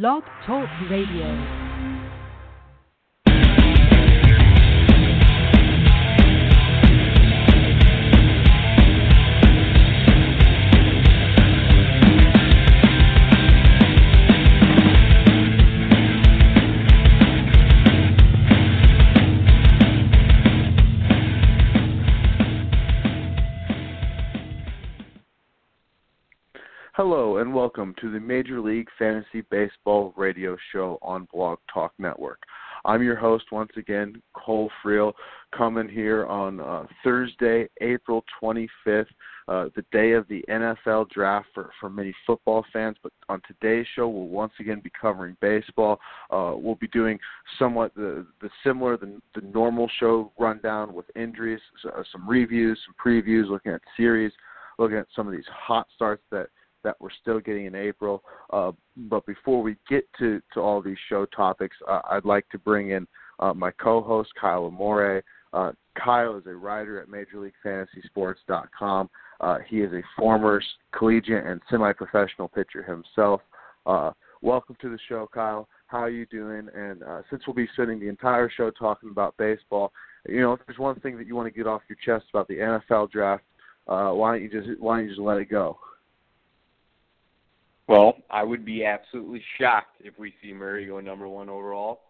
[0.00, 1.73] Blog Talk Radio.
[26.96, 32.38] Hello and welcome to the Major League Fantasy Baseball radio show on Blog Talk Network.
[32.84, 35.12] I'm your host once again, Cole Freel,
[35.52, 39.06] coming here on uh, Thursday, April 25th,
[39.48, 42.96] uh, the day of the NFL draft for, for many football fans.
[43.02, 45.98] But on today's show, we'll once again be covering baseball.
[46.30, 47.18] Uh, we'll be doing
[47.58, 52.78] somewhat the, the similar, the, the normal show rundown with injuries, so, uh, some reviews,
[52.86, 54.30] some previews, looking at series,
[54.78, 56.46] looking at some of these hot starts that–
[56.84, 58.22] that we're still getting in April.
[58.52, 62.58] Uh, but before we get to, to all these show topics, uh, I'd like to
[62.58, 63.06] bring in
[63.40, 65.24] uh, my co-host Kyle Amore.
[65.52, 69.10] Uh, Kyle is a writer at MajorLeagueFantasySports.com.
[69.40, 70.62] Uh, he is a former
[70.96, 73.40] collegiate and semi-professional pitcher himself.
[73.86, 74.12] Uh,
[74.42, 75.68] welcome to the show, Kyle.
[75.86, 76.68] How are you doing?
[76.74, 79.92] And uh, since we'll be spending the entire show talking about baseball,
[80.28, 82.48] you know, if there's one thing that you want to get off your chest about
[82.48, 83.44] the NFL draft,
[83.86, 85.78] uh, why don't you just why don't you just let it go?
[87.86, 92.00] Well, I would be absolutely shocked if we see Murray go number one overall.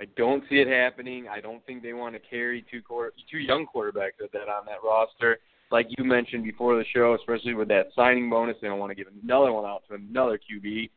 [0.00, 1.28] I don't see it happening.
[1.28, 4.64] I don't think they want to carry two quarter, two young quarterbacks at that on
[4.66, 5.38] that roster.
[5.70, 8.94] Like you mentioned before the show, especially with that signing bonus, they don't want to
[8.96, 10.90] give another one out to another QB.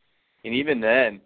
[0.44, 1.20] And even then,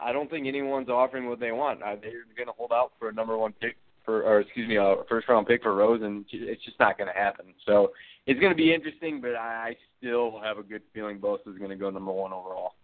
[0.00, 1.82] I don't think anyone's offering what they want.
[1.82, 4.76] Uh, they're going to hold out for a number one pick for, or excuse me,
[4.76, 7.46] a first round pick for Rose, and it's just not going to happen.
[7.66, 7.92] So
[8.28, 11.70] it's going to be interesting, but I still have a good feeling Bosa is going
[11.70, 12.74] to go number one overall.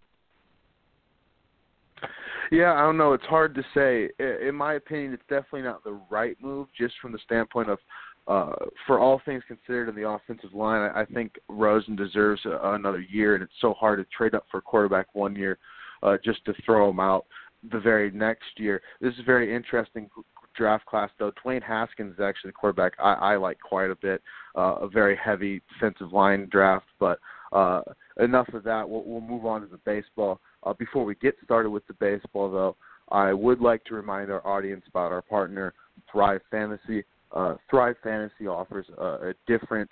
[2.50, 3.12] Yeah, I don't know.
[3.12, 4.09] It's hard to say.
[4.47, 7.78] In my opinion, it's definitely not the right move, just from the standpoint of,
[8.27, 8.53] uh,
[8.87, 13.43] for all things considered in the offensive line, I, think Rosen deserves another year, and
[13.43, 15.59] it's so hard to trade up for a quarterback one year
[16.03, 17.26] uh, just to throw him out
[17.71, 18.81] the very next year.
[19.03, 20.09] This is very interesting
[20.54, 21.32] draft class, though.
[21.44, 24.22] Dwayne Haskins is actually the quarterback I, I like quite a bit.
[24.56, 27.19] Uh, a very heavy defensive line draft, but
[27.53, 27.82] uh,
[28.20, 28.88] enough of that.
[28.88, 30.41] We'll, we'll move on to the baseball.
[30.62, 32.76] Uh, before we get started with the baseball, though,
[33.10, 35.75] I would like to remind our audience about our partner,
[36.10, 37.04] Thrive Fantasy.
[37.32, 39.91] Uh, Thrive Fantasy offers a, a different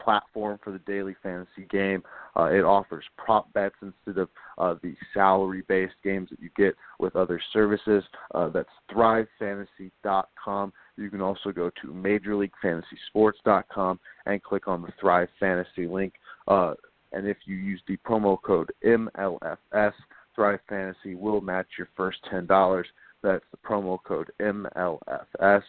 [0.00, 2.02] platform for the daily fantasy game.
[2.36, 4.28] Uh, it offers prop bets instead of
[4.58, 8.02] uh, the salary based games that you get with other services.
[8.34, 10.72] Uh, that's thrivefantasy.com.
[10.96, 16.14] You can also go to majorleaguefantasysports.com and click on the Thrive Fantasy link.
[16.46, 16.74] Uh,
[17.12, 19.92] and if you use the promo code MLFS,
[20.34, 22.84] Thrive Fantasy will match your first $10.
[23.22, 25.62] That's the promo code MLFS.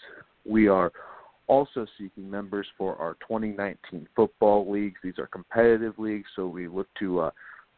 [0.46, 0.92] We are
[1.52, 4.96] also seeking members for our 2019 football leagues.
[5.04, 7.32] These are competitive leagues, so we look to uh,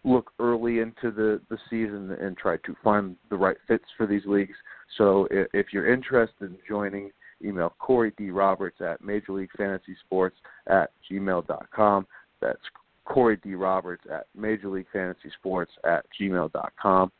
[0.03, 4.21] look early into the, the season and try to find the right fits for these
[4.27, 4.53] leagues.
[4.95, 7.09] So if, if you're interested in joining,
[7.43, 8.29] email Corey D.
[8.29, 10.35] Roberts at Major League Fantasy Sports
[10.67, 12.05] at gmail.com.
[12.41, 12.61] That's
[13.05, 13.55] Corey D.
[13.55, 17.11] Roberts at Major League Fantasy Sports at gmail.com.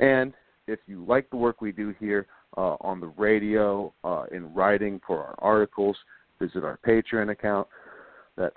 [0.00, 0.34] And
[0.66, 5.00] if you like the work we do here, uh, on the radio, uh, in writing
[5.06, 5.96] for our articles,
[6.40, 7.66] visit our Patreon account.
[8.36, 8.56] That's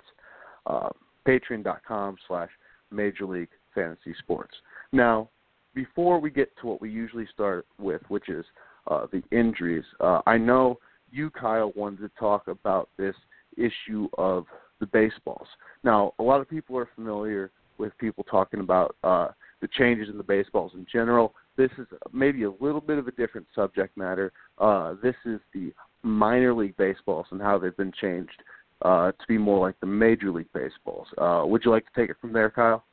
[0.66, 0.90] uh,
[1.26, 2.50] patreon.com slash
[2.90, 4.54] Major League Fantasy Sports.
[4.92, 5.28] Now,
[5.74, 8.44] before we get to what we usually start with, which is
[8.90, 10.78] uh, the injuries, uh, I know
[11.12, 13.14] you, Kyle, wanted to talk about this
[13.56, 14.46] issue of
[14.80, 15.46] the baseballs.
[15.84, 19.28] Now, a lot of people are familiar with people talking about uh,
[19.60, 21.34] the changes in the baseballs in general.
[21.56, 24.32] This is maybe a little bit of a different subject matter.
[24.58, 28.42] Uh, this is the minor league baseballs and how they've been changed
[28.82, 31.06] uh, to be more like the major league baseballs.
[31.18, 32.84] Uh, would you like to take it from there, Kyle?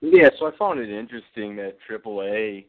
[0.00, 2.66] Yeah, so I found it interesting that AAA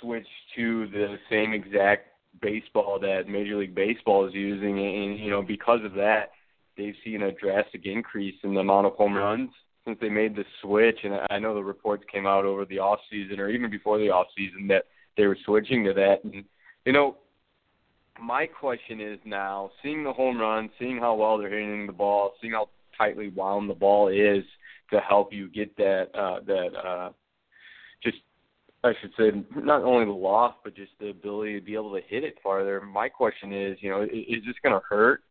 [0.00, 2.08] switched to the same exact
[2.40, 6.32] baseball that Major League Baseball is using, and you know because of that,
[6.76, 9.50] they've seen a drastic increase in the amount of home runs
[9.88, 13.00] since they made the switch, and I know the reports came out over the off
[13.10, 14.84] season or even before the off season that
[15.16, 16.22] they were switching to that.
[16.24, 16.44] And
[16.84, 17.16] you know,
[18.20, 22.34] my question is now, seeing the home run, seeing how well they're hitting the ball,
[22.40, 22.68] seeing how
[22.98, 24.44] tightly wound the ball is
[24.90, 27.10] to help you get that uh, that uh,
[28.02, 28.18] just
[28.84, 32.02] I should say not only the loft but just the ability to be able to
[32.06, 32.82] hit it farther.
[32.82, 35.22] My question is, you know, is, is this going to hurt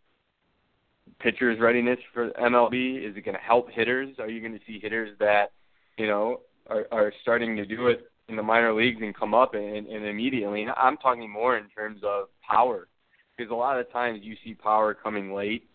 [1.20, 3.10] pitchers' readiness for MLB?
[3.10, 4.16] Is it going to help hitters?
[4.20, 5.52] Are you going to see hitters that,
[5.98, 9.54] you know, are, are starting to do it in the minor leagues and come up
[9.54, 10.64] and, and immediately?
[10.64, 12.88] And I'm talking more in terms of power,
[13.36, 15.68] because a lot of times you see power coming late.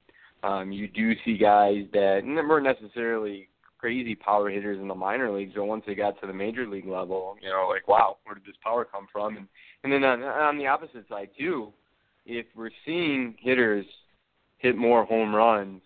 [0.42, 3.48] Um, you do see guys that weren't necessarily
[3.78, 6.86] crazy power hitters in the minor leagues, but once they got to the major league
[6.86, 9.36] level, you know, like wow, where did this power come from?
[9.36, 9.48] And
[9.84, 11.72] and then on, on the opposite side too,
[12.24, 13.84] if we're seeing hitters
[14.62, 15.82] hit more home runs,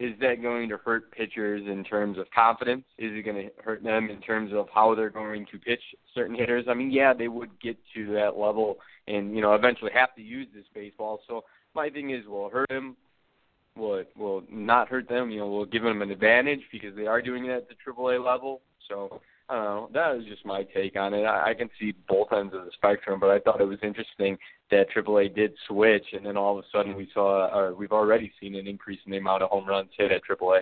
[0.00, 2.84] is that going to hurt pitchers in terms of confidence?
[2.98, 5.82] Is it going to hurt them in terms of how they're going to pitch
[6.14, 6.66] certain hitters?
[6.68, 8.78] I mean, yeah, they would get to that level
[9.08, 11.20] and you know eventually have to use this baseball.
[11.26, 11.44] So
[11.74, 12.96] my thing is, will it hurt them?
[13.76, 15.30] Will it will not hurt them?
[15.30, 18.24] You know, will give them an advantage because they are doing it at the AAA
[18.24, 18.60] level.
[18.88, 19.20] So
[19.50, 19.88] Know.
[19.94, 21.24] That is just my take on it.
[21.24, 24.36] I, I can see both ends of the spectrum, but I thought it was interesting
[24.70, 28.30] that AAA did switch, and then all of a sudden we saw, or we've already
[28.40, 30.60] seen an increase in the amount of home runs hit at AAA.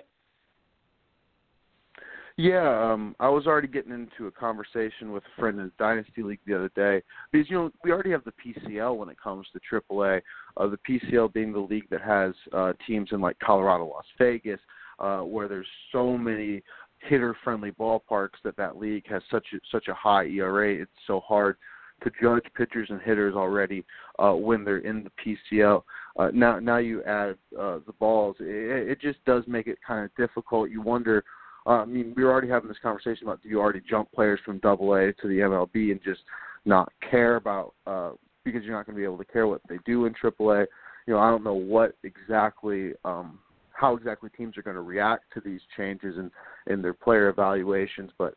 [2.38, 6.40] Yeah, um, I was already getting into a conversation with a friend in Dynasty League
[6.46, 9.80] the other day because you know we already have the PCL when it comes to
[9.90, 10.20] AAA.
[10.58, 14.60] Uh, the PCL being the league that has uh, teams in like Colorado, Las Vegas,
[14.98, 16.62] uh, where there's so many
[17.00, 20.74] hitter-friendly ballparks that that league has such a, such a high ERA.
[20.74, 21.56] It's so hard
[22.02, 23.84] to judge pitchers and hitters already
[24.18, 25.82] uh, when they're in the PCL.
[26.18, 28.36] Uh, now, now you add uh, the balls.
[28.40, 30.70] It, it just does make it kind of difficult.
[30.70, 31.24] You wonder.
[31.66, 34.38] Uh, I mean, we were already having this conversation about do you already jump players
[34.44, 36.20] from Double A to the MLB and just
[36.64, 38.10] not care about uh,
[38.44, 40.60] because you're not going to be able to care what they do in Triple A.
[41.06, 43.38] You know, I don't know what exactly um,
[43.76, 46.30] how exactly teams are going to react to these changes in
[46.66, 48.10] in their player evaluations.
[48.18, 48.34] But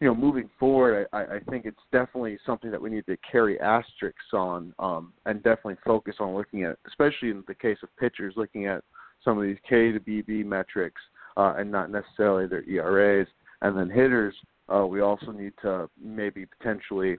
[0.00, 3.60] you know, moving forward, I, I think it's definitely something that we need to carry
[3.60, 8.34] asterisks on, um, and definitely focus on looking at, especially in the case of pitchers,
[8.36, 8.82] looking at
[9.24, 11.00] some of these K to BB metrics,
[11.36, 13.28] uh, and not necessarily their ERAs.
[13.60, 14.34] And then hitters,
[14.74, 17.16] uh, we also need to maybe potentially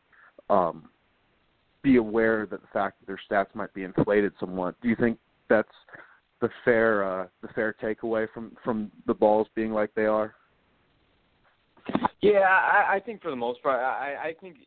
[0.49, 0.89] um,
[1.83, 4.75] be aware that the fact that their stats might be inflated somewhat.
[4.81, 5.17] Do you think
[5.49, 5.69] that's
[6.43, 10.35] the fair uh, the fair takeaway from from the balls being like they are?
[12.21, 14.57] Yeah, I, I think for the most part, I, I think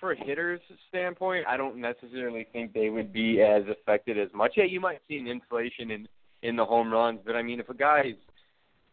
[0.00, 4.52] for a hitter's standpoint, I don't necessarily think they would be as affected as much.
[4.56, 6.08] Yeah, you might see an inflation in
[6.44, 8.14] in the home runs, but I mean, if a guy's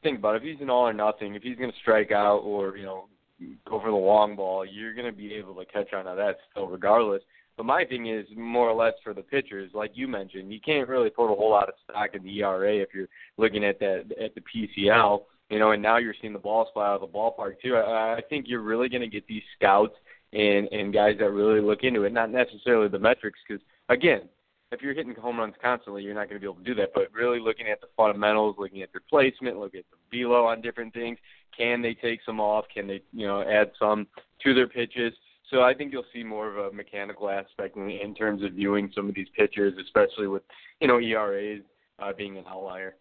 [0.01, 2.39] think about it, if he's an all or nothing, if he's going to strike out
[2.39, 3.06] or you know
[3.69, 6.38] go for the long ball, you're going to be able to catch on to that
[6.50, 7.22] still, regardless.
[7.57, 10.90] But my thing is more or less for the pitchers, like you mentioned, you can't
[10.90, 13.07] really put a whole lot of stock in the ERA if you're
[13.38, 15.72] looking at that at the PCL, you know.
[15.72, 17.78] And now you're seeing the balls fly out of the ballpark too.
[17.78, 19.96] I, I think you're really going to get these scouts
[20.34, 24.28] and and guys that really look into it, not necessarily the metrics, because again,
[24.72, 26.92] if you're hitting home runs constantly, you're not going to be able to do that.
[26.94, 30.62] But really looking at the fundamentals, looking at their placement, looking at the velo on
[30.62, 31.18] different things,
[31.58, 32.66] can they take some off?
[32.74, 34.08] Can they, you know, add some
[34.44, 35.13] to their pitches?
[35.52, 38.92] So I think you'll see more of a mechanical aspect in, in terms of viewing
[38.96, 40.44] some of these pitchers, especially with
[40.82, 41.62] you know ERAs
[42.00, 42.96] uh, being an outlier.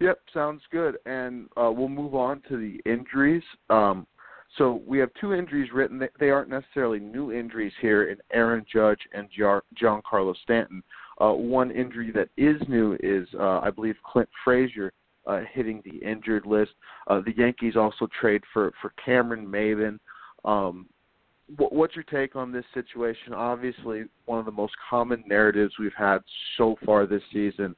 [0.00, 0.98] Yep, sounds good.
[1.06, 3.42] And uh, we'll move on to the injuries.
[3.68, 4.06] Um,
[4.56, 6.00] so we have two injuries written.
[6.18, 9.28] They aren't necessarily new injuries here in Aaron Judge and
[9.80, 10.82] Giancarlo Stanton.
[11.20, 14.92] Uh, one injury that is new is, uh, I believe, Clint Frazier
[15.26, 16.70] uh, hitting the injured list.
[17.08, 19.98] Uh, the Yankees also trade for for Cameron Maybin.
[20.48, 20.86] Um,
[21.56, 23.34] what, what's your take on this situation?
[23.34, 26.18] Obviously, one of the most common narratives we've had
[26.56, 27.76] so far this season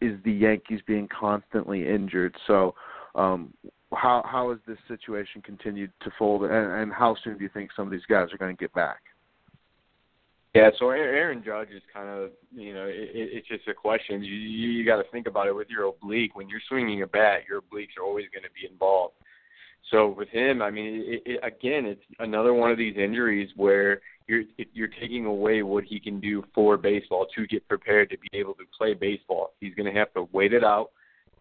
[0.00, 2.34] is the Yankees being constantly injured.
[2.46, 2.74] So,
[3.14, 3.54] um,
[3.94, 7.70] how how has this situation continued to fold, and, and how soon do you think
[7.76, 9.00] some of these guys are going to get back?
[10.54, 14.22] Yeah, so Aaron Judge is kind of, you know, it, it's just a question.
[14.22, 16.34] You you got to think about it with your oblique.
[16.34, 19.14] When you're swinging a bat, your obliques are always going to be involved.
[19.90, 24.00] So with him, I mean, it, it, again, it's another one of these injuries where
[24.26, 28.38] you're you're taking away what he can do for baseball to get prepared to be
[28.38, 29.52] able to play baseball.
[29.60, 30.90] He's going to have to wait it out.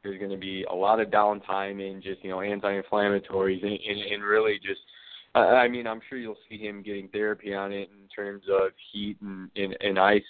[0.03, 4.11] There's going to be a lot of downtime in just you know anti-inflammatories and, and,
[4.11, 4.81] and really just.
[5.33, 9.15] I mean, I'm sure you'll see him getting therapy on it in terms of heat
[9.21, 10.21] and, and, and ice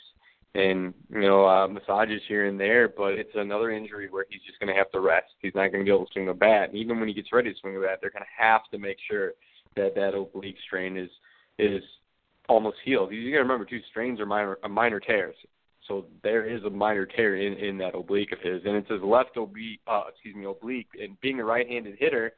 [0.54, 2.90] and you know uh, massages here and there.
[2.90, 5.34] But it's another injury where he's just going to have to rest.
[5.40, 6.74] He's not going to be able to swing the bat.
[6.74, 8.98] Even when he gets ready to swing the bat, they're going to have to make
[9.10, 9.34] sure
[9.76, 11.10] that that oblique strain is
[11.58, 11.84] is
[12.50, 13.12] almost healed.
[13.12, 15.36] You got to remember, too, strains are minor uh, minor tears.
[15.88, 19.02] So there is a minor tear in in that oblique of his, and it's his
[19.02, 19.80] left oblique.
[19.88, 20.90] Uh, excuse me, oblique.
[21.00, 22.34] And being a right-handed hitter,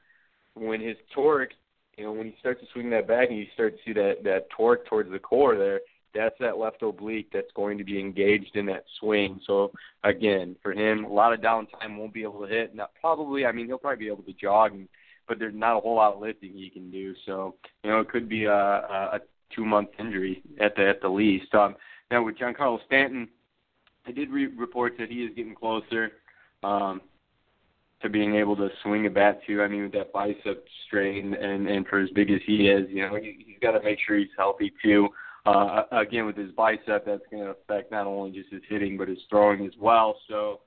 [0.53, 1.51] when his torque,
[1.97, 4.23] you know, when he starts to swing that back and you start to see that
[4.23, 5.81] that torque towards the core there,
[6.13, 9.39] that's that left oblique that's going to be engaged in that swing.
[9.45, 9.71] So
[10.03, 12.75] again, for him, a lot of downtime won't be able to hit.
[12.75, 14.87] Not probably, I mean, he'll probably be able to jog, and,
[15.27, 17.13] but there's not a whole lot of lifting he can do.
[17.25, 19.19] So you know, it could be a, a
[19.55, 21.53] two month injury at the at the least.
[21.53, 21.75] Um,
[22.11, 23.27] now with Giancarlo Stanton,
[24.05, 26.11] I did read reports that he is getting closer.
[26.63, 27.01] Um,
[28.03, 29.61] to being able to swing a bat too.
[29.61, 33.01] I mean, with that bicep strain and and for as big as he is, you
[33.01, 35.07] know, he, he's got to make sure he's healthy too.
[35.45, 39.09] Uh, again, with his bicep, that's going to affect not only just his hitting but
[39.09, 40.15] his throwing as well.
[40.29, 40.61] So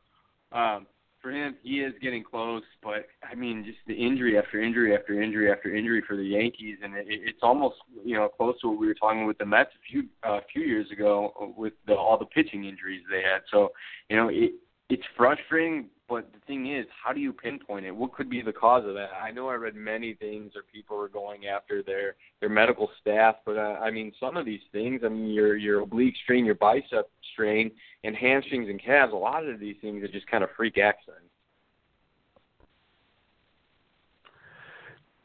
[0.53, 0.87] um,
[1.23, 2.63] for him, he is getting close.
[2.83, 6.79] But I mean, just the injury after injury after injury after injury for the Yankees,
[6.85, 9.71] and it, it's almost you know close to what we were talking with the Mets
[9.75, 13.41] a few a uh, few years ago with the, all the pitching injuries they had.
[13.51, 13.71] So
[14.11, 14.53] you know, it,
[14.89, 17.91] it's frustrating, but the thing is, how do you pinpoint it?
[17.91, 19.11] What could be the cause of that?
[19.21, 23.37] I know I read many things, or people are going after their their medical staff,
[23.45, 25.03] but uh, I mean, some of these things.
[25.05, 27.73] I mean, your your oblique strain, your bicep strain,
[28.05, 29.13] and hamstrings and calves.
[29.13, 31.25] A lot of these things are just kind of freak accidents.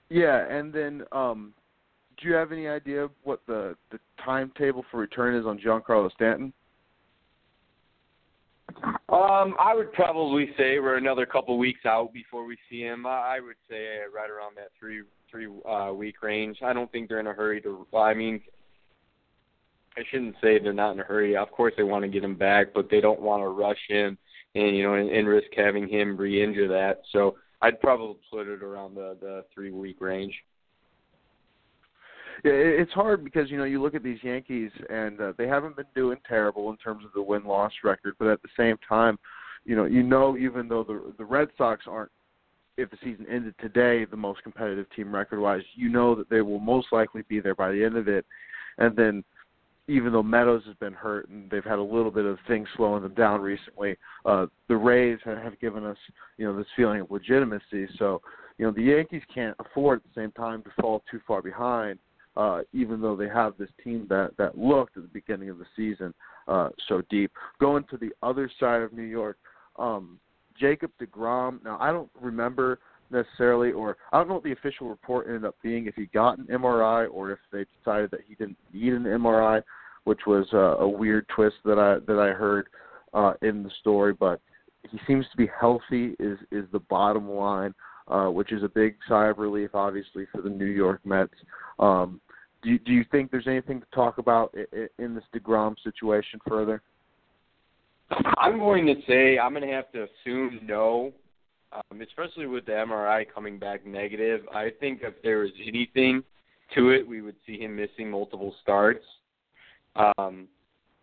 [0.09, 1.53] Yeah, and then um,
[2.19, 6.53] do you have any idea what the the timetable for return is on Giancarlo Stanton?
[9.09, 13.05] Um, I would probably say we're another couple weeks out before we see him.
[13.05, 16.57] I would say right around that three three uh, week range.
[16.63, 17.85] I don't think they're in a hurry to.
[17.95, 18.41] I mean,
[19.97, 21.35] I shouldn't say they're not in a hurry.
[21.35, 24.17] Of course, they want to get him back, but they don't want to rush him
[24.55, 27.01] and you know and, and risk having him re-injure that.
[27.11, 30.33] So I'd probably put it around the the three week range.
[32.43, 35.75] Yeah, it's hard because you know you look at these Yankees and uh, they haven't
[35.75, 39.19] been doing terrible in terms of the win loss record, but at the same time,
[39.63, 42.11] you know you know even though the the Red Sox aren't
[42.77, 46.41] if the season ended today the most competitive team record wise, you know that they
[46.41, 48.25] will most likely be there by the end of it,
[48.79, 49.23] and then
[49.87, 53.03] even though Meadows has been hurt and they've had a little bit of things slowing
[53.03, 55.97] them down recently, uh, the Rays have given us,
[56.37, 57.87] you know, this feeling of legitimacy.
[57.97, 58.21] So,
[58.57, 61.99] you know, the Yankees can't afford at the same time to fall too far behind
[62.37, 65.65] uh, even though they have this team that that looked at the beginning of the
[65.75, 66.13] season
[66.47, 67.31] uh, so deep.
[67.59, 69.37] Going to the other side of New York,
[69.77, 70.19] um,
[70.59, 71.63] Jacob Degrom.
[71.63, 75.55] Now I don't remember necessarily, or I don't know what the official report ended up
[75.61, 75.87] being.
[75.87, 79.61] If he got an MRI, or if they decided that he didn't need an MRI,
[80.05, 82.67] which was uh, a weird twist that I that I heard
[83.13, 84.13] uh, in the story.
[84.13, 84.39] But
[84.89, 86.15] he seems to be healthy.
[86.19, 87.73] Is is the bottom line
[88.07, 91.33] uh, which is a big sigh of relief, obviously, for the New York Mets.
[91.79, 92.19] Um,
[92.63, 94.55] do you, do you think there's anything to talk about
[94.97, 96.81] in, this Degrom situation further?
[98.37, 101.13] I'm going to say I'm going to have to assume no,
[101.71, 104.41] um, especially with the MRI coming back negative.
[104.53, 106.23] I think if there was anything
[106.75, 109.05] to it, we would see him missing multiple starts.
[109.95, 110.47] Um,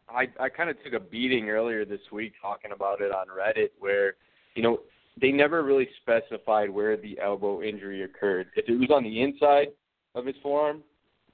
[0.08, 3.70] I I kind of took a beating earlier this week talking about it on Reddit,
[3.78, 4.14] where
[4.54, 4.80] you know
[5.20, 8.48] they never really specified where the elbow injury occurred.
[8.56, 9.68] If it was on the inside
[10.14, 10.82] of his forearm,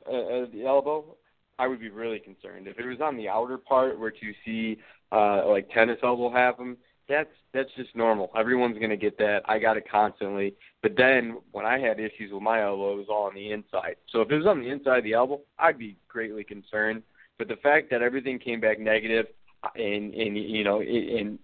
[0.07, 1.17] uh, uh, the elbow,
[1.59, 2.67] I would be really concerned.
[2.67, 4.81] If it was on the outer part, where you see
[5.13, 6.77] uh, like tennis elbow them,
[7.09, 8.31] that's that's just normal.
[8.37, 9.43] Everyone's gonna get that.
[9.47, 10.55] I got it constantly.
[10.83, 13.97] But then when I had issues with my elbow, it was all on the inside.
[14.11, 17.03] So if it was on the inside of the elbow, I'd be greatly concerned.
[17.39, 19.27] But the fact that everything came back negative,
[19.75, 21.39] and and you know, and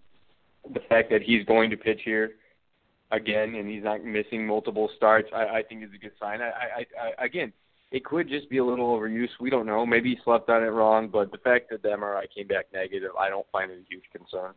[0.72, 2.32] the fact that he's going to pitch here
[3.10, 6.40] again and he's not missing multiple starts, I, I think is a good sign.
[6.40, 6.86] I, I,
[7.20, 7.52] I again,
[7.90, 9.28] it could just be a little overuse.
[9.40, 9.84] We don't know.
[9.84, 13.10] Maybe he slept on it wrong, but the fact that the MRI came back negative,
[13.18, 14.52] I don't find it a huge concern.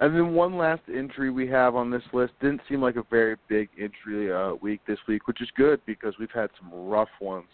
[0.00, 3.36] And then one last injury we have on this list didn't seem like a very
[3.48, 7.46] big injury uh, week this week, which is good because we've had some rough ones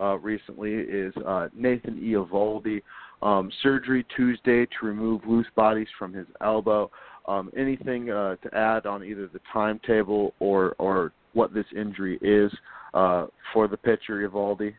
[0.00, 0.74] uh, recently.
[0.74, 2.82] Is uh, Nathan Eovaldi
[3.22, 6.90] um, surgery Tuesday to remove loose bodies from his elbow.
[7.26, 12.52] Um, anything uh, to add on either the timetable or or what this injury is
[12.94, 14.74] uh, for the pitcher Eovaldi?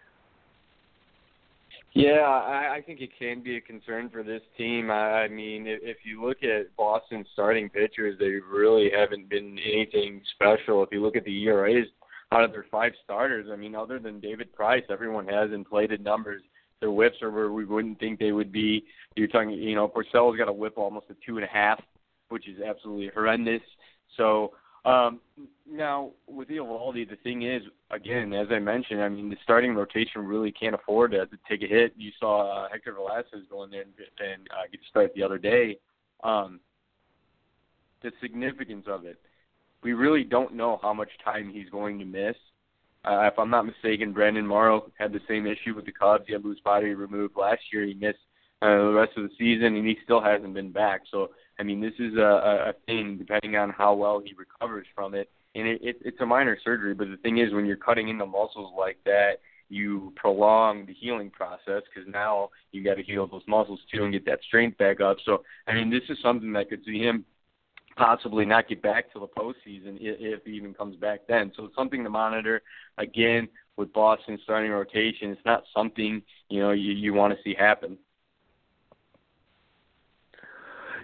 [1.94, 4.92] Yeah, I, I think it can be a concern for this team.
[4.92, 9.58] I, I mean, if, if you look at Boston's starting pitchers, they really haven't been
[9.58, 10.84] anything special.
[10.84, 11.88] If you look at the ERAs
[12.32, 16.44] out of their five starters, I mean, other than David Price, everyone has inflated numbers
[16.80, 18.86] Their whips are where we wouldn't think they would be.
[19.16, 21.82] You're talking, you know, Porcello's got a whip almost a two and a half,
[22.30, 23.62] which is absolutely horrendous.
[24.16, 24.54] So
[24.86, 25.20] um,
[25.70, 30.26] now with Eovaldi, the thing is, again, as I mentioned, I mean the starting rotation
[30.26, 31.94] really can't afford to, to take a hit.
[31.98, 35.24] You saw uh, Hector Velasquez go in there and, and uh, get to start the
[35.24, 35.78] other day.
[36.24, 36.60] Um,
[38.02, 39.20] the significance of it,
[39.84, 42.36] we really don't know how much time he's going to miss.
[43.08, 46.26] Uh, if I'm not mistaken, Brandon Morrow had the same issue with the Cubs.
[46.28, 47.86] He had loose body removed last year.
[47.86, 48.18] He missed
[48.62, 51.02] uh, the rest of the season, and he still hasn't been back.
[51.10, 55.16] So I mean, this is a, a thing depending on how well he recovers from
[55.16, 55.30] it.
[55.56, 58.26] And it, it, it's a minor surgery, but the thing is, when you're cutting into
[58.26, 63.42] muscles like that, you prolong the healing process because now you got to heal those
[63.48, 65.18] muscles too and get that strength back up.
[65.26, 67.26] So, I mean, this is something that could see him
[67.98, 71.52] possibly not get back to the postseason if he even comes back then.
[71.56, 72.62] So it's something to monitor.
[72.98, 77.56] Again, with Boston starting rotation, it's not something you know you, you want to see
[77.58, 77.98] happen.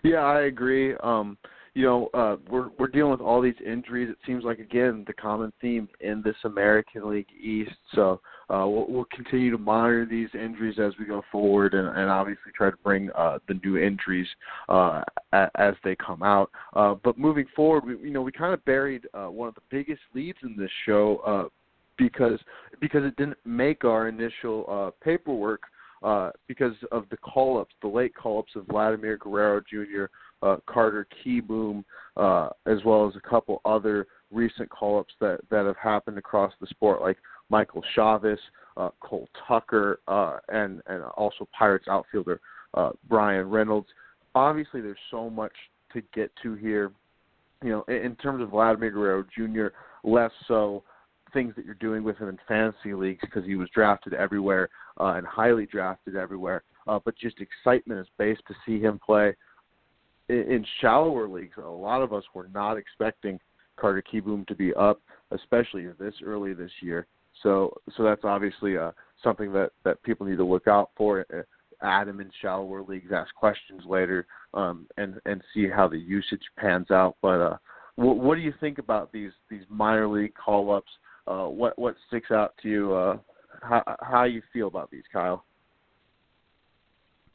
[0.03, 0.95] Yeah, I agree.
[0.95, 1.37] Um,
[1.75, 4.09] you know, uh, we're we're dealing with all these injuries.
[4.09, 7.71] It seems like again the common theme in this American League East.
[7.95, 12.09] So uh, we'll, we'll continue to monitor these injuries as we go forward, and, and
[12.09, 14.27] obviously try to bring uh, the new injuries
[14.69, 15.01] uh,
[15.31, 16.51] as they come out.
[16.73, 19.61] Uh, but moving forward, we, you know, we kind of buried uh, one of the
[19.71, 21.49] biggest leads in this show uh,
[21.97, 22.39] because
[22.79, 25.61] because it didn't make our initial uh, paperwork
[26.03, 30.05] uh, because of the call ups, the late call ups of Vladimir Guerrero Jr.,
[30.43, 31.83] uh, Carter Kieboom,
[32.17, 36.51] uh, as well as a couple other recent call ups that, that have happened across
[36.59, 37.17] the sport, like
[37.49, 38.37] Michael Chavis,
[38.77, 42.41] uh, Cole Tucker, uh, and, and also Pirates outfielder
[42.73, 43.87] uh, Bryan Reynolds.
[44.35, 45.53] Obviously, there's so much
[45.93, 46.91] to get to here.
[47.63, 49.67] You know, in, in terms of Vladimir Guerrero Jr.,
[50.03, 50.83] less so
[51.33, 54.69] things that you're doing with him in fantasy leagues because he was drafted everywhere
[54.99, 56.63] uh, and highly drafted everywhere.
[56.87, 59.33] Uh, but just excitement is based to see him play
[60.29, 61.57] in, shallower leagues.
[61.57, 63.39] A lot of us were not expecting
[63.75, 65.01] Carter Kieboom to be up,
[65.31, 67.07] especially this early this year.
[67.41, 68.91] So, so that's obviously uh,
[69.23, 71.25] something that that people need to look out for.
[71.33, 71.41] Uh,
[71.81, 76.43] add him in shallower leagues, ask questions later, um, and and see how the usage
[76.57, 77.17] pans out.
[77.21, 77.57] But uh,
[77.95, 80.91] what, what do you think about these these minor league call ups
[81.27, 82.93] uh, what what sticks out to you?
[82.93, 83.17] Uh,
[83.61, 85.45] how how you feel about these, Kyle?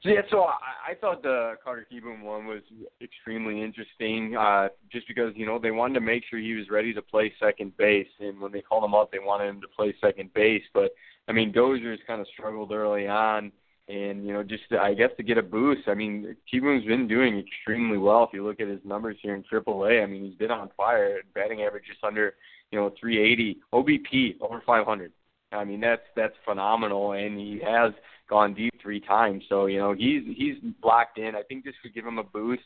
[0.03, 2.63] So yeah, so I, I thought the Carter Kieboom one was
[3.03, 6.95] extremely interesting, uh, just because you know they wanted to make sure he was ready
[6.95, 9.93] to play second base, and when they called him up, they wanted him to play
[10.01, 10.63] second base.
[10.73, 10.93] But
[11.27, 13.51] I mean, Dozier's kind of struggled early on,
[13.89, 15.89] and you know, just to, I guess to get a boost.
[15.89, 18.23] I mean, Kieboom's been doing extremely well.
[18.23, 21.23] If you look at his numbers here in AAA, I mean, he's been on fire.
[21.35, 22.35] Batting average just under
[22.71, 25.13] you know 380, OBP over 500.
[25.51, 27.93] I mean that's that's phenomenal, and he has
[28.29, 29.45] gone deep three times.
[29.49, 31.35] So you know he's he's locked in.
[31.35, 32.63] I think this could give him a boost.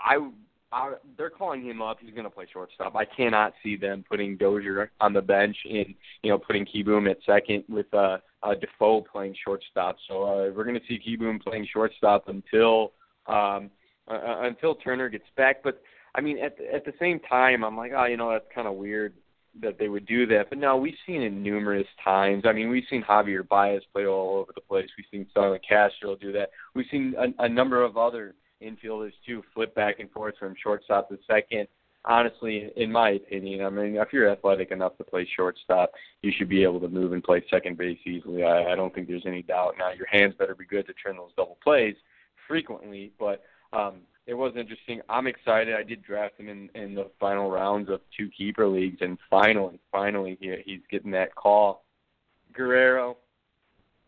[0.00, 0.30] I,
[0.72, 1.98] I they're calling him up.
[2.00, 2.96] He's going to play shortstop.
[2.96, 7.18] I cannot see them putting Dozier on the bench and you know putting Kieboom at
[7.24, 9.96] second with uh, uh Difo playing shortstop.
[10.08, 12.92] So uh, we're going to see Kieboom playing shortstop until
[13.26, 13.70] um
[14.08, 15.62] uh, until Turner gets back.
[15.62, 15.80] But
[16.14, 18.68] I mean, at the, at the same time, I'm like, oh, you know, that's kind
[18.68, 19.14] of weird
[19.60, 20.48] that they would do that.
[20.48, 22.44] But no, we've seen it numerous times.
[22.46, 24.88] I mean, we've seen Javier Baez play all over the place.
[24.96, 26.50] We've seen Starlin Castro do that.
[26.74, 31.08] We've seen a, a number of other infielders too flip back and forth from shortstop
[31.10, 31.68] to second.
[32.04, 36.48] Honestly, in my opinion, I mean, if you're athletic enough to play shortstop, you should
[36.48, 38.42] be able to move and play second base easily.
[38.42, 39.74] I, I don't think there's any doubt.
[39.78, 41.94] Now, your hands better be good to turn those double plays
[42.48, 45.00] frequently, but um, it was interesting.
[45.08, 45.74] I'm excited.
[45.74, 49.80] I did draft him in in the final rounds of two keeper leagues, and finally,
[49.90, 51.84] finally, he he's getting that call.
[52.52, 53.16] Guerrero.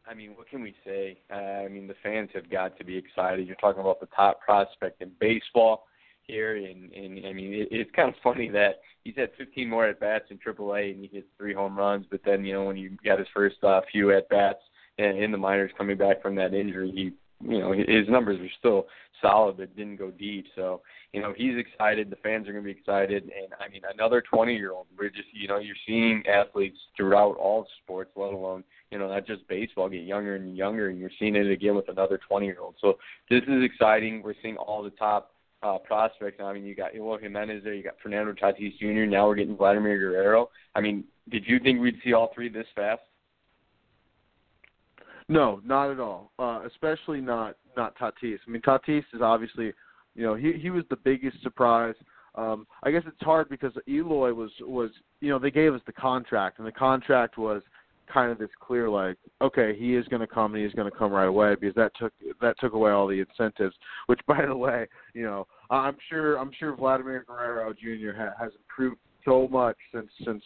[0.07, 1.19] I mean, what can we say?
[1.33, 3.47] Uh, I mean, the fans have got to be excited.
[3.47, 5.87] You're talking about the top prospect in baseball
[6.23, 9.87] here, and and I mean, it, it's kind of funny that he's had 15 more
[9.87, 12.07] at bats in AAA, and he hits three home runs.
[12.11, 14.61] But then, you know, when he got his first uh, few at bats
[14.99, 18.53] in, in the minors, coming back from that injury, he you know his numbers are
[18.59, 18.87] still
[19.21, 20.81] solid but didn't go deep so
[21.13, 24.23] you know he's excited the fans are going to be excited and i mean another
[24.23, 28.63] 20 year old we're just you know you're seeing athletes throughout all sports let alone
[28.91, 31.89] you know not just baseball get younger and younger and you're seeing it again with
[31.89, 32.99] another 20 year old so
[33.31, 35.31] this is exciting we're seeing all the top
[35.65, 36.41] uh, prospects.
[36.43, 39.07] I mean, you got Eloy Jimenez there, you got Fernando Tatis Jr.
[39.07, 40.51] Now we're getting Vladimir Guerrero.
[40.75, 43.01] I mean, did you think we'd see all three this fast?
[45.29, 46.31] No, not at all.
[46.39, 48.39] Uh, especially not not Tatis.
[48.47, 49.73] I mean, Tatis is obviously,
[50.15, 51.95] you know, he he was the biggest surprise.
[52.35, 55.93] Um, I guess it's hard because Eloy was was you know they gave us the
[55.93, 57.63] contract and the contract was
[58.13, 60.97] kind of this clear like okay he is going to come and he's going to
[60.97, 63.75] come right away because that took that took away all the incentives
[64.07, 68.53] which by the way you know i'm sure i'm sure vladimir guerrero jr ha- has
[68.59, 70.45] improved so much since since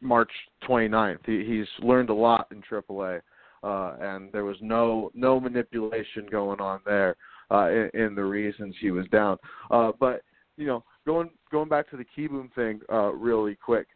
[0.00, 0.30] march
[0.68, 3.20] 29th he, he's learned a lot in aaa
[3.64, 7.16] uh and there was no no manipulation going on there
[7.50, 9.36] uh in, in the reasons he was down
[9.70, 10.22] uh but
[10.56, 13.86] you know going going back to the Kieboom thing uh really quick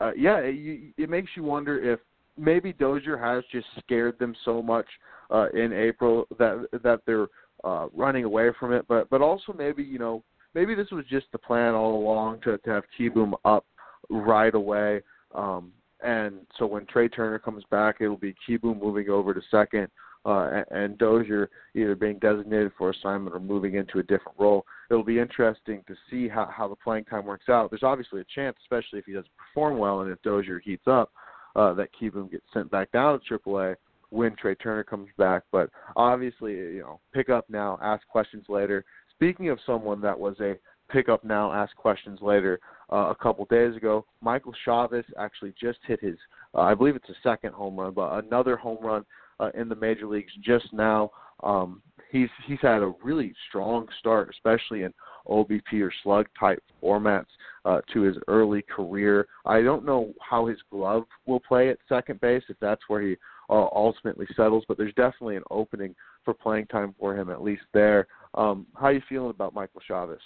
[0.00, 2.00] uh, yeah, it, it makes you wonder if
[2.36, 4.86] maybe Dozier has just scared them so much
[5.30, 7.26] uh, in April that that they're
[7.64, 8.86] uh, running away from it.
[8.88, 10.22] But but also maybe you know
[10.54, 13.66] maybe this was just the plan all along to to have Kieboom up
[14.08, 15.02] right away.
[15.34, 19.88] Um, and so when Trea Turner comes back, it'll be Kieboom moving over to second.
[20.24, 24.66] Uh, and, Dozier either being designated for assignment or moving into a different role.
[24.90, 27.70] It'll be interesting to see how, how the playing time works out.
[27.70, 31.12] There's obviously a chance, especially if he doesn't perform well and if Dozier heats up,
[31.56, 33.76] uh, that Kieboom gets sent back down to AAA
[34.10, 35.44] when Trea Turner comes back.
[35.50, 38.84] But obviously, you know, pick up now, ask questions later.
[39.14, 40.56] Speaking of someone that was a
[40.90, 42.60] pick up now, ask questions later,
[42.92, 46.16] uh, a couple days ago, Michael Chavis actually just hit his,
[46.54, 49.04] uh, I believe it's a second home run, but another home run
[49.40, 51.10] uh, in the major leagues just now.
[51.42, 54.92] Um, he's he's had a really strong start, especially in
[55.28, 57.26] OBP or slug type formats
[57.64, 59.28] uh, to his early career.
[59.44, 63.16] I don't know how his glove will play at second base if that's where he
[63.50, 67.62] uh, ultimately settles, but there's definitely an opening for playing time for him at least
[67.72, 68.06] there.
[68.34, 70.18] Um, how are you feeling about Michael Chavis?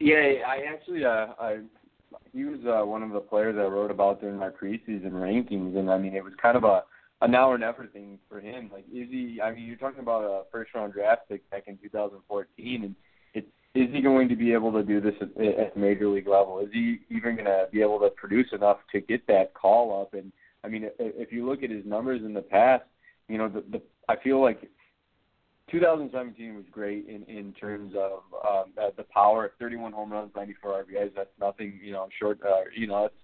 [0.00, 1.58] Yeah, I actually uh, I
[2.32, 5.90] he was uh, one of the players I wrote about during my preseason rankings, and
[5.90, 6.82] I mean it was kind of a
[7.20, 8.70] a now or never thing for him.
[8.72, 9.40] Like, is he?
[9.42, 12.94] I mean, you're talking about a first round draft pick back in 2014, and
[13.34, 16.60] it's is he going to be able to do this at, at major league level?
[16.60, 20.14] Is he even going to be able to produce enough to get that call up?
[20.14, 20.32] And
[20.64, 22.84] I mean, if you look at his numbers in the past,
[23.28, 24.68] you know, the, the I feel like
[25.70, 29.52] 2017 was great in in terms of um, the power.
[29.58, 31.12] 31 home runs, 94 RBIs.
[31.16, 32.38] That's nothing, you know, short.
[32.44, 33.14] Uh, you know, that's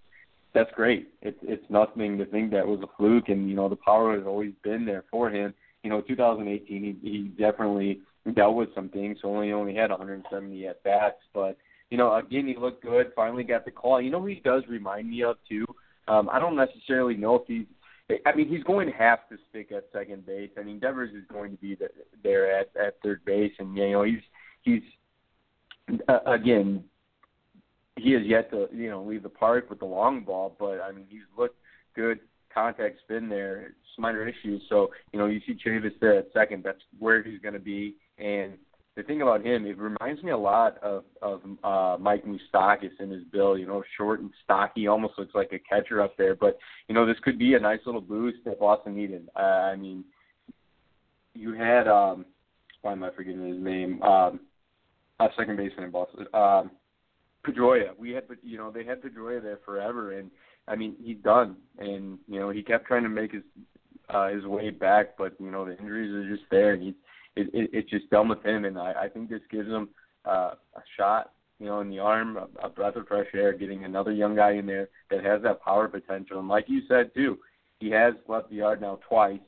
[0.53, 1.09] that's great.
[1.23, 4.27] It's it's nothing to think that was a fluke, and you know the power has
[4.27, 5.55] always been there for him.
[5.83, 8.01] You know, 2018 he he definitely
[8.35, 11.57] dealt with some things, so only only had 170 at bats, but
[11.91, 13.13] you know again he looked good.
[13.15, 14.01] Finally got the call.
[14.01, 15.65] You know who he does remind me of too.
[16.09, 17.67] Um, I don't necessarily know if he's.
[18.27, 20.51] I mean, he's going to have to stick at second base.
[20.59, 21.77] I mean, Devers is going to be
[22.23, 24.21] there at at third base, and you know he's
[24.63, 24.83] he's
[26.09, 26.85] uh, again
[27.97, 30.93] he has yet to you know leave the park with the long ball, but I
[30.93, 31.59] mean he's looked
[31.95, 32.21] good.
[32.53, 33.67] Contact's been there.
[33.67, 36.65] It's minor issues, so you know you see Chavis there at second.
[36.65, 37.97] That's where he's going to be.
[38.19, 38.55] And
[39.01, 43.11] the thing about him, it reminds me a lot of of uh, Mike Moustakas in
[43.11, 43.59] his build.
[43.59, 46.35] You know, short and stocky, almost looks like a catcher up there.
[46.35, 49.29] But you know, this could be a nice little boost that Boston needed.
[49.35, 50.05] Uh, I mean,
[51.35, 52.27] you had um,
[52.83, 54.03] why am I forgetting his name?
[54.03, 54.41] Um,
[55.19, 56.27] a second baseman in Boston.
[56.35, 56.71] Um,
[57.47, 57.97] Pedroia.
[57.99, 60.31] We had, you know, they had Pedroia there forever, and
[60.69, 63.43] I mean, he's done, and you know, he kept trying to make his
[64.11, 66.95] uh, his way back, but you know, the injuries are just there, and he's
[67.37, 69.89] it, it, it's just done with him, and I, I think this gives him
[70.27, 73.85] uh, a shot, you know, in the arm, a, a breath of fresh air, getting
[73.85, 77.39] another young guy in there that has that power potential, and like you said too,
[77.79, 79.41] he has left the yard now twice.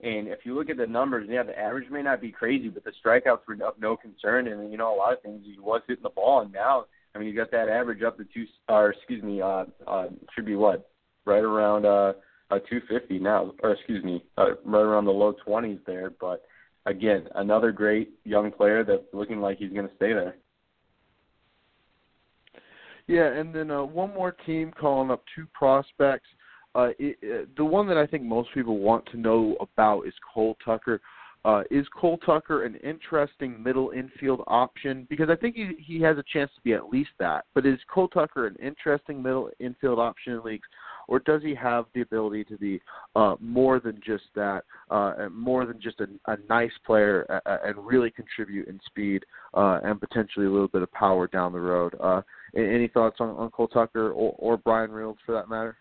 [0.00, 2.84] And if you look at the numbers, yeah, the average may not be crazy, but
[2.84, 4.48] the strikeouts were of no concern.
[4.48, 7.18] And you know, a lot of things he was hitting the ball, and now I
[7.18, 10.56] mean, you got that average up to two, or excuse me, uh, uh, should be
[10.56, 10.90] what,
[11.24, 12.14] right around uh,
[12.50, 16.10] uh 250 now, or excuse me, uh, right around the low 20s there.
[16.20, 16.42] But
[16.86, 20.36] again, another great young player that's looking like he's going to stay there.
[23.06, 26.28] Yeah, and then uh, one more team calling up two prospects.
[26.74, 30.14] Uh, it, uh, the one that I think most people want to know about is
[30.32, 31.00] Cole Tucker.
[31.44, 35.06] Uh, is Cole Tucker an interesting middle infield option?
[35.10, 37.44] Because I think he he has a chance to be at least that.
[37.54, 40.66] But is Cole Tucker an interesting middle infield option in leagues,
[41.08, 42.80] or does he have the ability to be
[43.16, 47.76] uh, more than just that, uh, more than just a, a nice player uh, and
[47.86, 51.94] really contribute in speed uh, and potentially a little bit of power down the road?
[52.00, 52.22] Uh,
[52.56, 55.76] any thoughts on, on Cole Tucker or, or Bryan Reynolds for that matter?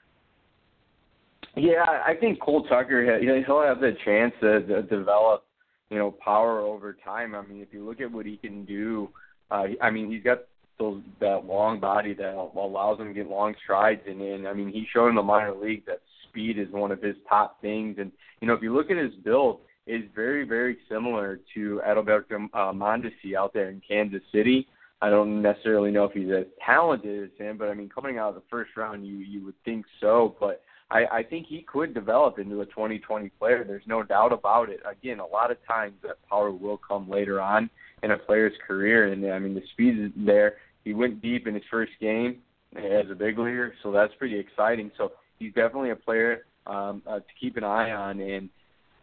[1.56, 5.46] Yeah, I think Cole Tucker, he'll have the chance to, to develop
[5.94, 7.36] you know, power over time.
[7.36, 9.10] I mean, if you look at what he can do,
[9.52, 10.40] uh, I mean, he's got
[10.80, 14.70] those that long body that allows him to get long strides, and, and I mean,
[14.70, 17.98] he's shown in the minor league that speed is one of his top things.
[18.00, 22.50] And you know, if you look at his build, is very very similar to Adalberto
[22.54, 24.68] uh, Mondesi out there in Kansas City.
[25.02, 28.30] I don't necessarily know if he's as talented as him, but I mean, coming out
[28.30, 30.36] of the first round, you you would think so.
[30.40, 33.64] But I, I think he could develop into a 2020 player.
[33.64, 34.80] There's no doubt about it.
[34.90, 37.70] Again, a lot of times that power will come later on
[38.04, 40.58] in a player's career, and I mean the speed is there.
[40.84, 42.40] He went deep in his first game
[42.76, 44.92] as a big leaguer, so that's pretty exciting.
[44.98, 48.20] So he's definitely a player um, uh, to keep an eye on.
[48.20, 48.50] And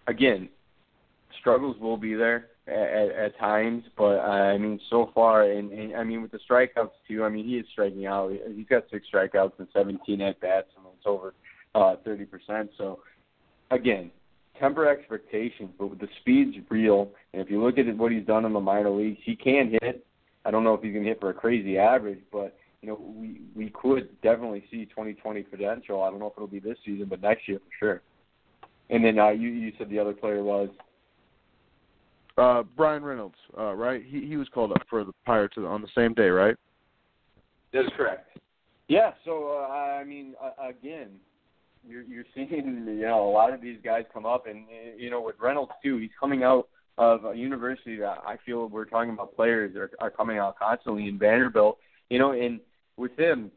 [0.07, 0.49] again,
[1.41, 5.97] struggles will be there at, at times, but uh, I mean, so far, and, and
[5.97, 7.25] I mean with the strikeouts too.
[7.25, 8.33] I mean, he is striking out.
[8.55, 11.35] He's got six strikeouts and 17 at bats, and it's over
[11.75, 12.69] uh, 30%.
[12.77, 13.01] So
[13.71, 14.11] again,
[14.61, 18.45] temper expectations, but with the speed's real, and if you look at what he's done
[18.45, 20.07] in the minor leagues, he can hit.
[20.45, 23.01] I don't know if he's going to hit for a crazy average, but you know,
[23.15, 26.03] we we could definitely see 2020 potential.
[26.03, 28.03] I don't know if it'll be this season, but next year for sure.
[28.89, 30.69] And then uh, you you said the other player was
[32.39, 34.03] uh, Bryan Reynolds, uh, right?
[34.05, 36.57] He he was called up for the Pirates on the same day, right?
[37.73, 38.39] That is correct.
[38.89, 39.13] Yeah.
[39.25, 41.11] So uh, I mean, uh, again,
[41.87, 44.67] you're you're seeing you know a lot of these guys come up, and
[44.97, 48.85] you know with Reynolds too, he's coming out of a university that I feel we're
[48.85, 51.79] talking about players are, are coming out constantly in Vanderbilt.
[52.11, 52.61] You know, and
[52.97, 53.51] with him,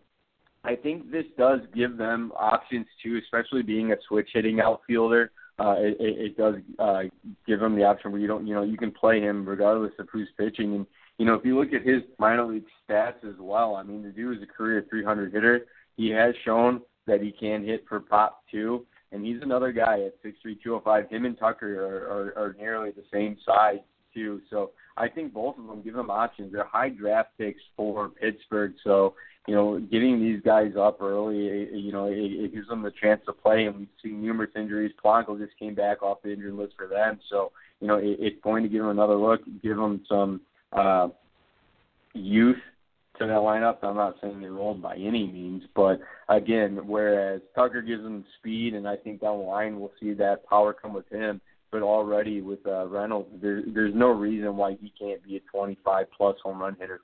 [0.64, 5.32] I think this does give them options too, especially being a switch hitting outfielder.
[5.60, 7.04] Uh, it, it does uh,
[7.46, 10.08] give him the option where you don't, you know, you can play him regardless of
[10.12, 10.74] who's pitching.
[10.74, 14.02] And you know, if you look at his minor league stats as well, I mean,
[14.02, 15.66] the dude is a career 300 hitter.
[15.96, 20.22] He has shown that he can hit for pop too, and he's another guy at
[20.24, 21.10] 6'3", 205.
[21.10, 23.80] Him and Tucker are, are, are nearly the same size
[24.14, 24.42] too.
[24.50, 26.54] So I think both of them give them options.
[26.54, 29.16] They're high draft picks for Pittsburgh, so
[29.48, 33.20] you know, getting these guys up early, you know, it, it gives them the chance
[33.26, 33.66] to play.
[33.66, 34.94] And we've seen numerous injuries.
[35.04, 38.42] Polanco just came back off the injury list for them, so you know, it, it's
[38.42, 41.10] going to give them another look, give them some uh,
[42.14, 42.58] youth
[43.20, 43.78] to that lineup.
[43.84, 46.00] I'm not saying they're old by any means, but
[46.30, 50.46] again, whereas Tucker gives them speed, and I think down the line we'll see that
[50.48, 51.42] power come with him
[51.74, 56.06] but already with uh, Reynolds, there, there's no reason why he can't be a 25
[56.16, 57.02] plus home run hitter.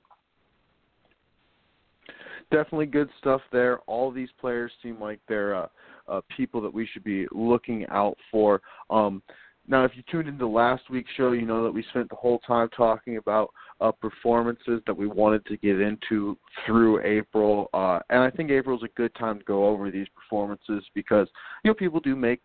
[2.52, 3.80] Definitely good stuff there.
[3.88, 5.66] All these players seem like they're uh,
[6.08, 8.62] uh, people that we should be looking out for.
[8.90, 9.22] Um,
[9.70, 12.40] now, if you tuned into last week's show, you know that we spent the whole
[12.40, 18.18] time talking about uh, performances that we wanted to get into through April, uh, and
[18.18, 21.28] I think April is a good time to go over these performances because
[21.62, 22.40] you know people do make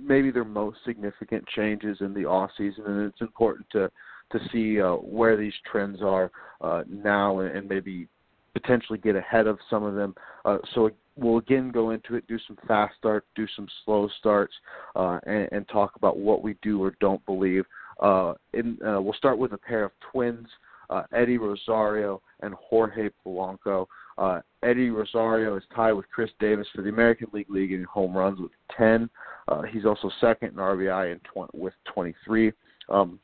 [0.00, 3.88] maybe their most significant changes in the off season, and it's important to
[4.32, 8.08] to see uh, where these trends are uh, now and, and maybe
[8.52, 10.12] potentially get ahead of some of them.
[10.44, 14.54] Uh, so we'll again go into it, do some fast starts, do some slow starts,
[14.96, 17.64] uh, and, and talk about what we do or don't believe.
[18.00, 20.48] Uh, in, uh, we'll start with a pair of twins,
[20.90, 23.86] uh, Eddie Rosario and Jorge Polanco.
[24.18, 28.16] Uh, Eddie Rosario is tied with Chris Davis for the American League league in home
[28.16, 29.08] runs with 10.
[29.48, 32.52] Uh, he's also second in RBI in 20, with 23.
[32.88, 33.18] Um,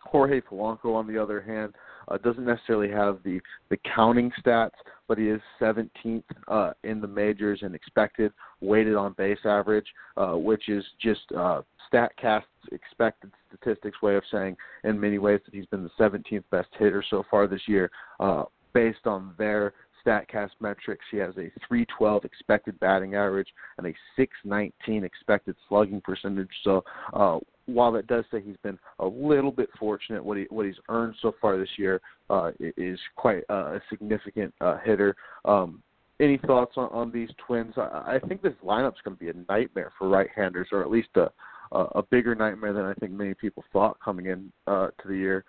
[0.00, 1.74] Jorge Polanco, on the other hand,
[2.10, 4.70] uh, doesn't necessarily have the the counting stats,
[5.08, 10.32] but he is 17th uh, in the majors in expected weighted on base average, uh,
[10.32, 15.66] which is just uh, Statcast's expected statistics way of saying, in many ways, that he's
[15.66, 19.72] been the 17th best hitter so far this year, uh, based on their
[20.04, 21.04] Statcast metrics.
[21.10, 26.48] He has a 312 expected batting average and a 619 expected slugging percentage.
[26.64, 30.66] So uh, while that does say he's been a little bit fortunate, what he what
[30.66, 35.16] he's earned so far this year uh, is quite uh, a significant uh, hitter.
[35.44, 35.82] Um,
[36.20, 37.74] any thoughts on, on these twins?
[37.76, 41.08] I, I think this lineup's going to be a nightmare for right-handers, or at least
[41.16, 41.30] a
[41.72, 45.44] a bigger nightmare than I think many people thought coming in uh, to the year.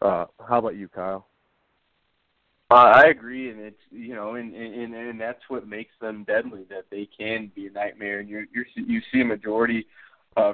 [0.00, 1.26] Uh, how about you, Kyle?
[2.70, 6.64] Uh, I agree, and it's you know, and, and and that's what makes them deadly.
[6.68, 9.86] That they can be a nightmare, and you're you see a majority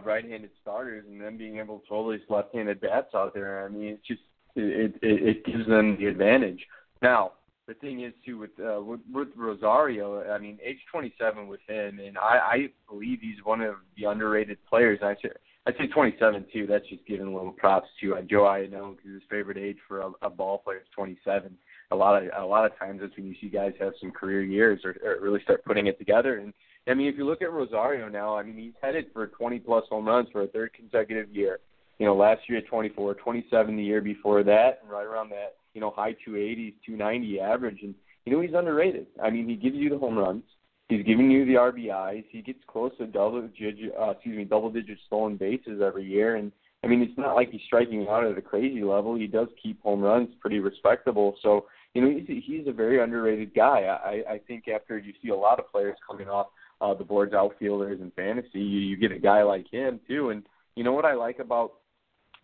[0.05, 3.64] right-handed starters, and them being able to throw these left-handed bats out there.
[3.64, 4.20] I mean, it's just
[4.57, 6.64] it it, it gives them the advantage.
[7.03, 7.33] Now,
[7.66, 10.23] the thing is too with uh, with, with Rosario.
[10.31, 14.59] I mean, age 27 with him, and I, I believe he's one of the underrated
[14.66, 15.01] players.
[15.03, 15.31] I say
[15.66, 16.66] I'd say 27 too.
[16.66, 20.01] That's just giving a little props to uh, Joe Iannone because his favorite age for
[20.01, 21.57] a, a ball player is 27
[21.90, 24.42] a lot of a lot of times that's when you see guys have some career
[24.42, 26.38] years or, or really start putting it together.
[26.38, 26.53] And
[26.87, 29.85] I mean, if you look at Rosario now, I mean, he's headed for 20 plus
[29.88, 31.61] home runs for a third consecutive year.
[31.99, 35.57] You know, last year at 24, 27 the year before that, and right around that,
[35.73, 37.79] you know, high 280s, 290 average.
[37.83, 37.94] And
[38.25, 39.07] you know, he's underrated.
[39.23, 40.42] I mean, he gives you the home runs.
[40.88, 42.25] He's giving you the RBIs.
[42.31, 46.37] He gets close to double digit, uh, excuse me, double digit stolen bases every year.
[46.37, 49.14] And I mean, it's not like he's striking out at a crazy level.
[49.14, 51.37] He does keep home runs pretty respectable.
[51.42, 53.85] So, you know, he's, he's a very underrated guy.
[53.85, 56.49] I, I think after you see a lot of players coming off
[56.81, 58.61] uh, the board's outfielders in fantasy.
[58.61, 60.43] You, you get a guy like him too, and
[60.75, 61.75] you know what I like about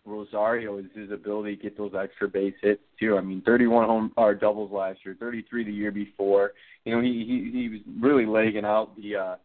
[0.05, 3.17] Rosario is his ability to get those extra base hits too.
[3.17, 6.53] I mean, 31 home or doubles last year, 33 the year before.
[6.85, 9.35] You know, he he he was really legging out the uh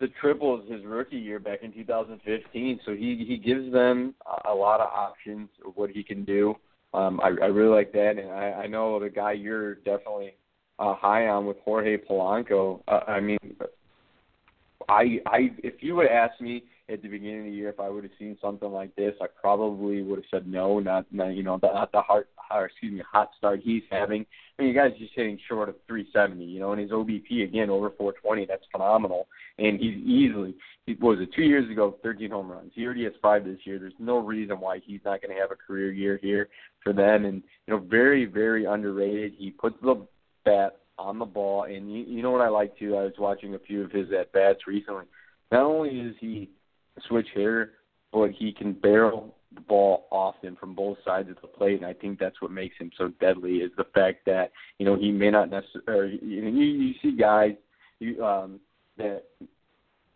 [0.00, 2.80] the triples his rookie year back in 2015.
[2.84, 4.14] So he he gives them
[4.48, 6.56] a lot of options of what he can do.
[6.94, 10.34] Um, I, I really like that, and I, I know the guy you're definitely
[10.78, 12.82] uh, high on with Jorge Polanco.
[12.86, 13.38] Uh, I mean,
[14.88, 17.88] I I if you would ask me at the beginning of the year if I
[17.88, 21.42] would have seen something like this, I probably would have said no, not, not you
[21.42, 24.26] know, not the heart, or excuse me, hot start he's having.
[24.58, 27.70] I mean, you guys just hitting short of 370, you know, and his OBP again
[27.70, 28.46] over 420.
[28.46, 29.26] That's phenomenal,
[29.58, 30.54] and he's easily.
[30.86, 31.96] He, was it two years ago?
[32.02, 32.72] 13 home runs.
[32.74, 33.78] He already has five this year.
[33.78, 36.48] There's no reason why he's not going to have a career year here
[36.82, 39.32] for them, and you know, very very underrated.
[39.38, 40.06] He puts the
[40.44, 40.81] bat
[41.12, 42.96] on the ball, and you, you know what I like too.
[42.96, 45.04] I was watching a few of his at bats recently.
[45.50, 46.48] Not only is he
[47.06, 47.72] switch hitter,
[48.12, 51.92] but he can barrel the ball often from both sides of the plate, and I
[51.92, 55.30] think that's what makes him so deadly is the fact that you know he may
[55.30, 56.18] not necessarily.
[56.22, 57.52] You, you, see guys
[57.98, 58.58] you um,
[58.96, 59.24] that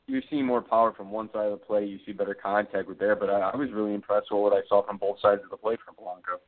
[0.06, 1.90] you're seeing more power from one side of the plate.
[1.90, 4.66] You see better contact with there, but I, I was really impressed with what I
[4.66, 6.40] saw from both sides of the plate from Polanco.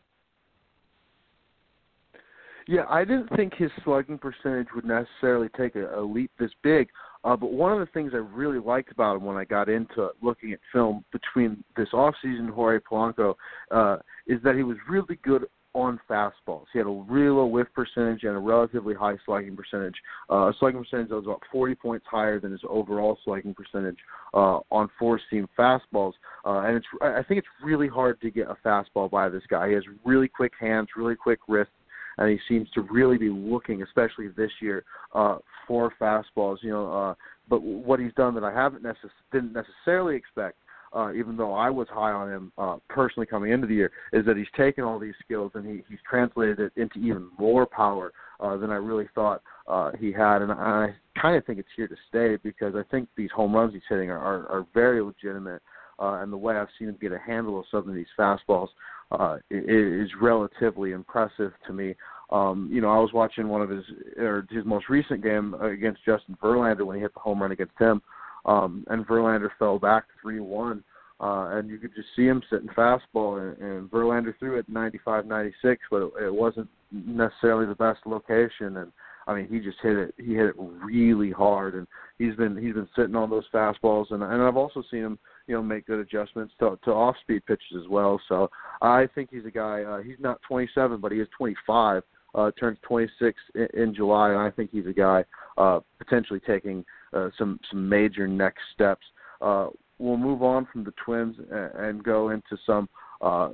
[2.68, 6.90] Yeah, I didn't think his slugging percentage would necessarily take a, a leap this big.
[7.24, 10.10] Uh, but one of the things I really liked about him when I got into
[10.20, 13.36] looking at film between this offseason Jorge Polanco
[13.70, 16.66] uh, is that he was really good on fastballs.
[16.70, 19.96] He had a real low whiff percentage and a relatively high slugging percentage.
[20.30, 23.98] Uh, a slugging percentage that was about 40 points higher than his overall slugging percentage
[24.34, 26.12] uh, on four-seam fastballs.
[26.44, 29.68] Uh, and it's I think it's really hard to get a fastball by this guy.
[29.68, 31.72] He has really quick hands, really quick wrists,
[32.18, 36.58] and he seems to really be looking, especially this year, uh, for fastballs.
[36.62, 37.14] You know, uh,
[37.48, 40.58] but what he's done that I haven't necess- didn't necessarily expect,
[40.92, 44.24] uh, even though I was high on him uh, personally coming into the year, is
[44.26, 48.12] that he's taken all these skills and he, he's translated it into even more power
[48.40, 51.88] uh, than I really thought uh, he had, and I kind of think it's here
[51.88, 55.62] to stay because I think these home runs he's hitting are, are, are very legitimate.
[56.00, 58.68] Uh, and the way I've seen him get a handle of some of these fastballs
[59.10, 61.94] uh, is relatively impressive to me.
[62.30, 63.84] Um, you know, I was watching one of his
[64.18, 67.78] or his most recent game against Justin Verlander when he hit the home run against
[67.78, 68.02] him,
[68.44, 70.84] um, and Verlander fell back three one.
[71.20, 75.26] Uh, and you could just see him sitting fastball, and, and Verlander threw it 95,
[75.26, 78.76] 96, but it, it wasn't necessarily the best location.
[78.76, 78.92] And
[79.26, 80.14] I mean, he just hit it.
[80.16, 84.12] He hit it really hard, and he's been he's been sitting on those fastballs.
[84.12, 87.44] And and I've also seen him you know make good adjustments to to off speed
[87.46, 88.20] pitches as well.
[88.28, 89.82] So I think he's a guy.
[89.82, 92.02] Uh, he's not 27, but he is 25.
[92.34, 95.24] Uh, turns 26 in, in July, and I think he's a guy
[95.56, 96.84] uh, potentially taking
[97.14, 99.04] uh, some some major next steps.
[99.40, 102.88] Uh, we'll move on from the Twins and, and go into some
[103.22, 103.50] uh,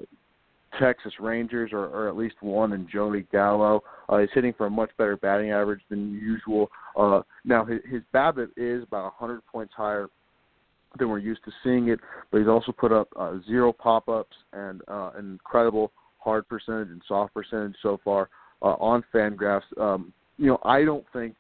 [0.80, 3.83] Texas Rangers, or, or at least one, and Joey Gallo.
[4.09, 6.68] Uh, he's hitting for a much better batting average than usual.
[6.96, 10.09] Uh, now his, his BABIP is about 100 points higher
[10.98, 12.00] than we're used to seeing it.
[12.30, 17.02] But he's also put up uh, zero pop-ups and uh, an incredible hard percentage and
[17.07, 18.28] soft percentage so far
[18.62, 19.62] uh, on Fangraphs.
[19.78, 21.35] Um, you know, I don't think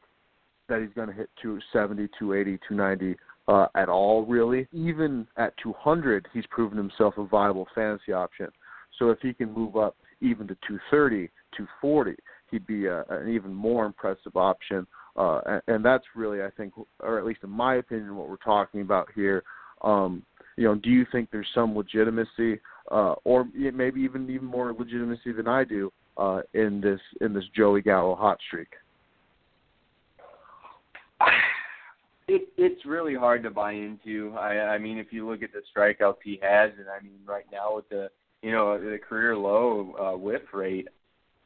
[0.68, 3.16] that he's going to hit 270, 280, 290
[3.48, 4.66] uh, at all, really.
[4.72, 8.48] Even at 200, he's proven himself a viable fantasy option.
[8.98, 12.14] So if he can move up even to 230, 240,
[12.50, 14.86] he'd be a, an even more impressive option.
[15.16, 18.36] Uh, and, and that's really, I think, or at least in my opinion, what we're
[18.36, 19.44] talking about here.
[19.82, 20.24] Um,
[20.56, 25.32] you know, do you think there's some legitimacy, uh, or maybe even even more legitimacy
[25.32, 28.68] than I do uh, in this in this Joey Gallo hot streak?
[32.26, 34.34] It, it's really hard to buy into.
[34.38, 37.44] I, I mean, if you look at the strikeouts he has, and I mean, right
[37.52, 38.08] now with the
[38.40, 40.88] you know the career low uh, whiff rate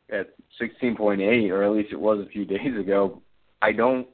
[0.09, 3.21] at 16.8, or at least it was a few days ago,
[3.62, 4.07] I don't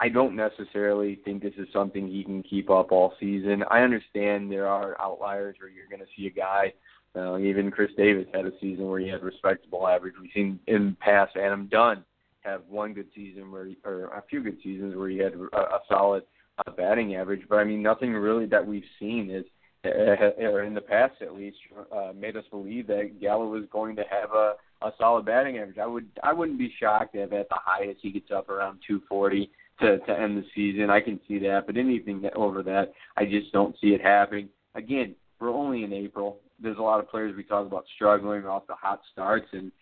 [0.00, 3.64] I don't necessarily think this is something he can keep up all season.
[3.70, 6.72] I understand there are outliers where you're going to see a guy,
[7.16, 10.14] uh, even Chris Davis had a season where he had respectable average.
[10.20, 12.04] We've seen in past Adam Dunn
[12.40, 15.56] have one good season where, he, or a few good seasons where he had a,
[15.56, 16.24] a solid
[16.66, 17.42] uh, batting average.
[17.48, 19.44] But I mean, nothing really that we've seen is,
[19.84, 21.56] uh, or in the past at least,
[21.92, 24.54] uh, made us believe that Gallo was going to have a
[24.84, 25.78] a solid batting average.
[25.78, 29.50] I would I wouldn't be shocked if at the highest he gets up around 240
[29.80, 30.90] to to end the season.
[30.90, 34.48] I can see that, but anything that, over that, I just don't see it happening.
[34.74, 36.38] Again, we're only in April.
[36.60, 39.72] There's a lot of players we talk about struggling off the hot starts, and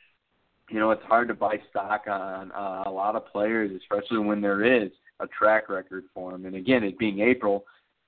[0.71, 4.41] you know it's hard to buy stock on uh, a lot of players, especially when
[4.41, 4.91] there is
[5.21, 6.47] a track record for him.
[6.47, 7.65] And again, it being April,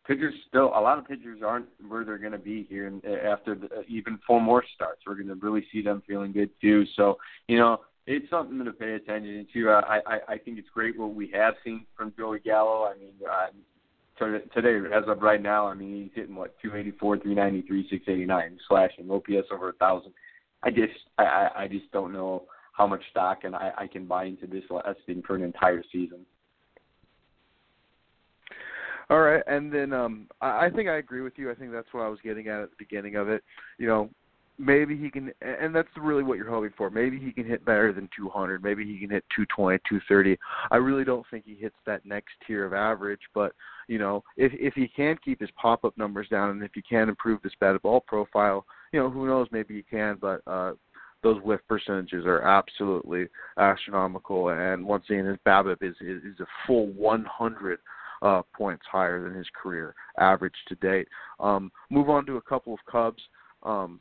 [0.06, 2.92] pitchers still a lot of pitchers aren't where they're going to be here
[3.24, 5.02] after the, even four more starts.
[5.06, 6.84] We're going to really see them feeling good too.
[6.96, 9.70] So you know it's something to pay attention to.
[9.70, 12.84] I I, I think it's great what we have seen from Joey Gallo.
[12.84, 13.12] I mean.
[13.28, 13.46] Uh,
[14.54, 19.48] today, as of right now, I mean, he's hitting what 284, 393, 689, slashing OPS
[19.52, 20.12] over a thousand.
[20.62, 24.24] I just, I, I just don't know how much stock and I, I can buy
[24.24, 24.64] into this
[25.06, 26.26] thing for an entire season.
[29.10, 31.50] All right, and then um I, I think I agree with you.
[31.50, 33.42] I think that's what I was getting at at the beginning of it.
[33.78, 34.10] You know,
[34.58, 36.88] maybe he can and that's really what you're hoping for.
[36.90, 38.62] Maybe he can hit better than 200.
[38.62, 40.38] Maybe he can hit 220, 230.
[40.70, 43.52] I really don't think he hits that next tier of average, but
[43.88, 47.08] you know, if if he can keep his pop-up numbers down and if he can
[47.08, 50.72] improve this batted ball profile, you know, who knows, maybe he can, but uh
[51.22, 53.26] those whiff percentages are absolutely
[53.58, 57.78] astronomical and once again his BABIP is is, is a full 100
[58.24, 61.06] uh, points higher than his career average to date.
[61.38, 63.22] Um, move on to a couple of Cubs.
[63.62, 64.00] Um,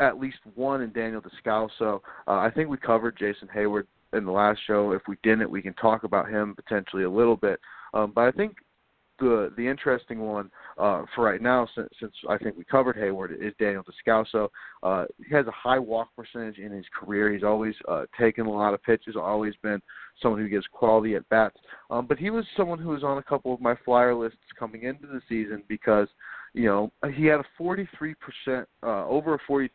[0.00, 2.00] at least one in Daniel Descalso.
[2.26, 4.92] Uh, I think we covered Jason Heyward in the last show.
[4.92, 7.60] If we didn't, we can talk about him potentially a little bit.
[7.94, 8.56] Um, but I think
[9.22, 13.32] the the interesting one uh, for right now, since, since I think we covered Heyward,
[13.40, 14.48] is Daniel Descalso.
[14.82, 17.32] Uh, he has a high walk percentage in his career.
[17.32, 19.80] He's always uh, taken a lot of pitches, always been
[20.20, 21.56] someone who gets quality at bats.
[21.90, 24.82] Um, but he was someone who was on a couple of my flyer lists coming
[24.82, 26.08] into the season because
[26.52, 28.14] you know he had a 43%
[28.82, 29.70] uh, over a 43%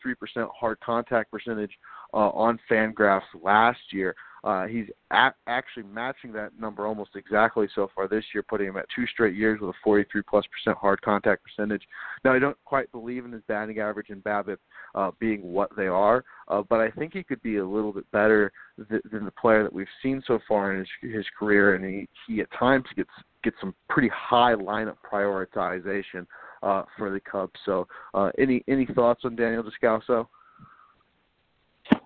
[0.53, 1.71] hard contact percentage
[2.13, 4.15] uh, on Fangraphs last year.
[4.43, 8.77] Uh, he's at, actually matching that number almost exactly so far this year, putting him
[8.77, 11.83] at two straight years with a 43 plus percent hard contact percentage.
[12.23, 14.57] Now, I don't quite believe in his batting average and BABIP
[14.95, 18.09] uh, being what they are, uh, but I think he could be a little bit
[18.11, 18.51] better
[18.89, 22.07] th- than the player that we've seen so far in his, his career, and he,
[22.27, 23.09] he at times gets
[23.43, 26.25] gets some pretty high lineup prioritization
[26.63, 27.53] uh, for the Cubs.
[27.65, 30.27] So, uh, any any thoughts on Daniel Descalso?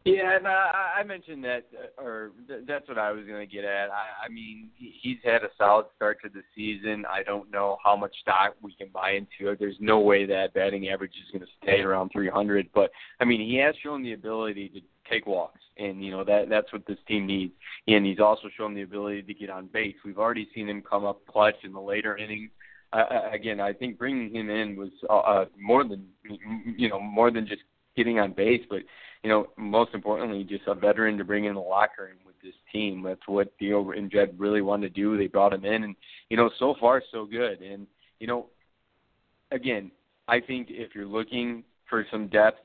[0.03, 3.55] Yeah, and I, I mentioned that, uh, or th- that's what I was going to
[3.55, 3.89] get at.
[3.91, 7.05] I, I mean, he's had a solid start to the season.
[7.07, 9.59] I don't know how much stock we can buy into it.
[9.59, 13.41] There's no way that batting average is going to stay around 300, but I mean,
[13.47, 16.97] he has shown the ability to take walks, and you know that that's what this
[17.07, 17.53] team needs.
[17.87, 19.95] And he's also shown the ability to get on base.
[20.03, 22.49] We've already seen him come up clutch in the later innings.
[22.93, 26.07] Uh, again, I think bringing him in was uh, uh more than
[26.77, 27.61] you know more than just
[27.95, 28.79] getting on base, but
[29.23, 32.55] you know, most importantly, just a veteran to bring in the locker room with this
[32.71, 33.03] team.
[33.03, 35.17] That's what Theo and Jed really wanted to do.
[35.17, 35.95] They brought him in, and
[36.29, 37.61] you know, so far so good.
[37.61, 37.85] And
[38.19, 38.47] you know,
[39.51, 39.91] again,
[40.27, 42.59] I think if you're looking for some depth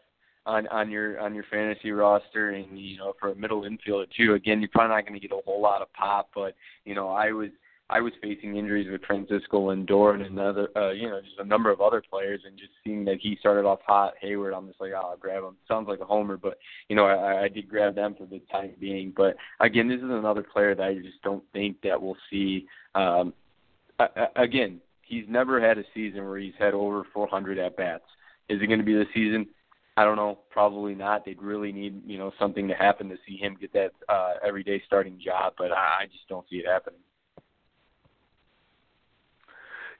[0.46, 4.34] on on your on your fantasy roster, and you know, for a middle infielder too,
[4.34, 6.30] again, you're probably not going to get a whole lot of pop.
[6.34, 6.54] But
[6.84, 7.50] you know, I was
[7.88, 11.70] I was facing injuries with Francisco Lindor and another, uh, you know, just a number
[11.70, 14.90] of other players, and just seeing that he started off hot, Heyward, I'm just like,
[14.92, 15.56] oh, I'll grab him.
[15.68, 16.58] Sounds like a homer, but
[16.88, 19.12] you know, I, I did grab them for the time being.
[19.16, 22.66] But again, this is another player that I just don't think that we'll see.
[22.96, 23.32] Um,
[24.34, 28.04] again, he's never had a season where he's had over 400 at bats.
[28.48, 29.46] Is it going to be the season?
[29.96, 30.40] I don't know.
[30.50, 31.24] Probably not.
[31.24, 34.82] They'd really need you know something to happen to see him get that uh, everyday
[34.86, 37.00] starting job, but I, I just don't see it happening.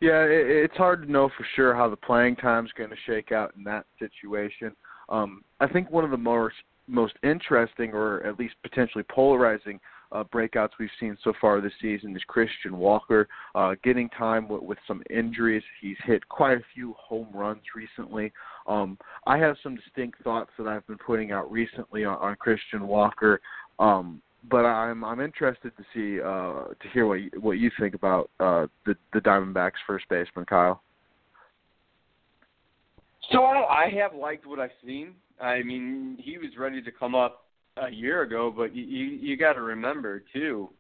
[0.01, 2.97] Yeah, it, it's hard to know for sure how the playing time is going to
[3.07, 4.73] shake out in that situation.
[5.09, 6.55] Um, I think one of the most
[6.89, 9.81] most interesting, or at least potentially polarizing,
[10.13, 14.63] uh, breakouts we've seen so far this season is Christian Walker uh, getting time with,
[14.63, 15.65] with some injuries.
[15.81, 18.33] He's hit quite a few home runs recently.
[18.67, 22.87] Um, I have some distinct thoughts that I've been putting out recently on, on Christian
[22.87, 23.41] Walker.
[23.79, 27.95] Um, but I'm I'm interested to see uh, to hear what you, what you think
[27.95, 30.83] about uh, the the Diamondbacks first baseman Kyle.
[33.33, 35.15] So I have liked what I've seen.
[35.41, 39.37] I mean, he was ready to come up a year ago, but you you, you
[39.37, 40.71] got to remember too,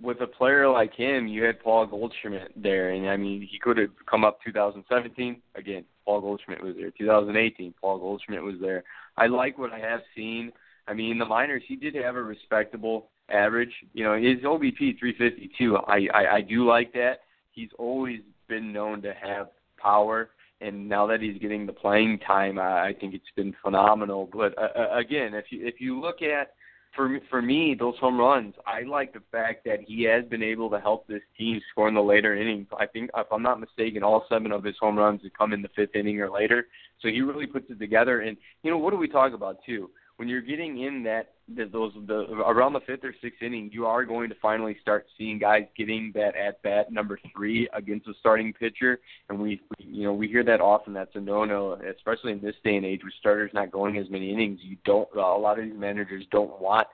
[0.00, 3.76] with a player like him, you had Paul Goldschmidt there, and I mean, he could
[3.78, 5.84] have come up 2017 again.
[6.04, 6.90] Paul Goldschmidt was there.
[6.90, 8.84] 2018, Paul Goldschmidt was there.
[9.16, 10.52] I like what I have seen.
[10.86, 13.72] I mean, in the minors, he did have a respectable average.
[13.92, 15.76] You know, his OBP 352.
[15.76, 17.20] I, I I do like that.
[17.52, 20.30] He's always been known to have power,
[20.60, 24.28] and now that he's getting the playing time, I, I think it's been phenomenal.
[24.32, 26.52] But uh, uh again, if you if you look at
[26.94, 30.70] for for me, those home runs, I like the fact that he has been able
[30.70, 32.66] to help this team score in the later innings.
[32.78, 35.62] I think, if I'm not mistaken, all seven of his home runs have come in
[35.62, 36.66] the fifth inning or later.
[37.00, 38.20] So he really puts it together.
[38.20, 39.90] And you know, what do we talk about too?
[40.16, 44.04] When you're getting in that, those the around the fifth or sixth inning, you are
[44.04, 48.52] going to finally start seeing guys getting that at bat number three against a starting
[48.52, 50.92] pitcher, and we, we you know we hear that often.
[50.92, 54.32] That's a no-no, especially in this day and age with starters not going as many
[54.32, 54.60] innings.
[54.62, 56.86] You don't a lot of these managers don't want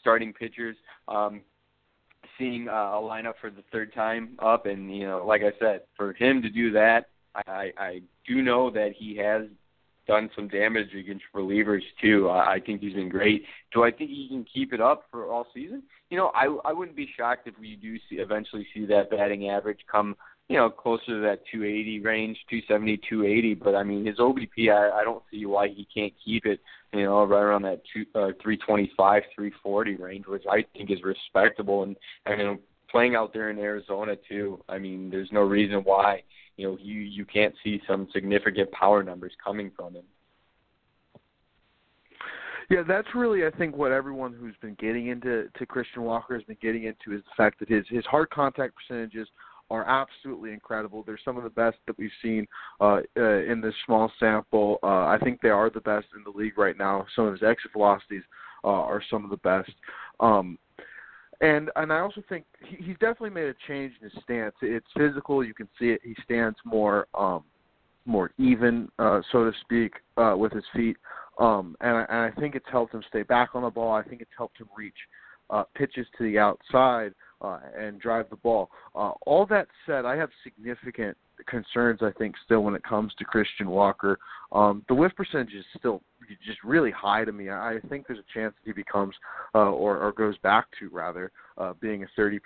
[0.00, 0.76] starting pitchers.
[1.08, 1.42] Um,
[2.38, 5.82] seeing uh, a lineup for the third time up, and you know, like I said,
[5.96, 9.42] for him to do that, I, I do know that he has
[10.10, 12.28] done some damage against relievers too.
[12.28, 13.44] I, I think he's been great.
[13.72, 15.84] Do I think he can keep it up for all season?
[16.10, 19.48] You know, I I wouldn't be shocked if we do see eventually see that batting
[19.48, 20.16] average come
[20.48, 23.54] you know closer to that 280 range, 270, 280.
[23.54, 26.58] But I mean, his OBP, I, I don't see why he can't keep it.
[26.92, 31.84] You know, right around that two, uh, 325, 340 range, which I think is respectable.
[31.84, 31.94] And
[32.26, 32.58] I mean,
[32.90, 34.64] playing out there in Arizona too.
[34.68, 36.24] I mean, there's no reason why
[36.60, 40.04] you know you you can't see some significant power numbers coming from him.
[42.68, 46.44] Yeah, that's really I think what everyone who's been getting into to Christian Walker has
[46.44, 49.26] been getting into is the fact that his his hard contact percentages
[49.70, 51.02] are absolutely incredible.
[51.02, 52.46] They're some of the best that we've seen
[52.80, 54.78] uh, uh, in this small sample.
[54.82, 57.06] Uh, I think they are the best in the league right now.
[57.16, 58.24] Some of his exit velocities
[58.64, 59.72] uh, are some of the best.
[60.18, 60.58] Um,
[61.40, 64.54] and and I also think he, he's definitely made a change in his stance.
[64.62, 65.44] It's physical.
[65.44, 66.00] You can see it.
[66.02, 67.44] He stands more um,
[68.06, 70.96] more even, uh, so to speak, uh, with his feet.
[71.38, 73.92] Um, and, I, and I think it's helped him stay back on the ball.
[73.92, 74.94] I think it's helped him reach
[75.48, 78.70] uh, pitches to the outside uh, and drive the ball.
[78.94, 81.16] Uh, all that said, I have significant
[81.46, 82.00] concerns.
[82.02, 84.18] I think still when it comes to Christian Walker,
[84.52, 86.02] um, the whiff percentage is still
[86.44, 87.50] just really high to me.
[87.50, 89.14] I think there's a chance that he becomes
[89.54, 92.38] uh, or, or goes back to rather uh, being a 30%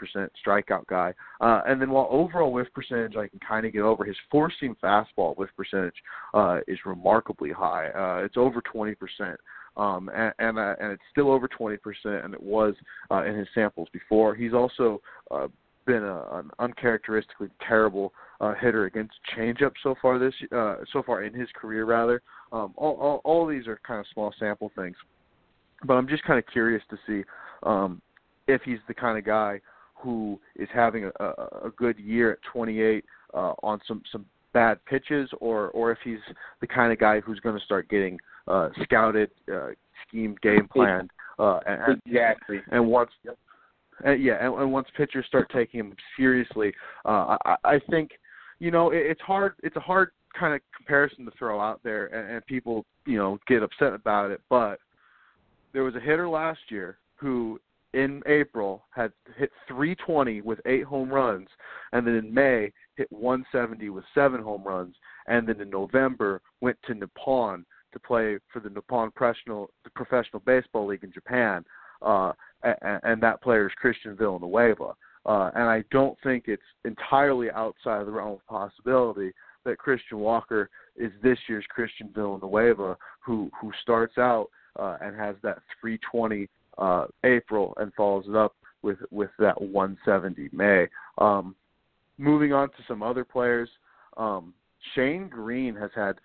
[0.45, 1.12] strikeout guy.
[1.40, 4.51] Uh, and then while overall whiff percentage I can kind of get over, his four
[4.61, 5.95] seam fastball whiff percentage
[6.32, 7.88] uh, is remarkably high.
[7.88, 8.97] Uh, it's over 20%.
[9.76, 12.74] Um, and and, uh, and it's still over 20%, and it was
[13.11, 14.34] uh, in his samples before.
[14.34, 15.01] He's also
[15.32, 15.49] uh,
[15.87, 21.22] been a, an uncharacteristically terrible uh, hitter against changeup so far this uh, so far
[21.22, 22.22] in his career rather.
[22.53, 24.97] Um, all, all all these are kind of small sample things,
[25.87, 27.24] but I'm just kind of curious to see
[27.62, 28.01] um,
[28.47, 29.61] if he's the kind of guy
[29.95, 34.85] who is having a, a, a good year at 28 uh, on some some bad
[34.87, 36.18] pitches, or or if he's
[36.61, 38.18] the kind of guy who's going to start getting
[38.49, 39.68] uh, scouted, uh,
[40.07, 42.61] schemed, game planned, uh, and, exactly.
[42.70, 43.11] And once,
[44.05, 46.72] and yeah, and, and once pitchers start taking him seriously,
[47.05, 48.11] uh, I, I think
[48.59, 49.55] you know it, it's hard.
[49.62, 53.38] It's a hard kind of comparison to throw out there, and, and people you know
[53.47, 54.40] get upset about it.
[54.49, 54.78] But
[55.72, 57.61] there was a hitter last year who
[57.95, 61.49] in April had hit 320 with eight home runs,
[61.92, 64.97] and then in May hit 170 with seven home runs,
[65.28, 70.42] and then in November went to Nippon to play for the Nippon Professional the Professional
[70.45, 71.64] Baseball League in Japan,
[72.05, 72.32] uh,
[72.62, 74.94] and, and that player is Christian Villanueva.
[75.26, 79.32] Uh, and I don't think it's entirely outside of the realm of possibility
[79.64, 84.48] that Christian Walker is this year's Christian Villanueva, who who starts out
[84.78, 86.48] uh, and has that 320
[86.78, 90.86] uh, April and follows it up with with that 170 May.
[91.18, 91.55] Um,
[92.18, 93.68] moving on to some other players,
[94.16, 94.52] um,
[94.94, 96.16] Shane Greene has had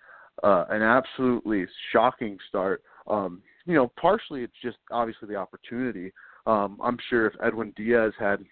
[0.42, 2.82] uh, an absolutely shocking start.
[3.06, 6.12] Um, you know, partially it's just obviously the opportunity.
[6.46, 8.44] Um, I'm sure if Edwin Diaz had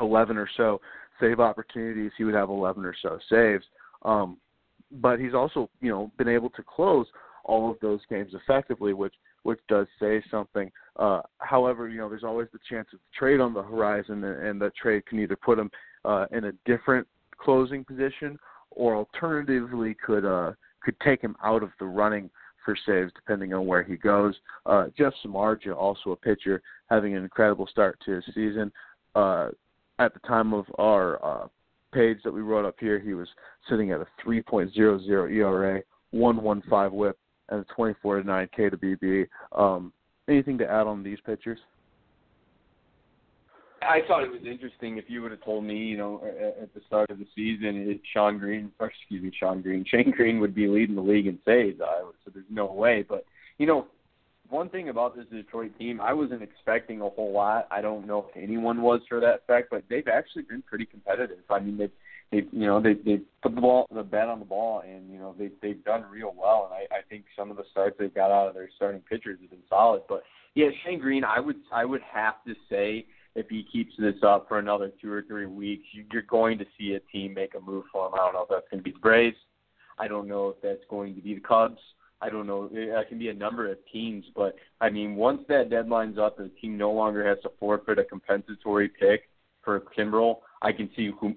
[0.00, 0.80] 11 or so
[1.20, 3.64] save opportunities, he would have 11 or so saves.
[4.04, 4.38] Um,
[4.90, 7.06] but he's also, you know, been able to close
[7.44, 10.70] all of those games effectively, which which does say something.
[10.96, 14.62] Uh, however, you know, there's always the chance of trade on the horizon, and, and
[14.62, 15.68] that trade can either put him
[16.04, 17.06] uh, in a different
[17.38, 18.38] closing position,
[18.70, 20.52] or alternatively could uh,
[20.84, 22.30] could take him out of the running
[22.64, 24.34] for saves depending on where he goes.
[24.66, 28.72] Uh, Jeff Samardzija, also a pitcher, having an incredible start to his season.
[29.14, 29.48] Uh,
[29.98, 31.46] at the time of our uh,
[31.92, 33.28] page that we wrote up here, he was
[33.68, 37.18] sitting at a 3.00 ERA, 115 WHIP,
[37.50, 39.26] and a 24 to 9 K to BB.
[39.52, 39.92] Um,
[40.28, 41.58] anything to add on these pitchers?
[43.88, 46.22] I thought it was interesting if you would have told me, you know,
[46.60, 50.10] at the start of the season, it, Sean Greene, or excuse me, Sean Greene, Shane
[50.10, 51.80] Greene would be leading the league in saves.
[51.80, 53.04] I so there's no way.
[53.06, 53.24] But
[53.58, 53.86] you know,
[54.48, 57.66] one thing about this Detroit team, I wasn't expecting a whole lot.
[57.70, 61.38] I don't know if anyone was for that fact, but they've actually been pretty competitive.
[61.50, 61.90] I mean, they've
[62.32, 65.18] they you know they they put the ball the bat on the ball and you
[65.18, 68.14] know they they've done real well and I I think some of the starts they've
[68.14, 70.02] got out of their starting pitchers have been solid.
[70.08, 70.22] But
[70.54, 74.48] yeah, Shane Greene, I would I would have to say if he keeps this up
[74.48, 77.84] for another two or three weeks, you're going to see a team make a move
[77.92, 78.14] for him.
[78.14, 79.36] I don't know if that's going to be the Braves.
[79.98, 81.78] I don't know if that's going to be the Cubs.
[82.20, 82.68] I don't know.
[82.72, 86.50] It can be a number of teams, but I mean, once that deadline's up, the
[86.60, 89.28] team no longer has to forfeit a compensatory pick
[89.62, 90.38] for Kimbrel.
[90.62, 91.34] I can see who,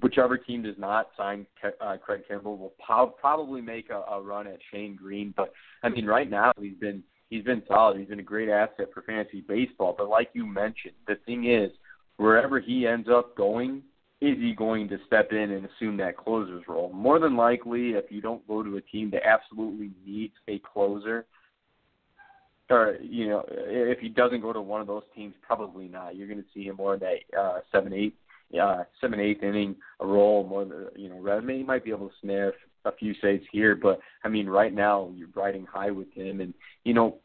[0.00, 1.46] whichever team does not sign
[1.80, 5.34] uh, Craig Kimbrel will po- probably make a, a run at Shane Greene.
[5.36, 7.02] But I mean, right now he's been
[7.34, 7.98] he's been solid.
[7.98, 9.94] He's been a great asset for fantasy baseball.
[9.96, 11.70] But like you mentioned, the thing is,
[12.16, 13.82] wherever he ends up going,
[14.20, 16.92] is he going to step in and assume that closer's role?
[16.92, 21.26] More than likely, if you don't go to a team that absolutely needs a closer,
[22.70, 26.14] or you know, if he doesn't go to one of those teams, probably not.
[26.14, 28.16] You're going to see him more in that uh, seven, eight,
[28.58, 30.64] uh, seven, eighth inning a role more.
[30.64, 32.54] Than, you know, Redman he might be able to sniff
[32.84, 36.54] a few saves here, but I mean, right now you're riding high with him, and
[36.84, 37.18] you know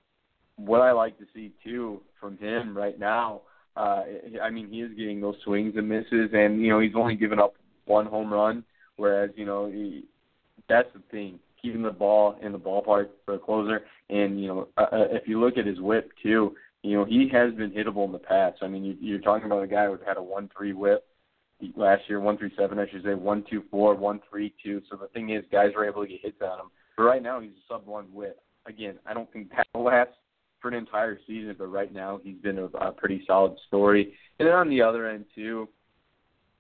[0.60, 3.42] what I like to see too from him right now
[3.80, 4.04] uh,
[4.44, 7.40] I mean, he is getting those swings and misses, and you know he's only given
[7.40, 7.54] up
[7.86, 8.64] one home run,
[8.98, 10.04] whereas you know he,
[10.68, 13.86] that's the thing, keeping the ball in the ballpark for a closer.
[14.10, 17.30] And you know, uh, uh, if you look at his WHIP too, you know he
[17.32, 18.58] has been hittable in the past.
[18.62, 21.06] I mean, you, you're talking about a guy who had a one-three WHIP
[21.78, 24.82] last year, one three seven, I should say, one two four, one three two.
[24.90, 26.72] So the thing is, guys are able to get hits on him.
[26.98, 28.38] But right now, he's a sub one WHIP.
[28.66, 30.12] Again, I don't think that will last
[30.62, 34.14] for an entire season, but right now he's been a, a pretty solid story.
[34.40, 35.68] And then on the other end too,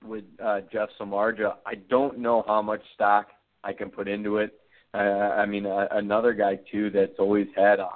[0.04, 3.28] with uh, Jeff Samardzija, I don't know how much stock
[3.64, 4.60] I can put into it.
[4.94, 7.90] Uh, I mean, uh, another guy too that's always had a,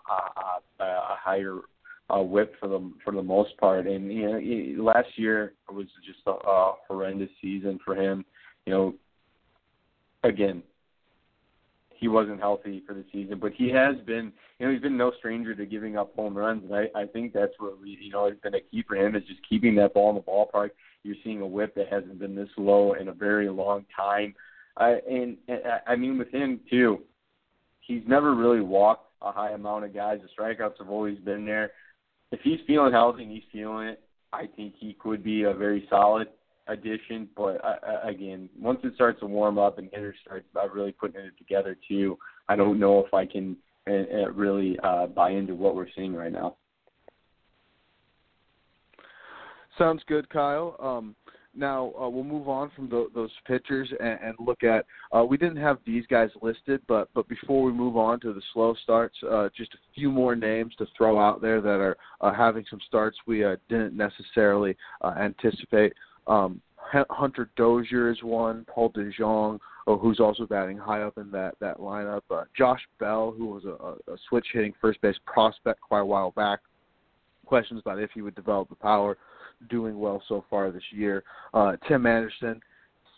[0.80, 1.60] a, a higher
[2.10, 5.88] uh, whip for the for the most part, and you know, he, last year was
[6.06, 8.26] just a, a horrendous season for him.
[8.66, 8.94] You know,
[10.24, 10.62] again,
[12.00, 15.12] he wasn't healthy for the season, but he has been, you know, he's been no
[15.18, 18.28] stranger to giving up home runs, and I, I think that's what we, you know,
[18.28, 20.72] has been a key for him is just keeping that ball in the ballpark.
[21.04, 24.36] You're seeing a whip that hasn't been this low in a very long time,
[24.78, 27.00] uh, and, and I mean with him too,
[27.82, 30.20] he's never really walked a high amount of guys.
[30.22, 31.72] The strikeouts have always been there.
[32.32, 35.86] If he's feeling healthy and he's feeling it, I think he could be a very
[35.90, 36.28] solid
[36.68, 37.28] addition.
[37.36, 41.22] But uh, again, once it starts to warm up and hitters start uh, really putting
[41.22, 42.18] it together too,
[42.50, 46.14] I don't know if I can uh, uh, really uh, buy into what we're seeing
[46.14, 46.56] right now.
[49.78, 50.78] Sounds good, Kyle.
[50.80, 51.16] Um,
[51.56, 54.86] now uh, we'll move on from the, those pitchers and, and look at.
[55.12, 58.42] Uh, we didn't have these guys listed, but but before we move on to the
[58.54, 62.34] slow starts, uh, just a few more names to throw out there that are uh,
[62.34, 64.78] having some starts we didn't necessarily
[65.20, 65.94] anticipate.
[66.28, 66.62] Um,
[67.10, 68.66] Hunter Dozier is one.
[68.70, 72.22] Paul DeJong, oh, who's also batting high up in that that lineup.
[72.30, 76.32] Uh, Josh Bell, who was a, a switch hitting first base prospect quite a while
[76.32, 76.60] back.
[77.46, 79.18] Questions about if he would develop the power.
[79.70, 81.24] Doing well so far this year.
[81.54, 82.60] Uh, Tim Anderson,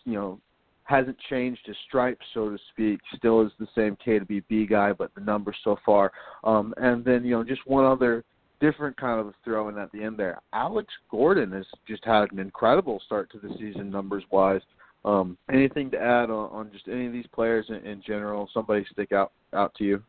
[0.04, 0.40] you know,
[0.84, 3.00] hasn't changed his stripes, so to speak.
[3.16, 6.12] Still is the same K to B B guy, but the numbers so far.
[6.44, 8.24] Um, and then you know, just one other
[8.60, 10.40] different kind of throwing at the end there.
[10.52, 14.62] Alex Gordon has just had an incredible start to the season numbers wise.
[15.04, 18.48] Um, anything to add on, on just any of these players in, in general?
[18.52, 20.02] Somebody stick out out to you?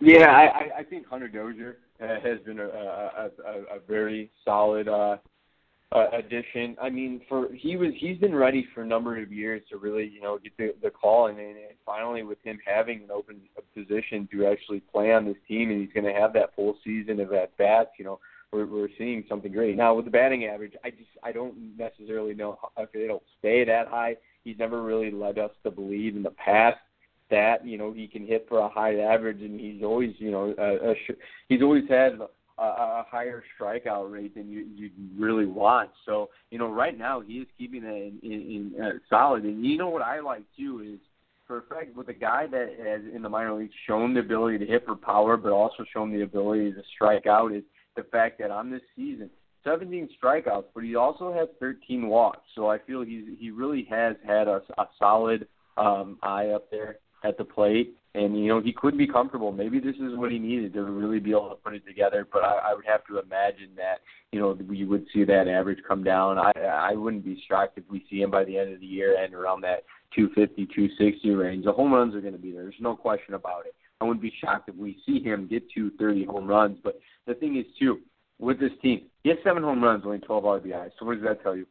[0.00, 4.88] Yeah, I, I think Hunter Dozier uh, has been a, a, a, a very solid
[4.88, 5.16] uh,
[5.94, 6.76] uh, addition.
[6.80, 10.08] I mean, for he was he's been ready for a number of years to really
[10.08, 13.40] you know get the, the call, and, and finally with him having an open
[13.74, 17.20] position to actually play on this team, and he's going to have that full season
[17.20, 17.90] of at bats.
[17.98, 18.20] You know,
[18.52, 20.74] we're we're seeing something great now with the batting average.
[20.84, 24.16] I just I don't necessarily know if it'll stay that high.
[24.44, 26.78] He's never really led us to believe in the past
[27.30, 30.54] that you know he can hit for a high average, and he's always you know
[30.56, 30.94] a, a,
[31.48, 32.18] he's always had
[32.58, 35.90] a, a higher strikeout rate than you you really want.
[36.06, 39.44] So you know, right now he is keeping it in, in, in uh, solid.
[39.44, 41.00] And you know what I like too is
[41.46, 44.58] for a fact with a guy that has in the minor leagues shown the ability
[44.58, 47.64] to hit for power, but also shown the ability to strike out is
[47.96, 49.30] the fact that on this season.
[49.64, 52.40] 17 strikeouts, but he also has 13 walks.
[52.56, 55.46] So I feel he's he really has had a, a solid
[55.76, 59.52] um, eye up there at the plate, and you know he could be comfortable.
[59.52, 62.26] Maybe this is what he needed to really be able to put it together.
[62.30, 64.00] But I, I would have to imagine that
[64.32, 66.38] you know we would see that average come down.
[66.38, 69.16] I I wouldn't be shocked if we see him by the end of the year
[69.22, 71.64] and around that 250, 260 range.
[71.64, 72.62] The home runs are going to be there.
[72.62, 73.74] There's no question about it.
[74.00, 76.78] I wouldn't be shocked if we see him get to 30 home runs.
[76.82, 78.00] But the thing is too,
[78.38, 80.90] with this team, he has seven home runs, only 12 RBIs.
[80.98, 81.66] So what does that tell you?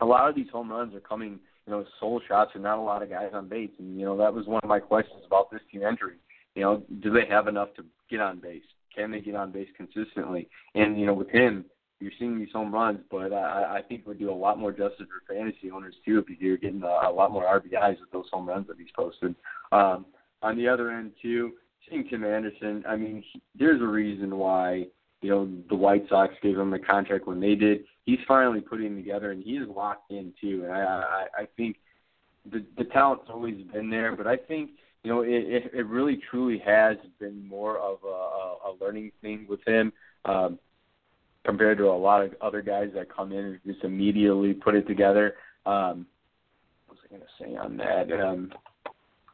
[0.00, 2.82] A lot of these home runs are coming you know, sole shots and not a
[2.82, 3.70] lot of guys on base.
[3.78, 6.14] And, you know, that was one of my questions about this team entry.
[6.54, 8.62] You know, do they have enough to get on base?
[8.94, 10.48] Can they get on base consistently?
[10.74, 11.66] And, you know, with him,
[12.00, 15.06] you're seeing these home runs, but I, I think would do a lot more justice
[15.08, 18.48] for fantasy owners too if you're getting a, a lot more RBIs with those home
[18.48, 19.34] runs that he's posted.
[19.72, 20.06] Um,
[20.42, 21.52] on the other end too,
[21.88, 24.86] seeing Tim Anderson, I mean, he, there's a reason why
[25.22, 27.84] you know the White Sox gave him the contract when they did.
[28.06, 30.62] He's finally putting together, and he's locked in too.
[30.64, 31.76] And I, I, I think
[32.50, 34.70] the the talent's always been there, but I think
[35.02, 39.46] you know it, it, it really truly has been more of a, a, learning thing
[39.48, 39.92] with him.
[40.24, 40.58] Um,
[41.44, 44.86] compared to a lot of other guys that come in and just immediately put it
[44.88, 45.34] together.
[45.64, 46.04] Um,
[46.86, 48.12] what was I going to say on that?
[48.20, 48.52] Um,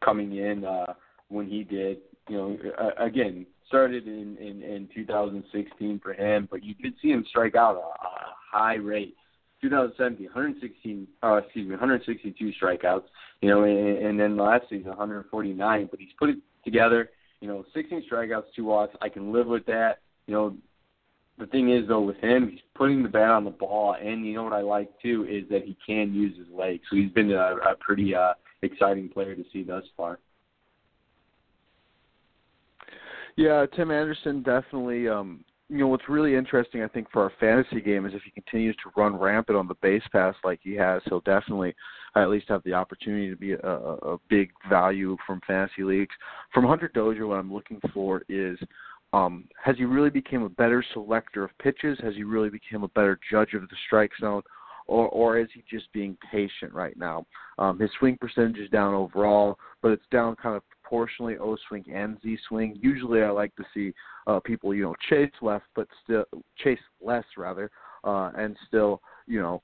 [0.04, 0.92] coming in uh,
[1.28, 1.98] when he did,
[2.28, 7.08] you know, uh, again started in, in in 2016 for him, but you did see
[7.08, 9.16] him strike out a, a high rate.
[9.62, 13.04] 2017, 116, uh, excuse me, 162 strikeouts.
[13.40, 15.88] You know, and, and then last season 149.
[15.90, 17.08] But he's put it together.
[17.40, 18.94] You know, 16 strikeouts, two walks.
[19.00, 20.00] I can live with that.
[20.26, 20.56] You know,
[21.38, 24.34] the thing is though with him, he's putting the bat on the ball, and you
[24.34, 26.82] know what I like too is that he can use his legs.
[26.90, 30.18] So he's been a, a pretty uh, exciting player to see thus far.
[33.36, 35.08] Yeah, Tim Anderson definitely.
[35.08, 38.30] Um, you know what's really interesting, I think, for our fantasy game is if he
[38.30, 41.74] continues to run rampant on the base pass like he has, he'll definitely
[42.14, 46.14] at least have the opportunity to be a, a big value from fantasy leagues.
[46.52, 48.58] From Hunter Dozier, what I'm looking for is
[49.14, 51.98] um, has he really become a better selector of pitches?
[52.02, 54.42] Has he really become a better judge of the strike zone?
[54.88, 57.24] Or, or is he just being patient right now?
[57.58, 60.62] Um, his swing percentage is down overall, but it's down kind of
[60.92, 62.78] proportionally O swing and Z swing.
[62.82, 63.94] Usually, I like to see
[64.26, 66.24] uh, people, you know, chase left, but still
[66.62, 67.70] chase less rather,
[68.04, 69.62] uh, and still, you know,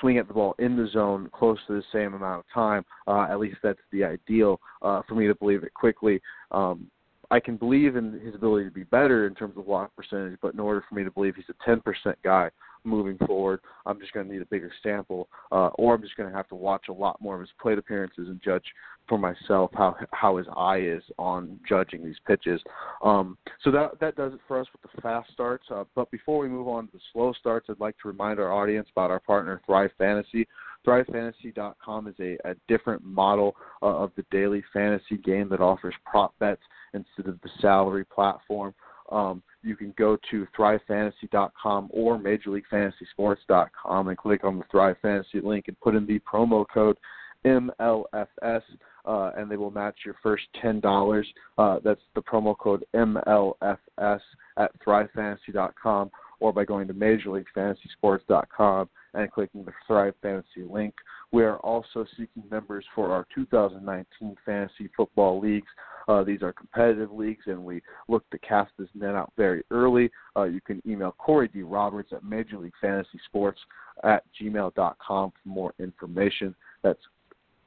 [0.00, 2.84] swing at the ball in the zone close to the same amount of time.
[3.06, 6.20] Uh, at least that's the ideal uh, for me to believe it quickly.
[6.50, 6.90] Um,
[7.30, 10.54] I can believe in his ability to be better in terms of walk percentage, but
[10.54, 11.82] in order for me to believe he's a 10%
[12.22, 12.50] guy
[12.84, 16.30] moving forward, I'm just going to need a bigger sample, uh, or I'm just going
[16.30, 18.64] to have to watch a lot more of his plate appearances and judge
[19.08, 22.60] for myself how how his eye is on judging these pitches.
[23.04, 25.64] Um, so that that does it for us with the fast starts.
[25.70, 28.52] Uh, but before we move on to the slow starts, I'd like to remind our
[28.52, 30.46] audience about our partner Thrive Fantasy.
[30.86, 36.32] ThriveFantasy.com is a, a different model uh, of the daily fantasy game that offers prop
[36.38, 36.62] bets
[36.94, 38.74] instead of the salary platform.
[39.10, 45.66] Um, you can go to thrivefantasy.com or majorleaguefantasysports.com and click on the Thrive Fantasy link
[45.68, 46.96] and put in the promo code
[47.44, 48.62] MLFS,
[49.04, 51.26] uh, and they will match your first ten dollars.
[51.58, 54.20] Uh, that's the promo code MLFS
[54.56, 56.10] at thrivefantasy.com
[56.40, 60.94] or by going to majorleaguefantasysports.com and clicking the Thrive Fantasy link.
[61.32, 65.68] We are also seeking members for our 2019 fantasy football leagues.
[66.08, 70.10] Uh, these are competitive leagues, and we look to cast this net out very early.
[70.36, 71.62] Uh, you can email Corey D.
[71.62, 73.60] Roberts at Major League Fantasy Sports
[74.04, 76.54] at gmail.com for more information.
[76.82, 77.00] That's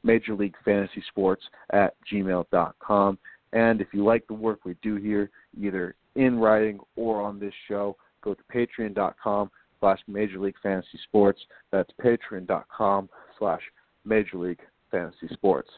[0.03, 3.17] Major League Fantasy Sports at gmail.com.
[3.51, 5.29] And if you like the work we do here,
[5.59, 11.39] either in writing or on this show, go to patreon.com slash Major League Fantasy Sports.
[11.71, 13.61] That's patreon.com slash
[14.05, 14.61] Major League
[14.91, 15.69] Fantasy Sports.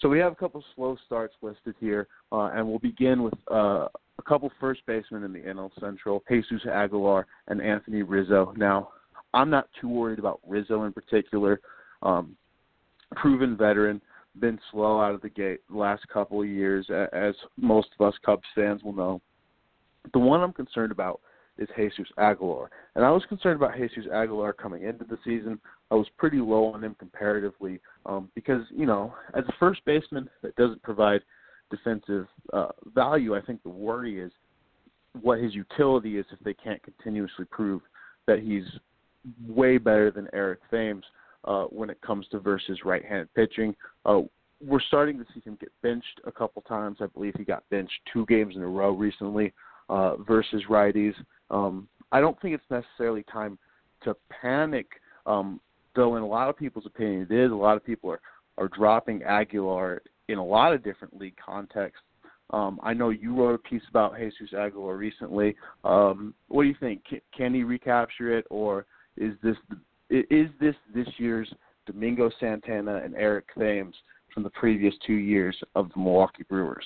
[0.00, 3.86] So we have a couple slow starts listed here, uh, and we'll begin with uh,
[4.18, 8.54] a couple first basemen in the NL Central, Jesus Aguilar and Anthony Rizzo.
[8.56, 8.90] Now,
[9.34, 11.60] I'm not too worried about Rizzo in particular.
[12.02, 12.34] Um,
[13.16, 14.00] proven veteran,
[14.38, 18.14] been slow out of the gate the last couple of years, as most of us
[18.24, 19.20] Cubs fans will know.
[20.12, 21.20] The one I'm concerned about
[21.60, 22.70] is Jesus Aguilar.
[22.96, 25.60] And I was concerned about Jesus Aguilar coming into the season.
[25.90, 30.28] I was pretty low on him comparatively um, because, you know, as a first baseman
[30.42, 31.20] that doesn't provide
[31.70, 34.32] defensive uh, value, I think the worry is
[35.20, 37.82] what his utility is if they can't continuously prove
[38.26, 38.64] that he's
[39.46, 41.04] way better than Eric Thames
[41.44, 43.74] uh, when it comes to versus right-handed pitching.
[44.04, 44.20] Uh,
[44.64, 46.98] we're starting to see him get benched a couple times.
[47.00, 49.52] I believe he got benched two games in a row recently
[49.88, 51.14] uh, versus righties.
[51.50, 53.58] Um, I don't think it's necessarily time
[54.02, 54.86] to panic,
[55.26, 55.60] um,
[55.94, 56.16] though.
[56.16, 57.50] In a lot of people's opinion, it is.
[57.50, 58.20] A lot of people are
[58.60, 62.02] are dropping Aguilar in a lot of different league contexts.
[62.50, 65.56] Um, I know you wrote a piece about Jesus Aguilar recently.
[65.84, 67.02] Um, what do you think?
[67.08, 68.86] Can, can he recapture it, or
[69.16, 69.56] is this
[70.10, 71.52] is this this year's
[71.86, 73.94] Domingo Santana and Eric Thames
[74.34, 76.84] from the previous two years of the Milwaukee Brewers?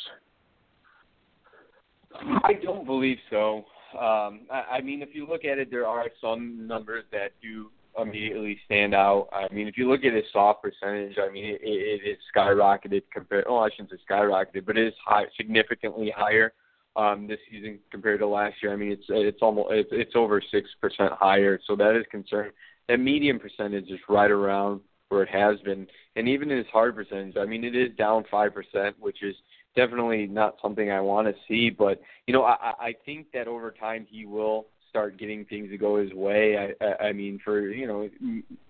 [2.14, 3.64] I don't believe so.
[3.94, 7.70] Um, I, I mean, if you look at it, there are some numbers that do
[8.00, 9.28] immediately stand out.
[9.32, 13.02] I mean, if you look at his soft percentage, I mean, it, it is skyrocketed
[13.12, 13.44] compared.
[13.48, 16.52] Oh, I shouldn't say skyrocketed, but it is high, significantly higher
[16.96, 18.72] um, this season compared to last year.
[18.72, 22.50] I mean, it's it's almost it's, it's over six percent higher, so that is concern.
[22.88, 25.86] That medium percentage is right around where it has been,
[26.16, 29.34] and even his hard percentage, I mean, it is down five percent, which is
[29.76, 31.70] definitely not something I want to see.
[31.70, 35.76] But you know, I, I think that over time he will start getting things to
[35.76, 36.56] go his way.
[36.56, 38.08] I, I, I mean, for you know,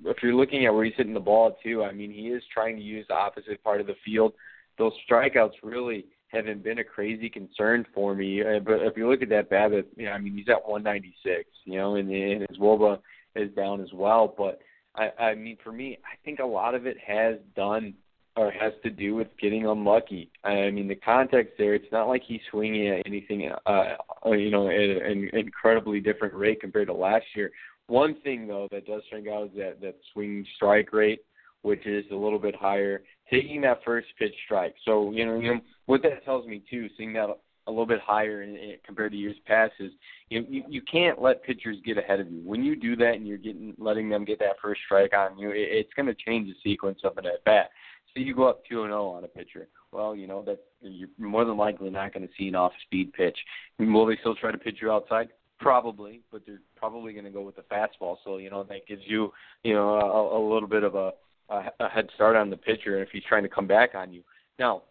[0.05, 2.77] if you're looking at where he's hitting the ball too, I mean, he is trying
[2.77, 4.33] to use the opposite part of the field.
[4.79, 8.43] Those strikeouts really haven't been a crazy concern for me.
[8.43, 9.49] Uh, but if you look at that
[9.97, 12.99] you know, I mean, he's at 196, you know, and, and his WOBA
[13.37, 14.35] is down as well.
[14.37, 14.61] But
[14.97, 17.95] I, I mean, for me, I think a lot of it has done
[18.37, 20.31] or has to do with getting unlucky.
[20.43, 23.95] I mean, the context there, it's not like he's swinging at anything, uh,
[24.27, 27.51] you know, an incredibly different rate compared to last year.
[27.87, 31.21] One thing though that does stand out is that that swing strike rate,
[31.63, 34.75] which is a little bit higher, taking that first pitch strike.
[34.85, 37.29] So you know, you know what that tells me too, seeing that
[37.67, 39.93] a little bit higher in, in, compared to years past is
[40.29, 42.41] you, know, you you can't let pitchers get ahead of you.
[42.45, 45.51] When you do that and you're getting letting them get that first strike on you,
[45.51, 47.71] it, it's going to change the sequence of an at bat.
[48.15, 49.67] So you go up two and zero oh on a pitcher.
[49.91, 53.37] Well, you know that you're more than likely not going to see an off-speed pitch.
[53.79, 55.29] Will they still try to pitch you outside?
[55.59, 58.17] Probably, but they're probably going to go with the fastball.
[58.25, 61.13] So you know that gives you you know a, a little bit of a,
[61.49, 64.23] a a head start on the pitcher if he's trying to come back on you.
[64.59, 64.83] Now,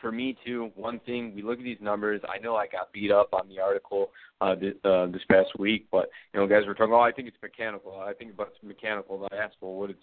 [0.00, 2.20] for me too, one thing we look at these numbers.
[2.28, 5.86] I know I got beat up on the article uh, this, uh, this past week,
[5.90, 6.94] but you know, guys were talking.
[6.94, 8.00] Oh, I think it's mechanical.
[8.00, 9.24] I think it's mechanical.
[9.24, 9.96] And I asked, well, what is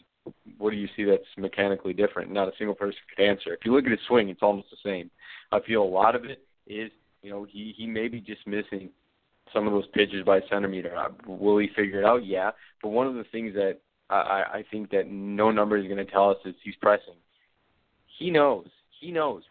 [0.57, 2.31] what do you see that's mechanically different?
[2.31, 3.53] Not a single person could answer.
[3.53, 5.09] If you look at his swing, it's almost the same.
[5.51, 6.91] I feel a lot of it is,
[7.21, 8.89] you know, he he may be just missing
[9.53, 10.95] some of those pitches by a centimeter.
[10.95, 12.25] Uh, will he figure it out?
[12.25, 12.51] Yeah.
[12.81, 13.77] But one of the things that
[14.09, 17.15] I, I think that no number is going to tell us is he's pressing.
[18.19, 18.67] He knows.
[18.99, 19.43] He knows.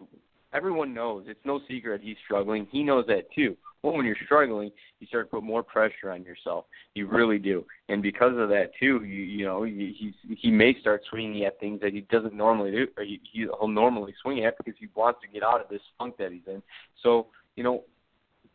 [0.55, 1.25] Everyone knows.
[1.27, 2.69] It's no secret he's struggling.
[2.71, 3.57] He knows that too.
[3.83, 6.65] Well, when you're struggling, you start to put more pressure on yourself.
[6.95, 11.03] You really do, and because of that too, you you know he he may start
[11.11, 14.75] swinging at things that he doesn't normally do, or he, he'll normally swing at because
[14.79, 16.63] he wants to get out of this funk that he's in.
[17.03, 17.27] So
[17.57, 17.85] you know,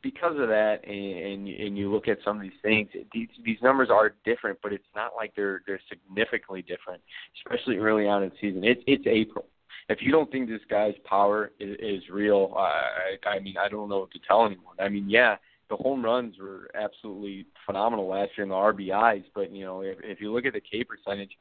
[0.01, 3.57] because of that, and and, and you look at some of these things, these these
[3.61, 7.03] numbers are different, but it's not like they're they're significantly different,
[7.45, 8.63] especially early on in the season.
[8.63, 9.45] It's it's April
[9.89, 13.89] if you don't think this guy's power is, is real, I, I mean, I don't
[13.89, 14.75] know what to tell anyone.
[14.79, 15.37] I mean, yeah,
[15.69, 19.97] the home runs were absolutely phenomenal last year in the RBIs, but you know, if,
[20.03, 21.31] if you look at the K percentage,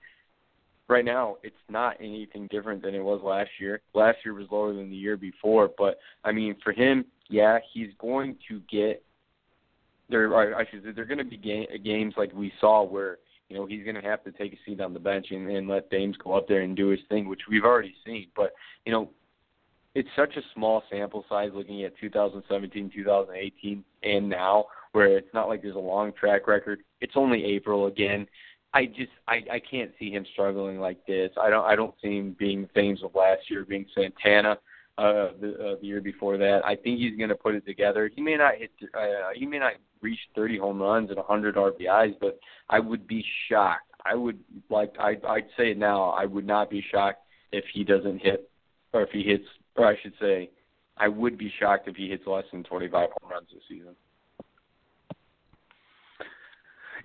[0.89, 3.81] right now it's not anything different than it was last year.
[3.95, 7.91] Last year was lower than the year before, but I mean, for him, yeah, he's
[7.99, 9.03] going to get
[10.09, 10.35] there.
[10.57, 13.19] I should say, there are going to be game, games like we saw where
[13.49, 15.69] you know he's going to have to take a seat on the bench and, and
[15.69, 18.29] let Thames go up there and do his thing, which we've already seen.
[18.37, 18.53] But
[18.85, 19.11] you know,
[19.95, 25.49] it's such a small sample size looking at 2017, 2018, and now, where it's not
[25.49, 26.81] like there's a long track record.
[27.01, 28.27] It's only April again.
[28.75, 31.31] I just I I can't see him struggling like this.
[31.41, 34.59] I don't I don't see him being Thames of last year, being Santana
[34.99, 36.61] uh, the, uh, the year before that.
[36.65, 38.11] I think he's going to put it together.
[38.15, 38.73] He may not hit.
[38.93, 42.39] Uh, he may not reach 30 home runs and 100 RBIs, but
[42.69, 43.91] I would be shocked.
[44.05, 44.39] I would
[44.71, 44.93] like.
[44.99, 46.11] I, I'd say it now.
[46.11, 47.21] I would not be shocked
[47.53, 48.49] if he doesn't hit,
[48.93, 49.45] or if he hits,
[49.77, 50.51] or I should say,
[50.97, 53.95] I would be shocked if he hits less than 25 home runs this season.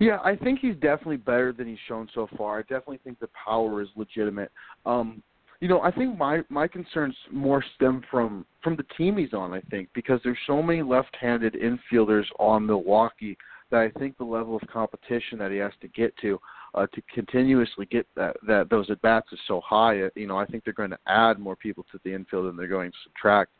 [0.00, 2.58] Yeah, I think he's definitely better than he's shown so far.
[2.58, 4.50] I definitely think the power is legitimate.
[4.84, 5.22] Um,
[5.64, 9.54] you know, I think my my concerns more stem from from the team he's on.
[9.54, 13.34] I think because there's so many left-handed infielders on Milwaukee
[13.70, 16.38] that I think the level of competition that he has to get to
[16.74, 20.02] uh, to continuously get that that those at bats is so high.
[20.02, 22.58] Uh, you know, I think they're going to add more people to the infield than
[22.58, 23.50] they're going to subtract.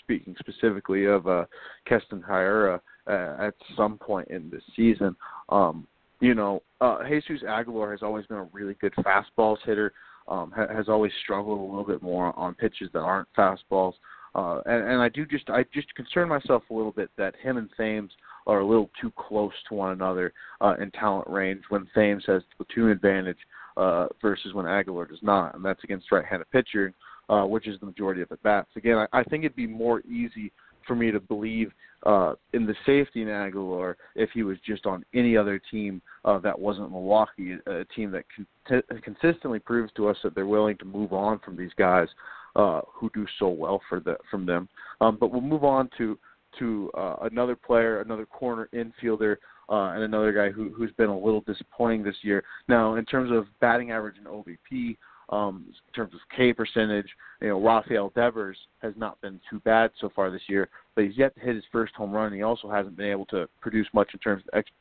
[0.00, 1.44] Speaking specifically of uh,
[1.86, 5.14] Keston Hiura uh, at some point in this season.
[5.50, 5.86] Um,
[6.18, 9.92] you know, uh, Jesus Aguilar has always been a really good fastballs hitter
[10.28, 13.94] um, ha- has always struggled a little bit more on pitches that aren't fastballs.
[14.34, 17.56] Uh, and, and I do just I just concern myself a little bit that him
[17.56, 18.12] and Thames
[18.46, 22.42] are a little too close to one another uh, in talent range when Thames has
[22.42, 23.38] the platoon advantage
[23.76, 26.92] uh, versus when Aguilar does not, and that's against right-handed pitching,
[27.28, 28.70] uh, which is the majority of at bats.
[28.76, 30.50] Again, I, I think it'd be more easy
[30.88, 31.70] for me to believe
[32.04, 36.38] uh, in the safety in Aguilar if he was just on any other team uh,
[36.38, 38.24] that wasn't Milwaukee, a team that
[38.66, 42.08] con- consistently proves to us that they're willing to move on from these guys
[42.56, 44.68] uh, who do so well for the from them.
[45.00, 46.18] Um, but we'll move on to
[46.58, 49.36] to uh, another player, another corner infielder,
[49.68, 52.42] uh, and another guy who, who's been a little disappointing this year.
[52.68, 54.96] Now, in terms of batting average and OBP,
[55.30, 57.08] Um, in terms of K percentage,
[57.40, 61.18] you know, Rafael Devers has not been too bad so far this year, but he's
[61.18, 62.26] yet to hit his first home run.
[62.26, 64.74] And he also hasn't been able to produce much in terms of extra,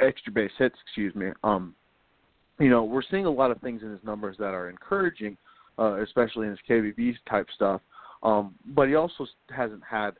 [0.00, 0.76] extra base hits.
[0.86, 1.28] Excuse me.
[1.42, 1.74] Um,
[2.58, 5.36] you know, we're seeing a lot of things in his numbers that are encouraging,
[5.78, 7.80] uh, especially in his KBB type stuff.
[8.22, 10.12] Um, but he also hasn't had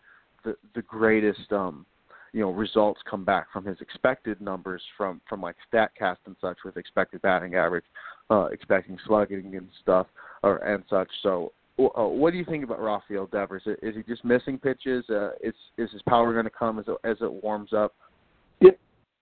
[0.44, 1.86] the the greatest um,
[2.34, 6.58] you know results come back from his expected numbers from from like Statcast and such
[6.64, 7.84] with expected batting average,
[8.28, 10.06] uh, expecting slugging and stuff
[10.42, 11.08] or and such.
[11.22, 11.52] So.
[11.76, 13.62] Uh, what do you think about Rafael Devers?
[13.82, 15.04] Is he just missing pitches?
[15.10, 17.92] Uh, is is his power going to come as it, as it warms up?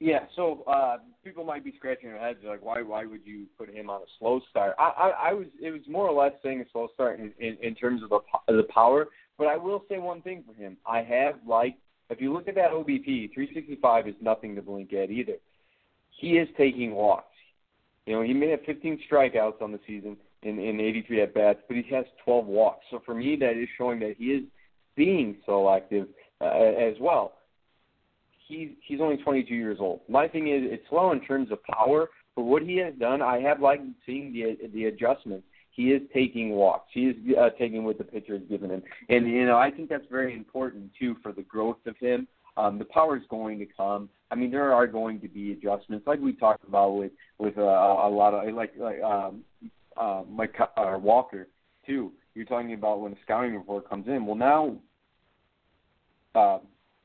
[0.03, 3.73] Yeah, so uh, people might be scratching their heads like, why why would you put
[3.73, 4.75] him on a slow start?
[4.77, 7.57] I, I, I was it was more or less saying a slow start in, in,
[7.63, 9.07] in terms of the the power,
[9.39, 10.77] but I will say one thing for him.
[10.85, 11.79] I have liked
[12.13, 15.37] if you look at that OBP, 365 is nothing to blink at either.
[16.11, 17.27] He is taking walks.
[18.07, 21.61] You know, he may have 15 strikeouts on the season in, in 83 at bats,
[21.69, 22.85] but he has 12 walks.
[22.91, 24.45] So for me, that is showing that he is
[24.97, 26.09] being selective
[26.41, 27.35] uh, as well
[28.53, 30.01] he's he's only 22 years old.
[30.09, 33.41] My thing is, it's slow in terms of power, but what he has done, I
[33.41, 35.47] have liked seeing the the adjustments.
[35.73, 36.91] He is taking walks.
[36.93, 39.89] He is uh, taking what the pitcher has given him, and you know I think
[39.89, 42.29] that's very important too for the growth of him.
[42.57, 44.11] Um, the power is going to come.
[44.31, 47.63] I mean, there are going to be adjustments, like we talked about with with uh,
[47.63, 49.43] a lot of like like um,
[49.97, 51.49] uh, Mike uh, Walker
[51.87, 52.13] too.
[52.35, 54.27] You're talking about when a scouting report comes in.
[54.27, 54.77] Well, now
[56.35, 56.59] uh,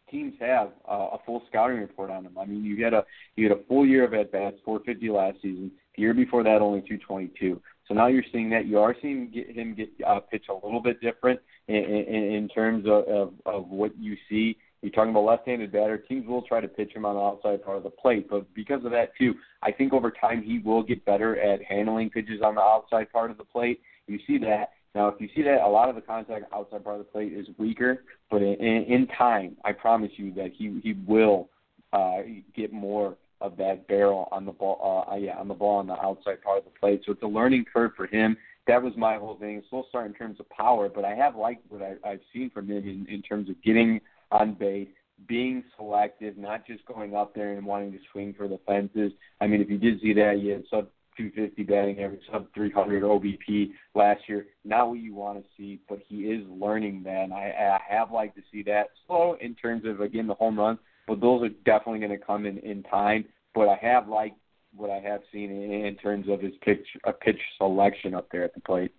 [0.09, 2.37] teams have uh, a full scouting report on him.
[2.37, 3.05] I mean, you had a
[3.35, 5.71] you had a full year of at bats, 450 last season.
[5.95, 7.61] The year before that, only 222.
[7.87, 10.81] So now you're seeing that you are seeing get, him get uh, pitch a little
[10.81, 14.57] bit different in, in, in terms of, of of what you see.
[14.81, 15.97] You're talking about left-handed batter.
[15.97, 18.85] Teams will try to pitch him on the outside part of the plate, but because
[18.85, 19.33] of that too,
[19.63, 23.31] I think over time he will get better at handling pitches on the outside part
[23.31, 23.81] of the plate.
[24.05, 26.99] You see that, now, if you see that a lot of the contact outside part
[26.99, 30.79] of the plate is weaker, but in, in, in time, I promise you that he
[30.83, 31.49] he will
[31.93, 32.19] uh,
[32.55, 35.05] get more of that barrel on the ball.
[35.09, 37.01] Uh, yeah, on the ball on the outside part of the plate.
[37.05, 38.37] So it's a learning curve for him.
[38.67, 39.63] That was my whole thing.
[39.69, 42.67] Slow start in terms of power, but I have liked what I, I've seen from
[42.67, 44.89] him in, in terms of getting on base,
[45.27, 49.13] being selective, not just going up there and wanting to swing for the fences.
[49.39, 53.03] I mean, if you did see that, he had sub 250 batting average, sub 300
[53.03, 54.45] OBP last year.
[54.63, 57.23] Not what you want to see, but he is learning that.
[57.23, 58.89] And I, I have liked to see that.
[59.07, 62.45] Slow in terms of again the home runs, but those are definitely going to come
[62.45, 63.25] in in time.
[63.55, 64.37] But I have liked
[64.75, 68.43] what I have seen in, in terms of his pitch a pitch selection up there
[68.43, 68.93] at the plate.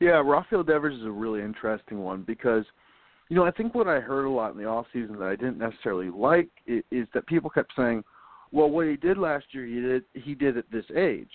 [0.00, 2.64] Yeah, Rafael Devers is a really interesting one because,
[3.28, 5.36] you know, I think what I heard a lot in the off season that I
[5.36, 8.02] didn't necessarily like is, is that people kept saying,
[8.50, 11.30] well, what he did last year, he did he did at this age,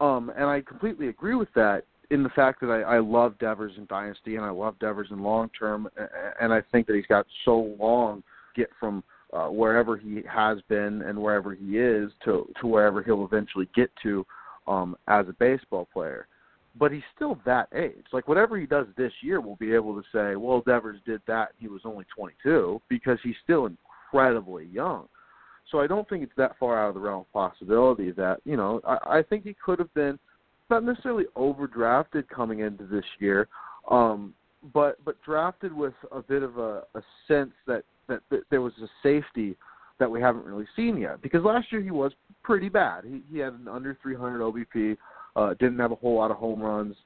[0.00, 1.84] um, and I completely agree with that.
[2.12, 5.22] In the fact that I, I love Devers in Dynasty and I love Devers in
[5.22, 5.88] long term,
[6.40, 8.22] and I think that he's got so long
[8.54, 9.02] get from
[9.32, 13.90] uh, wherever he has been and wherever he is to to wherever he'll eventually get
[14.02, 14.26] to
[14.66, 16.26] um, as a baseball player.
[16.78, 18.04] But he's still that age.
[18.12, 21.52] Like whatever he does this year, we'll be able to say, well, Devers did that.
[21.58, 25.08] He was only 22 because he's still incredibly young.
[25.70, 28.58] So I don't think it's that far out of the realm of possibility that you
[28.58, 30.18] know I, I think he could have been
[30.72, 33.46] not necessarily overdrafted coming into this year,
[33.90, 34.32] um,
[34.72, 38.72] but but drafted with a bit of a, a sense that, that that there was
[38.82, 39.56] a safety
[39.98, 41.20] that we haven't really seen yet.
[41.20, 42.12] Because last year he was
[42.42, 43.04] pretty bad.
[43.04, 44.96] He he had an under 300 OBP,
[45.36, 46.96] uh, didn't have a whole lot of home runs.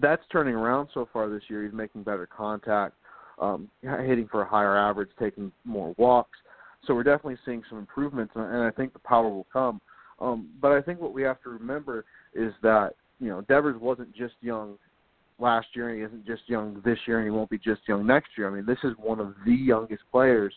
[0.00, 1.64] That's turning around so far this year.
[1.64, 2.94] He's making better contact,
[3.38, 6.38] um, hitting for a higher average, taking more walks.
[6.86, 9.80] So we're definitely seeing some improvements, and I think the power will come.
[10.22, 12.04] Um, but I think what we have to remember
[12.34, 14.78] is that you know Devers wasn't just young
[15.38, 18.06] last year, and he isn't just young this year, and he won't be just young
[18.06, 18.48] next year.
[18.48, 20.54] I mean, this is one of the youngest players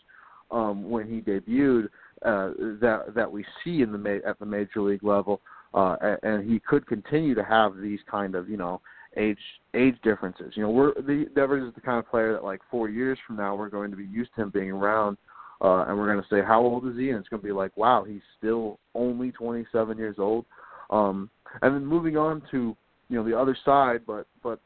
[0.50, 1.86] um, when he debuted
[2.24, 5.40] uh, that that we see in the ma- at the major league level,
[5.74, 8.80] uh, and he could continue to have these kind of you know
[9.16, 9.38] age
[9.74, 10.52] age differences.
[10.54, 13.36] You know, we're the Devers is the kind of player that like four years from
[13.36, 15.18] now we're going to be used to him being around
[15.62, 17.52] uh, and we're going to say how old is he, and it's going to be
[17.52, 20.44] like, wow, he's still only 27 years old.
[20.90, 21.30] Um,
[21.62, 22.76] and then moving on to
[23.08, 24.60] you know the other side, but but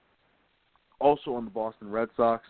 [0.99, 2.45] also on the Boston Red Sox,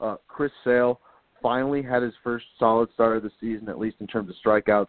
[0.00, 1.00] uh, Chris Sale
[1.42, 4.88] finally had his first solid start of the season, at least in terms of strikeouts.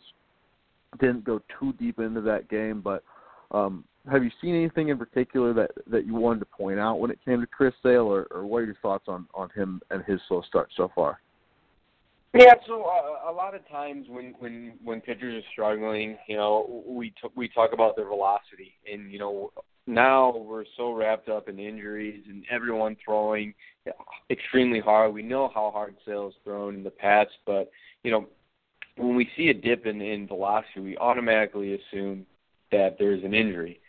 [0.99, 3.04] Didn't go too deep into that game, but
[3.51, 7.12] um, have you seen anything in particular that that you wanted to point out when
[7.12, 10.04] it came to Chris Sale, or, or what are your thoughts on on him and
[10.04, 11.20] his slow start so far?
[12.36, 16.84] Yeah, so uh, a lot of times when when when pitchers are struggling, you know,
[16.86, 19.51] we t- we talk about their velocity, and you know,
[19.86, 23.53] now we're so wrapped up in injuries and everyone throwing
[24.31, 25.13] extremely hard.
[25.13, 27.69] We know how hard Sale's thrown in the past, but
[28.03, 28.25] you know,
[28.97, 32.25] when we see a dip in, in velocity, we automatically assume
[32.71, 33.79] that there's an injury.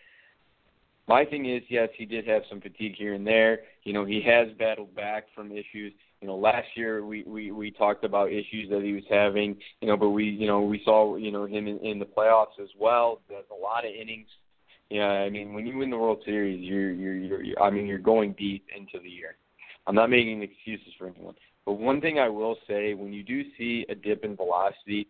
[1.06, 3.60] My thing is, yes, he did have some fatigue here and there.
[3.84, 5.92] You know, he has battled back from issues.
[6.24, 9.58] You know, last year we we we talked about issues that he was having.
[9.82, 12.58] You know, but we you know we saw you know him in, in the playoffs
[12.62, 13.20] as well.
[13.28, 14.28] There's a lot of innings.
[14.88, 17.84] Yeah, I mean, when you win the World Series, you're you're you're, you're I mean,
[17.84, 19.36] you're going deep into the year.
[19.86, 21.34] I'm not making excuses for anyone,
[21.66, 25.08] but one thing I will say, when you do see a dip in velocity,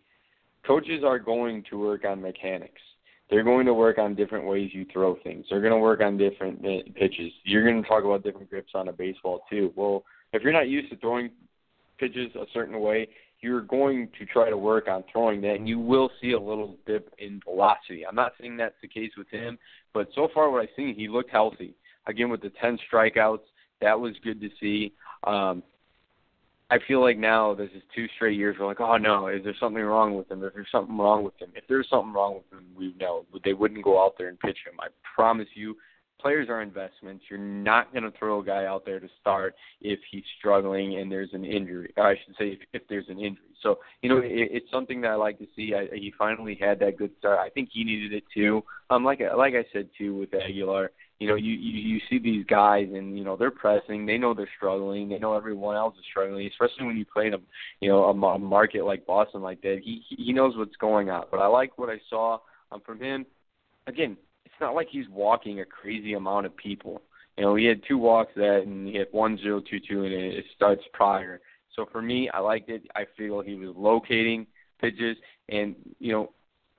[0.67, 2.81] coaches are going to work on mechanics
[3.29, 5.45] they're going to work on different ways you throw things.
[5.49, 7.31] They're going to work on different uh, pitches.
[7.43, 9.73] You're going to talk about different grips on a baseball too.
[9.75, 10.03] Well,
[10.35, 11.29] if you're not used to throwing
[11.97, 13.07] pitches a certain way,
[13.41, 16.77] you're going to try to work on throwing that, and you will see a little
[16.87, 18.05] dip in velocity.
[18.05, 19.57] I'm not saying that's the case with him,
[19.93, 21.75] but so far what I've seen, he looked healthy.
[22.07, 23.41] Again, with the 10 strikeouts,
[23.81, 24.93] that was good to see.
[25.25, 25.63] Um,
[26.71, 28.55] I feel like now this is two straight years.
[28.59, 30.43] We're like, oh no, is there something wrong with him?
[30.43, 31.51] Is there something wrong with him?
[31.55, 34.57] If there's something wrong with him, we know they wouldn't go out there and pitch
[34.65, 34.79] him.
[34.79, 35.77] I promise you,
[36.25, 37.25] players are investments.
[37.29, 41.11] You're not going to throw a guy out there to start if he's struggling and
[41.11, 41.93] there's an injury.
[41.97, 43.45] Or I should say, if, if there's an injury.
[43.61, 45.73] So you know, it, it's something that I like to see.
[45.75, 47.39] I, he finally had that good start.
[47.39, 48.63] I think he needed it too.
[48.89, 52.45] Um, like like I said too with Aguilar you know, you, you you see these
[52.45, 54.05] guys and you know they're pressing.
[54.05, 55.07] They know they're struggling.
[55.07, 57.37] They know everyone else is struggling, especially when you play in a
[57.79, 59.79] you know a, a market like Boston like that.
[59.81, 61.25] He he knows what's going on.
[61.31, 62.39] But I like what I saw
[62.71, 63.25] um, from him.
[63.87, 64.17] Again,
[64.59, 67.01] not like he's walking a crazy amount of people.
[67.37, 70.13] You know, he had two walks that, and he had one zero two two, and
[70.13, 71.41] it, it starts prior.
[71.75, 72.83] So for me, I liked it.
[72.95, 74.47] I feel he was locating
[74.79, 75.17] pitches,
[75.49, 76.31] and you know,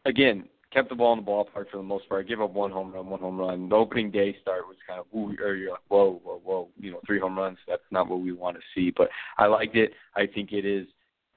[0.06, 2.28] again, kept the ball in the ballpark for the most part.
[2.28, 3.68] Give up one home run, one home run.
[3.68, 6.90] The opening day start was kind of ooh, or you're like, whoa, whoa, whoa, you
[6.90, 7.58] know, three home runs.
[7.68, 8.92] That's not what we want to see.
[8.96, 9.08] But
[9.38, 9.92] I liked it.
[10.14, 10.86] I think it is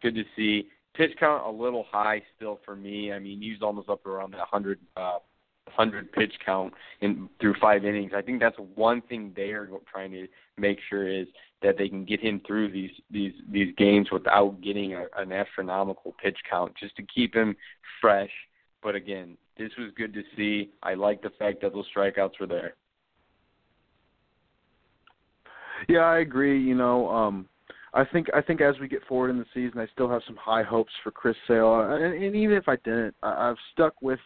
[0.01, 0.69] good to see.
[0.93, 3.13] Pitch count a little high still for me.
[3.13, 5.19] I mean, he's almost up around that hundred uh,
[5.71, 8.11] hundred pitch count in through five innings.
[8.15, 11.27] I think that's one thing they are trying to make sure is
[11.61, 16.15] that they can get him through these these these games without getting a, an astronomical
[16.21, 17.55] pitch count, just to keep him
[18.01, 18.31] fresh
[18.81, 20.69] but again, this was good to see.
[20.83, 22.75] I like the fact that those strikeouts were there.
[25.87, 26.61] Yeah, I agree.
[26.61, 27.47] You know, um,
[27.93, 30.35] I think I think as we get forward in the season, I still have some
[30.35, 34.19] high hopes for Chris Sale, and, and even if I didn't, I, I've stuck with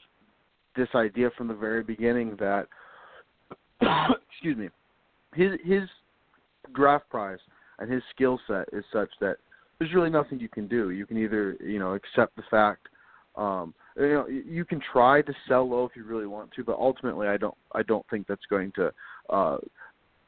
[0.76, 2.68] this idea from the very beginning that,
[4.32, 4.70] excuse me,
[5.34, 5.84] his his
[6.74, 7.40] draft prize
[7.80, 9.38] and his skill set is such that
[9.80, 10.92] there's really nothing you can do.
[10.92, 12.88] You can either you know accept the fact
[13.36, 16.78] um, you know you can try to sell low if you really want to, but
[16.78, 18.92] ultimately I don't I don't think that's going to
[19.30, 19.58] uh,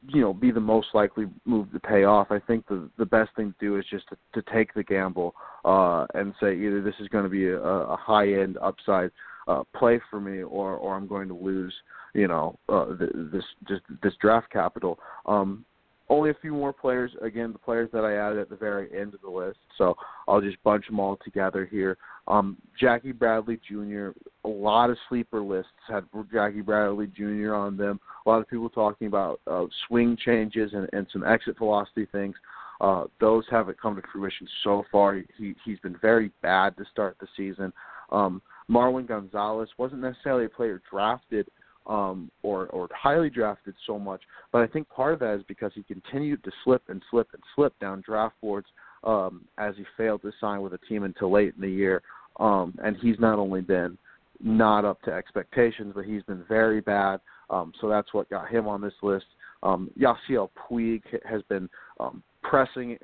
[0.08, 2.30] you know be the most likely move to pay off.
[2.30, 5.34] I think the the best thing to do is just to, to take the gamble
[5.64, 9.10] uh, and say either this is going to be a, a high end upside
[9.46, 11.74] uh, play for me or or I'm going to lose
[12.14, 14.98] you know uh, this just this draft capital.
[15.26, 15.64] Um,
[16.08, 17.10] only a few more players.
[17.20, 19.58] Again, the players that I added at the very end of the list.
[19.76, 19.96] So
[20.28, 21.98] I'll just bunch them all together here.
[22.28, 24.10] Um, Jackie Bradley Jr.
[24.44, 27.54] A lot of sleeper lists had Jackie Bradley Jr.
[27.54, 27.98] on them.
[28.24, 32.36] A lot of people talking about uh, swing changes and, and some exit velocity things.
[32.80, 35.22] Uh, those haven't come to fruition so far.
[35.38, 37.72] He he's been very bad to start the season.
[38.10, 41.46] Um, Marwin Gonzalez wasn't necessarily a player drafted
[41.86, 44.22] um, or or highly drafted so much.
[44.52, 47.42] But I think part of that is because he continued to slip and slip and
[47.54, 48.66] slip down draft boards
[49.04, 52.02] um, as he failed to sign with a team until late in the year.
[52.38, 53.96] Um, and he's not only been
[54.40, 57.20] not up to expectations, but he's been very bad.
[57.48, 59.26] Um, so that's what got him on this list.
[59.62, 61.68] Um, Yasiel Puig has been
[61.98, 62.96] um, pressing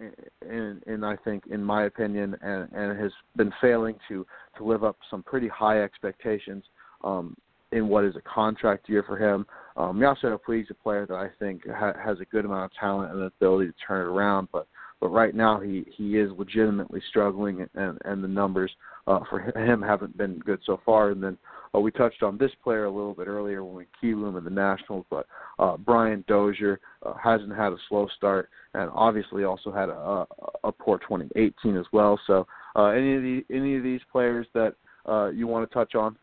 [0.43, 4.27] in, in, I think, in my opinion, and, and has been failing to
[4.59, 6.64] to live up some pretty high expectations.
[7.05, 7.36] Um,
[7.73, 9.47] in what is a contract year for him.
[9.77, 13.12] Um, Yasiel Puig's a player that I think ha- has a good amount of talent
[13.12, 14.69] and the ability to turn it around, but
[15.03, 18.70] but right now he he is legitimately struggling, and and the numbers
[19.09, 21.11] uh, for him haven't been good so far.
[21.11, 21.37] And then
[21.74, 24.45] uh, we touched on this player a little bit earlier when we keyed him in
[24.45, 25.27] the Nationals, but
[25.59, 30.27] uh, Brian Dozier uh, hasn't had a slow start, and obviously also had a, a,
[30.65, 32.19] a poor 2018 as well.
[32.29, 32.47] So
[32.77, 34.77] uh, any of the any of these players that
[35.09, 36.16] uh, you want to touch on?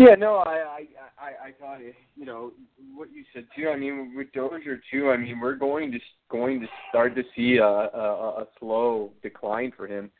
[0.00, 0.86] Yeah, no, I, I,
[1.18, 1.80] I, I thought,
[2.16, 2.52] you know,
[2.94, 3.68] what you said too.
[3.68, 5.10] I mean, with Dozier too.
[5.10, 5.98] I mean, we're going to
[6.30, 10.10] going to start to see a, a, a slow decline for him.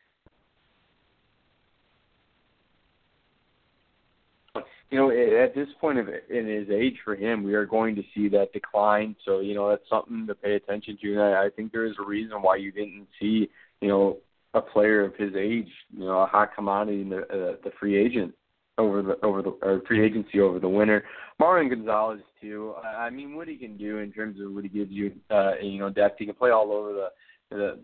[4.90, 8.02] You know, at this point of in his age for him, we are going to
[8.14, 9.16] see that decline.
[9.24, 11.12] So, you know, that's something to pay attention to.
[11.12, 13.48] And I, I think there is a reason why you didn't see,
[13.80, 14.18] you know,
[14.52, 17.96] a player of his age, you know, a hot commodity in the uh, the free
[17.96, 18.34] agent
[18.80, 21.04] over the over the or free agency over the winter.
[21.40, 22.74] Marwin Gonzalez too.
[22.84, 25.78] I mean, what he can do in terms of what he gives you, uh, you
[25.78, 26.16] know, depth.
[26.18, 27.08] He can play all over the
[27.50, 27.78] the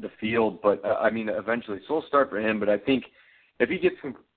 [0.00, 2.58] the field, but uh, I mean, eventually, slow start for him.
[2.60, 3.04] But I think
[3.60, 3.96] if he gets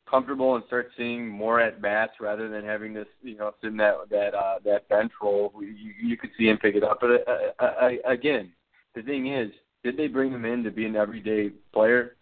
[0.10, 3.78] comfortable and starts seeing more at bats rather than having this, you know, sit in
[3.78, 7.00] that that uh, that bench role, you, you could see him pick it up.
[7.02, 8.52] But uh, uh, again,
[8.96, 9.52] the thing is,
[9.84, 12.16] did they bring him in to be an everyday player?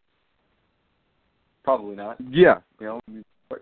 [1.64, 2.18] Probably not.
[2.30, 2.60] Yeah.
[2.80, 2.99] You know,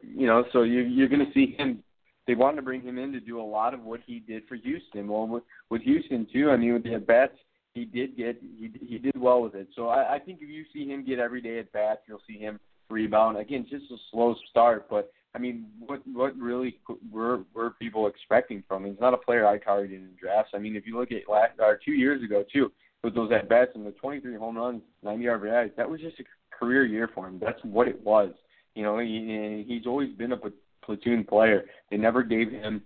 [0.03, 1.83] you know, so you, you're going to see him.
[2.25, 4.55] They wanted to bring him in to do a lot of what he did for
[4.55, 5.07] Houston.
[5.07, 7.37] Well, with, with Houston too, I mean, with the at bats,
[7.73, 9.67] he did get he he did well with it.
[9.75, 12.37] So I, I think if you see him get every day at bats, you'll see
[12.37, 12.59] him
[12.89, 13.37] rebound.
[13.37, 16.79] Again, just a slow start, but I mean, what what really
[17.11, 18.91] were were people expecting from him?
[18.91, 20.51] He's not a player I targeted in drafts.
[20.55, 22.71] I mean, if you look at last or two years ago too,
[23.03, 26.23] with those at bats and the 23 home runs, 90 RBIs, that was just a
[26.57, 27.39] career year for him.
[27.39, 28.31] That's what it was.
[28.77, 30.39] You know, he, he's always been a
[30.83, 31.65] platoon player.
[31.89, 32.83] They never gave him.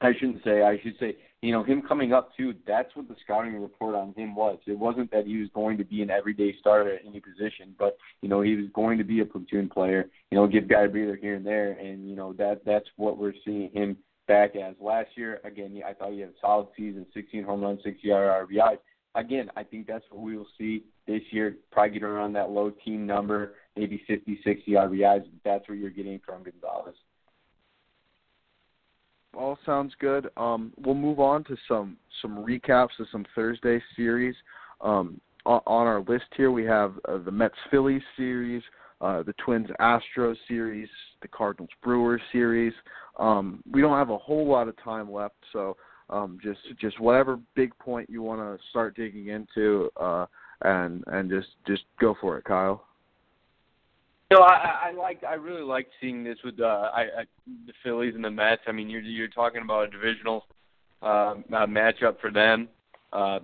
[0.00, 0.62] I shouldn't say.
[0.62, 1.16] I should say.
[1.42, 2.54] You know, him coming up too.
[2.64, 4.58] That's what the scouting report on him was.
[4.68, 7.98] It wasn't that he was going to be an everyday starter at any position, but
[8.22, 10.08] you know, he was going to be a platoon player.
[10.30, 13.18] You know, give guy a breather here and there, and you know that that's what
[13.18, 13.96] we're seeing him
[14.28, 14.76] back as.
[14.80, 18.78] Last year, again, I thought he had a solid season, 16 home runs, 60 RBIs
[19.16, 21.56] again, I think that's what we will see this year.
[21.72, 25.24] Probably get around that low team number, maybe 50, 60 RBIs.
[25.44, 26.94] That's what you're getting from Gonzalez.
[29.36, 30.30] All sounds good.
[30.36, 34.34] Um, we'll move on to some some recaps of some Thursday series.
[34.80, 38.62] Um, on, on our list here, we have uh, the Mets Phillies series,
[39.02, 40.88] uh, the Twins Astros series,
[41.20, 42.72] the Cardinals Brewers series.
[43.18, 45.76] Um, we don't have a whole lot of time left, so
[46.08, 50.24] um, just just whatever big point you want to start digging into, uh,
[50.62, 52.86] and and just just go for it, Kyle.
[54.32, 57.24] Know, I, I like I really like seeing this with uh, I, I,
[57.66, 58.62] the Phillies and the Mets.
[58.66, 60.46] I mean, you're you're talking about a divisional
[61.00, 62.68] uh, matchup for them.
[63.12, 63.38] Uh,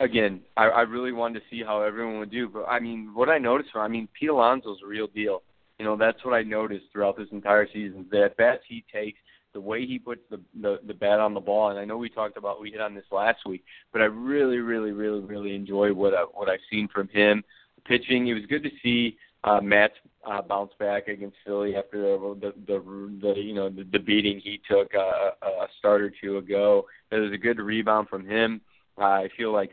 [0.00, 2.48] again, I, I really wanted to see how everyone would do.
[2.48, 5.42] But I mean, what I noticed, I mean, Pete Alonso's a real deal.
[5.78, 8.06] You know, that's what I noticed throughout this entire season.
[8.10, 9.18] The at bats he takes,
[9.52, 12.08] the way he puts the, the the bat on the ball, and I know we
[12.08, 13.62] talked about we hit on this last week,
[13.92, 17.44] but I really, really, really, really enjoy what I, what I've seen from him.
[17.84, 19.94] Pitching, it was good to see uh, Matz
[20.28, 24.40] uh, bounce back against Philly after the the, the, the you know the, the beating
[24.40, 26.86] he took uh, a start or two ago.
[27.10, 28.60] It was a good rebound from him.
[28.98, 29.70] Uh, I feel like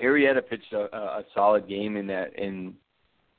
[0.00, 2.74] Arrieta pitched a, a solid game in that in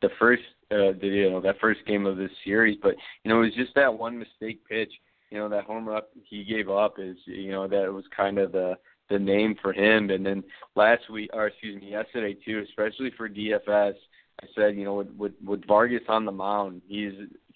[0.01, 3.37] the first uh, the, you know that first game of this series, but you know
[3.37, 4.91] it was just that one mistake pitch
[5.29, 8.51] you know that home run he gave up is you know that was kind of
[8.51, 8.75] the
[9.11, 10.09] the name for him.
[10.09, 10.43] And then
[10.75, 13.93] last week, or excuse me, yesterday too, especially for DFS,
[14.41, 17.13] I said you know with with, with Vargas on the mound, he's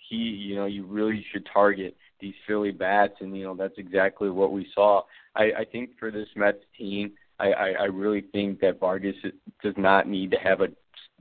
[0.10, 4.30] he you know you really should target these Philly bats, and you know that's exactly
[4.30, 5.02] what we saw.
[5.36, 9.16] I, I think for this Mets team, I, I, I really think that Vargas
[9.62, 10.68] does not need to have a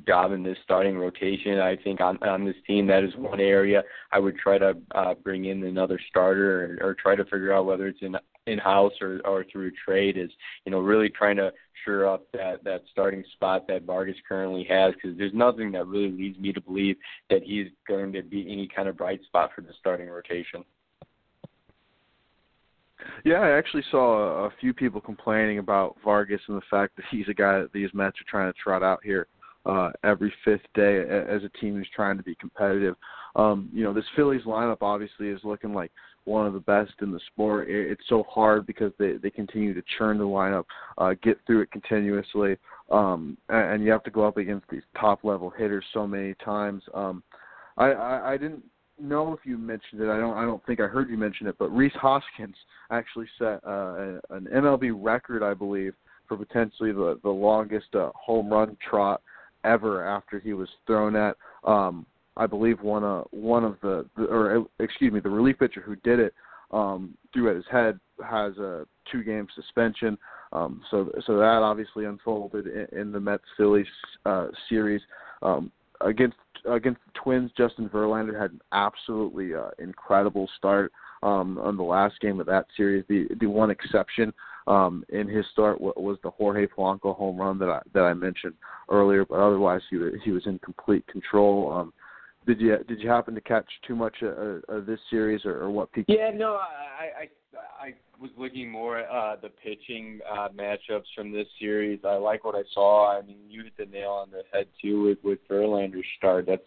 [0.07, 1.59] job in this starting rotation.
[1.59, 3.83] I think on on this team that is one area
[4.13, 7.67] I would try to uh, bring in another starter or, or try to figure out
[7.67, 10.31] whether it's in in house or or through trade is
[10.65, 11.53] you know really trying to
[11.85, 16.11] sure up that that starting spot that Vargas currently has because there's nothing that really
[16.11, 16.97] leads me to believe
[17.31, 20.65] that he's going to be any kind of bright spot for the starting rotation.
[23.25, 27.05] Yeah, I actually saw a, a few people complaining about Vargas and the fact that
[27.11, 29.27] he's a guy that these Mets are trying to trot out here
[29.67, 32.97] uh, every fifth day as a team who's trying to be competitive.
[33.37, 35.91] Um, you know, this Phillies lineup obviously is looking like
[36.25, 37.69] one of the best in the sport.
[37.69, 40.65] It's so hard because they they continue to churn the lineup,
[40.99, 42.57] uh, get through it continuously,
[42.91, 46.83] um, and, you have to go up against these top level hitters so many times.
[46.95, 47.23] Um,
[47.77, 48.63] I, I I didn't
[49.01, 50.09] know if you mentioned it.
[50.09, 50.37] I don't.
[50.37, 51.57] I don't think I heard you mention it.
[51.59, 52.57] But Rhys Hoskins
[52.91, 55.95] actually set uh, an MLB record, I believe,
[56.29, 59.21] for potentially the the longest uh, home run trot
[59.65, 61.37] ever after he was thrown at.
[61.65, 65.81] Um, I believe one uh one of the, the or excuse me the relief pitcher
[65.81, 66.35] who did it
[66.73, 70.19] um, threw at his head has a two game suspension.
[70.53, 73.87] Um, so so that obviously unfolded in, in the Mets Phillies
[74.27, 75.01] uh, series
[75.43, 75.71] um,
[76.01, 76.37] against
[76.67, 80.93] against the Twins, Justin Verlander had an absolutely uh, incredible start
[81.23, 83.05] um, on the last game of that series.
[83.09, 84.33] The the one exception
[84.67, 88.55] um, in his start was the Jorge Polanco home run that I that I mentioned
[88.91, 91.73] earlier, but otherwise he was he was in complete control.
[91.73, 91.93] Um,
[92.47, 95.71] did you did you happen to catch too much of, of this series, or, or
[95.71, 96.11] what peaked?
[96.11, 97.29] Yeah, no, I I
[97.81, 102.01] I was looking more at uh, the pitching uh, matchups from this series.
[102.05, 103.19] I like what I saw.
[103.19, 106.47] I mean, you hit the nail on the head too with with Verlander's start.
[106.47, 106.63] That's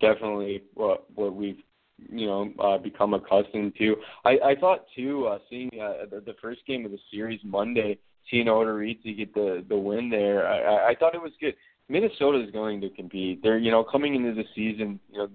[0.00, 1.62] definitely what what we've
[2.10, 3.96] you know uh, become accustomed to.
[4.24, 7.98] I, I thought too, uh, seeing uh, the, the first game of the series Monday,
[8.30, 11.54] seeing Odorizzi get the the win there, I, I thought it was good.
[11.88, 13.42] Minnesota is going to compete.
[13.42, 15.28] They're you know coming into the season, you know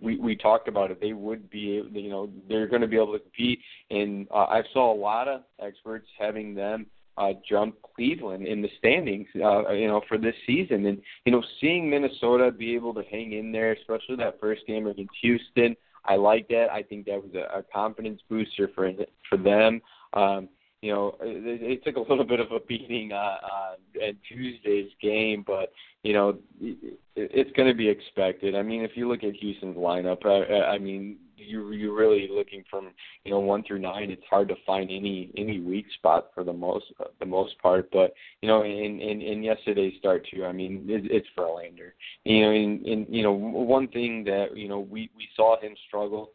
[0.00, 1.00] we we talked about it.
[1.00, 3.60] They would be, you know, they're going to be able to compete.
[3.90, 6.86] And uh, I saw a lot of experts having them
[7.16, 10.86] uh, jump Cleveland in the standings, uh, you know, for this season.
[10.86, 14.86] And you know, seeing Minnesota be able to hang in there, especially that first game
[14.86, 16.68] against Houston, I like that.
[16.72, 18.90] I think that was a, a confidence booster for
[19.28, 19.80] for them.
[20.14, 20.48] Um,
[20.82, 24.90] you know, it, it took a little bit of a beating uh, uh, at Tuesday's
[25.02, 25.72] game, but
[26.02, 28.54] you know, it, it's going to be expected.
[28.54, 32.64] I mean, if you look at Houston's lineup, I, I mean, you you're really looking
[32.70, 32.90] from
[33.24, 34.10] you know one through nine.
[34.10, 36.86] It's hard to find any any weak spot for the most
[37.18, 37.90] the most part.
[37.92, 41.92] But you know, in in, in yesterday's start too, I mean, it, it's Verlander.
[42.24, 45.74] You know, in, in you know one thing that you know we we saw him
[45.88, 46.30] struggle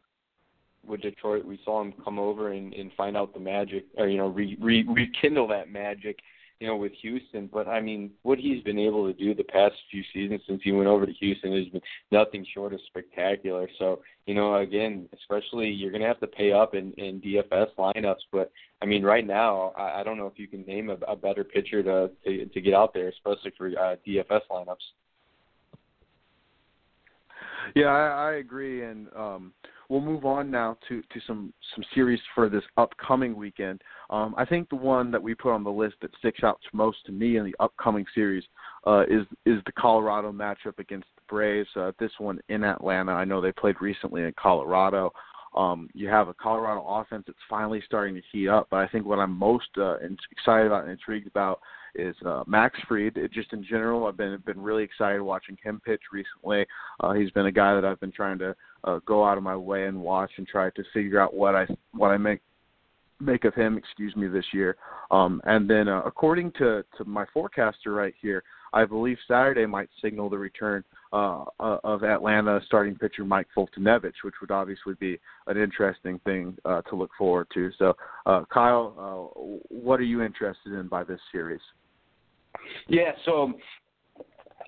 [0.87, 1.45] with Detroit.
[1.45, 4.57] We saw him come over and, and find out the magic, or you know, re,
[4.59, 6.19] re, rekindle that magic,
[6.59, 7.49] you know, with Houston.
[7.51, 10.71] But I mean, what he's been able to do the past few seasons since he
[10.71, 13.69] went over to Houston has been nothing short of spectacular.
[13.79, 17.67] So you know, again, especially you're going to have to pay up in, in DFS
[17.77, 18.23] lineups.
[18.31, 18.51] But
[18.81, 21.43] I mean, right now, I, I don't know if you can name a, a better
[21.43, 24.75] pitcher to, to to get out there, especially for uh, DFS lineups.
[27.75, 29.53] Yeah, I, I agree, and um,
[29.89, 33.81] we'll move on now to, to some, some series for this upcoming weekend.
[34.09, 36.97] Um, I think the one that we put on the list that sticks out most
[37.05, 38.43] to me in the upcoming series
[38.85, 41.69] uh, is is the Colorado matchup against the Braves.
[41.75, 43.11] Uh, this one in Atlanta.
[43.11, 45.11] I know they played recently in Colorado.
[45.55, 49.05] Um, you have a Colorado offense that's finally starting to heat up, but I think
[49.05, 49.95] what I'm most uh,
[50.31, 51.59] excited about and intrigued about
[51.95, 53.17] is uh, Max Fried.
[53.17, 56.65] It, just in general, I've been been really excited watching him pitch recently.
[56.99, 59.55] Uh, he's been a guy that I've been trying to uh, go out of my
[59.55, 62.41] way and watch and try to figure out what I what I make
[63.19, 64.75] make of him, excuse me, this year.
[65.09, 68.43] Um, and then uh, according to to my forecaster right here,
[68.75, 70.83] I believe Saturday might signal the return
[71.13, 76.57] uh, uh, of Atlanta starting pitcher Mike Foltynewicz, which would obviously be an interesting thing
[76.65, 77.71] uh, to look forward to.
[77.79, 77.95] So,
[78.25, 79.39] uh, Kyle, uh,
[79.69, 81.61] what are you interested in by this series?
[82.87, 83.53] Yeah, so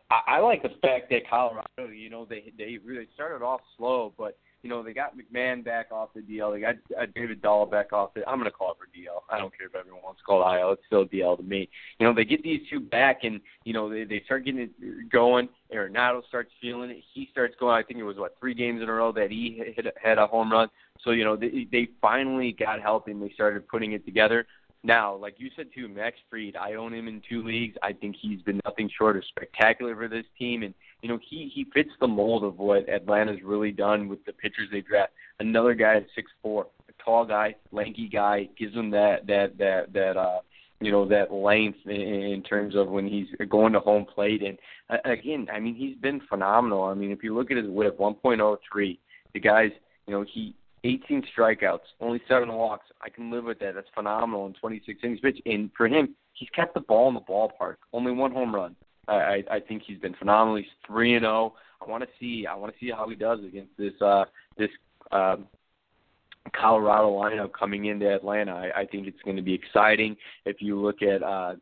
[0.10, 4.14] I, I like the fact that Colorado, you know, they they really started off slow,
[4.18, 7.66] but you know they got McMahon back off the DL, they got uh, David Dahl
[7.66, 8.28] back off the.
[8.28, 9.22] I'm going to call it for DL.
[9.30, 10.72] I don't care if everyone wants to call it IL.
[10.74, 11.70] It's still DL to me.
[12.00, 15.12] You know they get these two back, and you know they they start getting it
[15.12, 15.50] going.
[15.74, 17.04] Arenado starts feeling it.
[17.14, 17.76] He starts going.
[17.76, 20.28] I think it was what three games in a row that he hit, had a
[20.28, 20.70] home run.
[21.04, 24.48] So you know they they finally got healthy and they started putting it together.
[24.84, 27.76] Now, like you said too, Max Fried, I own him in two leagues.
[27.82, 31.52] I think he's been nothing short of spectacular for this team, and you know he
[31.54, 35.12] he fits the mold of what Atlanta's really done with the pitchers they draft.
[35.40, 39.94] Another guy at six four, a tall guy, lanky guy, gives him that that that
[39.94, 40.40] that uh
[40.80, 44.44] you know that length in, terms of when he's going to home plate.
[44.44, 44.58] And
[45.06, 46.84] again, I mean he's been phenomenal.
[46.84, 48.98] I mean if you look at his WHIP, 1.03,
[49.34, 49.72] the guy's
[50.06, 52.86] you know he 18 strikeouts, only seven walks.
[53.02, 53.76] I can live with that.
[53.76, 55.40] That's phenomenal in 26 innings pitch.
[55.46, 57.76] And for him, he's kept the ball in the ballpark.
[57.94, 58.76] Only one home run.
[59.08, 60.58] I I, think he's been phenomenal.
[60.58, 61.26] He's three and.
[61.26, 61.54] Oh.
[61.80, 62.48] I want to see.
[62.48, 64.26] I want to see how he does against this uh
[64.58, 64.70] this
[65.12, 65.48] um
[66.56, 68.54] Colorado lineup coming into Atlanta.
[68.54, 70.16] I, I think it's going to be exciting.
[70.46, 71.56] If you look at uh,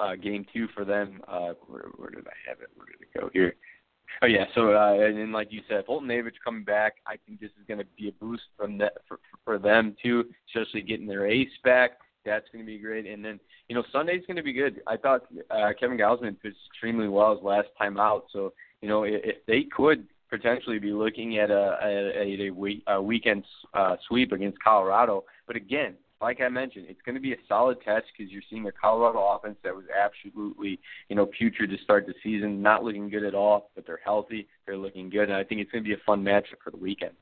[0.00, 2.68] uh, game two for them, uh, where, where did I have it?
[2.74, 3.54] Where did it go here?
[4.22, 7.50] Oh yeah, so uh, and then like you said, Foltynewicz coming back, I think this
[7.50, 11.26] is going to be a boost from that for, for them too, especially getting their
[11.26, 11.92] ace back.
[12.24, 13.06] That's going to be great.
[13.06, 14.80] And then you know Sunday's going to be good.
[14.86, 18.52] I thought uh, Kevin Gausman pitched extremely well his last time out, so
[18.82, 23.00] you know if, if they could potentially be looking at a a, a, week, a
[23.00, 23.44] weekend
[23.74, 27.78] uh, sweep against Colorado, but again, like I mentioned, it's going to be a solid
[27.82, 30.78] test because you're seeing a Colorado offense that was absolutely,
[31.08, 34.46] you know, putrid to start the season, not looking good at all, but they're healthy,
[34.66, 36.76] they're looking good, and I think it's going to be a fun matchup for the
[36.76, 37.12] weekend.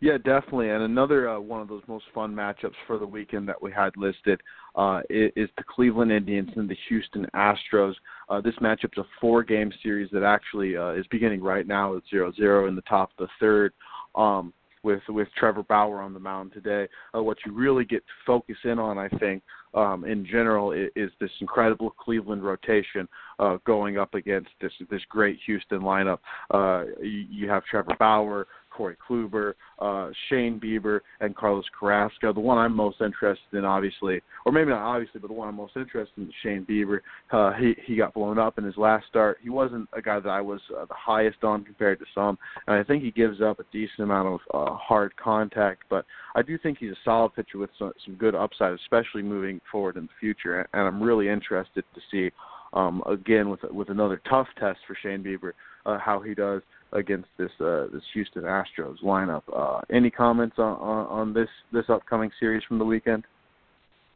[0.00, 0.70] Yeah, definitely.
[0.70, 3.94] And another uh, one of those most fun matchups for the weekend that we had
[3.98, 4.40] listed
[4.74, 7.94] uh, is, the Cleveland Indians and the Houston Astros.
[8.30, 12.66] Uh, this matchup's a four-game series that actually uh, is beginning right now at zero-zero
[12.66, 13.72] in the top of the third.
[14.14, 16.88] Um, with with Trevor Bauer on the mound today.
[17.14, 19.42] Uh, what you really get to focus in on, I think,
[19.74, 23.08] um, in general, is, is this incredible Cleveland rotation
[23.38, 26.18] uh, going up against this this great Houston lineup.
[26.50, 28.46] Uh, you, you have Trevor Bauer,
[28.80, 32.32] Corey Kluber, uh, Shane Bieber, and Carlos Carrasco.
[32.32, 35.54] The one I'm most interested in, obviously, or maybe not obviously, but the one I'm
[35.54, 37.00] most interested in Shane Bieber.
[37.30, 39.36] Uh, he he got blown up in his last start.
[39.42, 42.76] He wasn't a guy that I was uh, the highest on compared to some, and
[42.76, 45.82] I think he gives up a decent amount of uh, hard contact.
[45.90, 49.60] But I do think he's a solid pitcher with some, some good upside, especially moving
[49.70, 50.66] forward in the future.
[50.72, 52.30] And I'm really interested to see
[52.72, 55.52] um, again with with another tough test for Shane Bieber
[55.86, 59.42] uh, how he does against this uh, this Houston Astros lineup.
[59.54, 63.24] Uh, any comments on, on, on this this upcoming series from the weekend?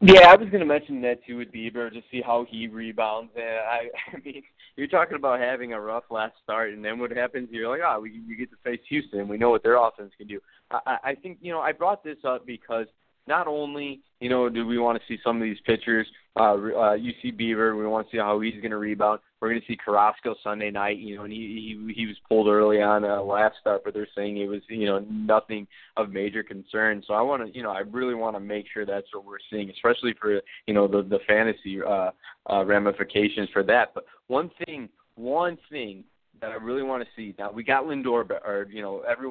[0.00, 3.32] Yeah, I was going to mention that too with Bieber to see how he rebounds.
[3.36, 4.42] And I, I mean,
[4.76, 7.48] you're talking about having a rough last start, and then what happens?
[7.50, 9.20] You're like, oh, we you get to face Houston.
[9.20, 10.40] And we know what their offense can do.
[10.70, 12.86] I, I think you know I brought this up because
[13.26, 16.06] not only you know do we want to see some of these pitchers,
[16.36, 19.20] uh, uh, UC Bieber, we want to see how he's going to rebound.
[19.44, 22.48] We're going to see Carrasco Sunday night, you know, and he he, he was pulled
[22.48, 25.66] early on uh, last start, but they're saying it was you know nothing
[25.98, 27.02] of major concern.
[27.06, 29.36] So I want to you know I really want to make sure that's what we're
[29.50, 32.12] seeing, especially for you know the the fantasy uh,
[32.50, 33.92] uh, ramifications for that.
[33.94, 36.04] But one thing, one thing
[36.40, 39.28] that I really want to see now we got Lindor, or you know every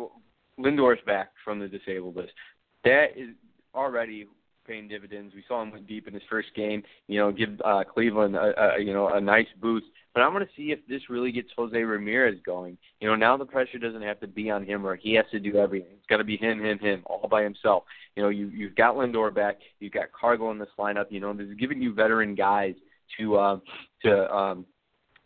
[0.59, 2.33] Lindor's back from the disabled list.
[2.83, 3.29] That is
[3.73, 4.27] already
[4.65, 5.33] paying dividends.
[5.35, 6.83] We saw him went deep in his first game.
[7.07, 9.87] You know, give uh, Cleveland a, a you know a nice boost.
[10.13, 12.77] But I want to see if this really gets Jose Ramirez going.
[12.99, 15.39] You know, now the pressure doesn't have to be on him or he has to
[15.39, 15.93] do everything.
[15.97, 17.83] It's got to be him, him, him, all by himself.
[18.15, 21.05] You know, you you've got Lindor back, you've got Cargo in this lineup.
[21.09, 22.75] You know, this is giving you veteran guys
[23.17, 23.61] to um,
[24.03, 24.65] to um,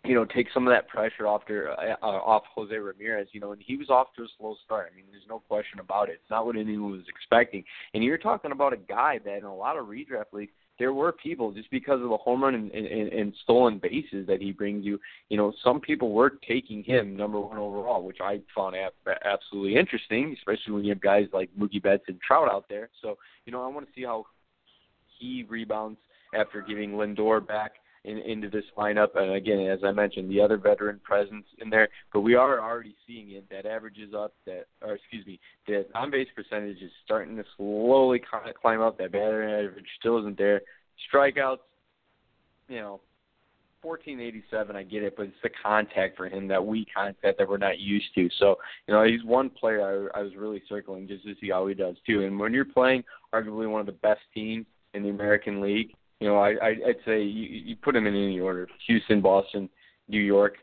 [0.05, 3.27] you know, take some of that pressure off to, uh, uh, off Jose Ramirez.
[3.33, 4.91] You know, and he was off to a slow start.
[4.91, 6.19] I mean, there's no question about it.
[6.21, 7.63] It's not what anyone was expecting.
[7.93, 11.11] And you're talking about a guy that in a lot of redraft leagues, there were
[11.11, 14.85] people just because of the home run and, and, and stolen bases that he brings
[14.85, 14.99] you.
[15.29, 19.75] You know, some people were taking him number one overall, which I found ab- absolutely
[19.75, 22.89] interesting, especially when you have guys like Mookie Betts and Trout out there.
[23.01, 24.25] So, you know, I want to see how
[25.19, 25.99] he rebounds
[26.33, 27.73] after giving Lindor back
[28.07, 29.15] in, into this lineup.
[29.15, 32.95] And again, as I mentioned, the other veteran presence in there, but we are already
[33.05, 33.45] seeing it.
[33.49, 34.33] That average is up.
[34.45, 38.81] That, or excuse me, that on base percentage is starting to slowly kind of climb
[38.81, 38.97] up.
[38.97, 40.61] That batting average still isn't there.
[41.13, 41.57] Strikeouts,
[42.69, 43.01] you know,
[43.83, 47.57] 1487, I get it, but it's the contact for him, that weak contact that we're
[47.57, 48.27] not used to.
[48.39, 48.55] So,
[48.87, 51.75] you know, he's one player I, I was really circling just to see how he
[51.75, 52.23] does too.
[52.23, 53.03] And when you're playing
[53.33, 57.03] arguably one of the best teams in the American League, you know, I, I I'd
[57.05, 59.69] say you, you put them in any order: Houston, Boston,
[60.07, 60.55] New York.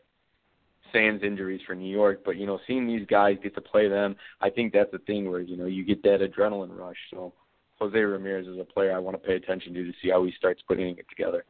[0.93, 4.15] Sans injuries for New York, but you know, seeing these guys get to play them,
[4.39, 6.95] I think that's the thing where you know you get that adrenaline rush.
[7.11, 7.33] So
[7.79, 10.31] Jose Ramirez is a player I want to pay attention to to see how he
[10.37, 11.43] starts putting it together.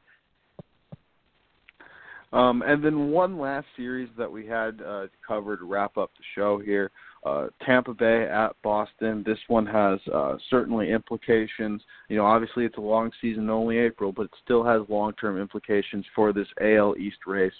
[2.34, 6.24] Um, and then one last series that we had uh, covered to wrap up the
[6.34, 6.92] show here
[7.26, 9.24] uh, Tampa Bay at Boston.
[9.26, 11.82] This one has uh, certainly implications.
[12.08, 16.06] You know, obviously it's a long season, only April, but it still has long-term implications
[16.16, 17.54] for this AL East race.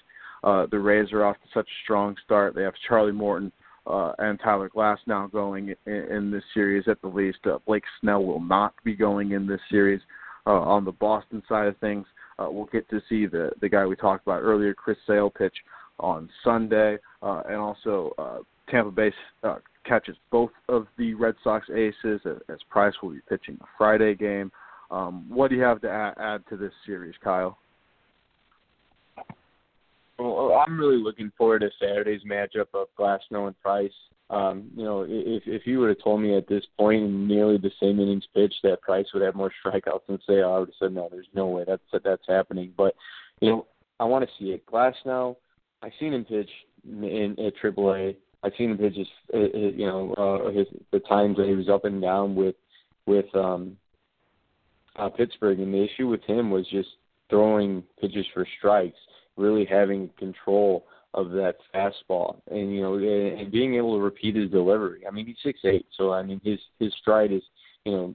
[0.44, 2.54] Uh, the Rays are off to such a strong start.
[2.54, 3.52] They have Charlie Morton
[3.88, 7.40] uh, and Tyler Glasnow going in, in this series at the least.
[7.46, 10.02] Uh, Blake Snell will not be going in this series.
[10.48, 12.06] Uh, on the Boston side of things,
[12.38, 15.56] uh, we'll get to see the the guy we talked about earlier, Chris Sale, pitch
[16.00, 18.38] on Sunday, uh, and also uh,
[18.70, 19.14] Tampa Bay
[19.44, 24.16] uh, catches both of the Red Sox aces as, Price will be pitching the Friday
[24.16, 24.52] game.
[24.92, 27.58] Um, what do you have to add, add to this series, Kyle?
[30.18, 33.92] Well, I'm really looking forward to Saturday's matchup of Glasnow and Price.
[34.30, 37.58] Um, you know, if if you would have told me at this point in nearly
[37.58, 40.76] the same innings pitched that Price would have more strikeouts than Sale, I would have
[40.80, 42.74] said no, there's no way that's that's happening.
[42.76, 42.96] But
[43.42, 43.68] you know,
[44.00, 44.66] I want to see it.
[44.66, 45.36] Glasnow,
[45.84, 46.50] I've seen him pitch
[46.88, 48.16] in at AAA
[48.46, 52.00] I've seen pitch his, you know, uh, his the times that he was up and
[52.00, 52.56] down with
[53.08, 53.76] with um,
[54.98, 56.90] uh, Pittsburgh, and the issue with him was just
[57.30, 59.00] throwing pitches for strikes,
[59.36, 60.86] really having control
[61.16, 65.02] of that fastball, and you know, and being able to repeat his delivery.
[65.08, 67.44] I mean, he's six eight, so I mean, his his stride is,
[67.84, 68.14] you know,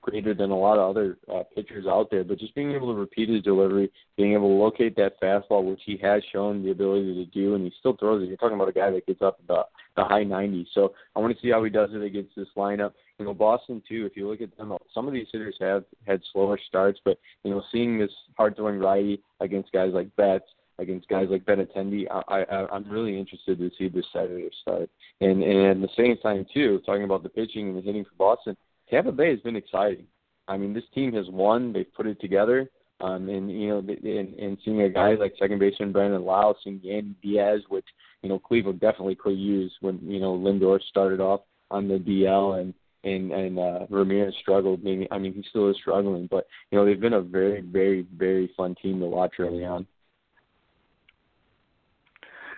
[0.00, 2.24] greater than a lot of other uh, pitchers out there.
[2.24, 5.80] But just being able to repeat his delivery, being able to locate that fastball, which
[5.84, 8.26] he has shown the ability to do, and he still throws it.
[8.26, 9.62] You're talking about a guy that gets up the
[9.96, 10.66] the high 90s.
[10.72, 12.92] So I want to see how he does it against this lineup.
[13.18, 14.06] You know, Boston too.
[14.06, 17.50] If you look at them, some of these hitters have had slower starts, but you
[17.50, 20.46] know, seeing this hard throwing righty against guys like Betts
[20.78, 24.90] against guys like Benintendi, I, I, I'm really interested to see this Saturday start.
[25.20, 28.16] And and at the same time too, talking about the pitching and the hitting for
[28.16, 28.56] Boston,
[28.90, 30.06] Tampa Bay has been exciting.
[30.48, 31.72] I mean, this team has won.
[31.72, 32.68] They've put it together.
[33.00, 36.78] Um, and you know, and, and seeing a guy like second baseman Brandon Lowe, seeing
[36.80, 37.86] Yandy Diaz, which
[38.22, 41.40] you know Cleveland definitely could use when you know Lindor started off
[41.70, 42.72] on the DL and
[43.02, 44.84] and and uh, Ramirez struggled.
[44.84, 48.06] Maybe I mean he still is struggling, but you know they've been a very very
[48.16, 49.84] very fun team to watch early on.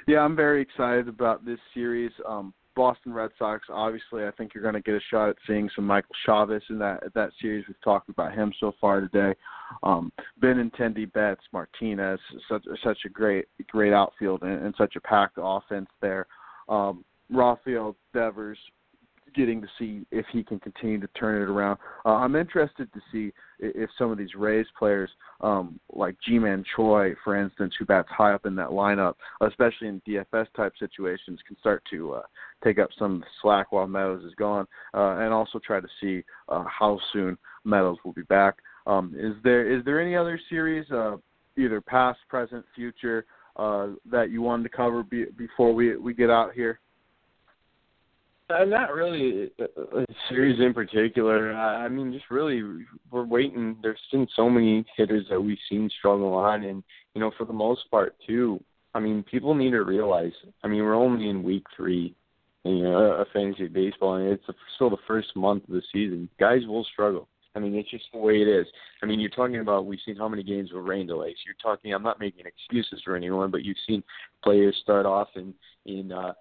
[0.06, 2.12] Yeah, I'm very excited about this series.
[2.28, 5.70] Um, Boston Red Sox, obviously, I think you're going to get a shot at seeing
[5.74, 7.64] some Michael Chavis in that that series.
[7.68, 9.34] We've talked about him so far today.
[9.82, 15.38] Um, Benintendi, Betts, Martinez, such such a great great outfield and, and such a packed
[15.40, 16.26] offense there.
[16.68, 18.58] Um, Rafael Devers,
[19.34, 21.78] getting to see if he can continue to turn it around.
[22.04, 27.14] Uh, I'm interested to see if some of these Rays players, um, like Ji-Man Choi,
[27.22, 31.56] for instance, who bats high up in that lineup, especially in DFS type situations, can
[31.58, 32.22] start to uh,
[32.62, 36.64] take up some slack while Meadows is gone, uh, and also try to see uh,
[36.64, 38.56] how soon Meadows will be back.
[38.86, 41.16] Um, is there is there any other series, uh,
[41.56, 43.24] either past, present, future,
[43.56, 46.80] uh, that you wanted to cover be, before we we get out here?
[48.50, 51.54] Uh, not really a series in particular.
[51.54, 52.62] I mean, just really,
[53.10, 53.76] we're waiting.
[53.82, 56.82] There's been so many hitters that we've seen struggle on, and
[57.14, 58.62] you know, for the most part, too.
[58.94, 60.32] I mean, people need to realize.
[60.62, 62.14] I mean, we're only in week three,
[62.64, 64.44] you know, of fantasy baseball, and it's
[64.74, 66.28] still the first month of the season.
[66.38, 67.28] Guys will struggle.
[67.56, 68.66] I mean, it's just the way it is.
[69.02, 71.36] I mean, you're talking about we've seen how many games with rain delays.
[71.46, 71.94] You're talking.
[71.94, 74.02] I'm not making excuses for anyone, but you've seen
[74.42, 75.54] players start off in
[75.86, 76.34] in uh,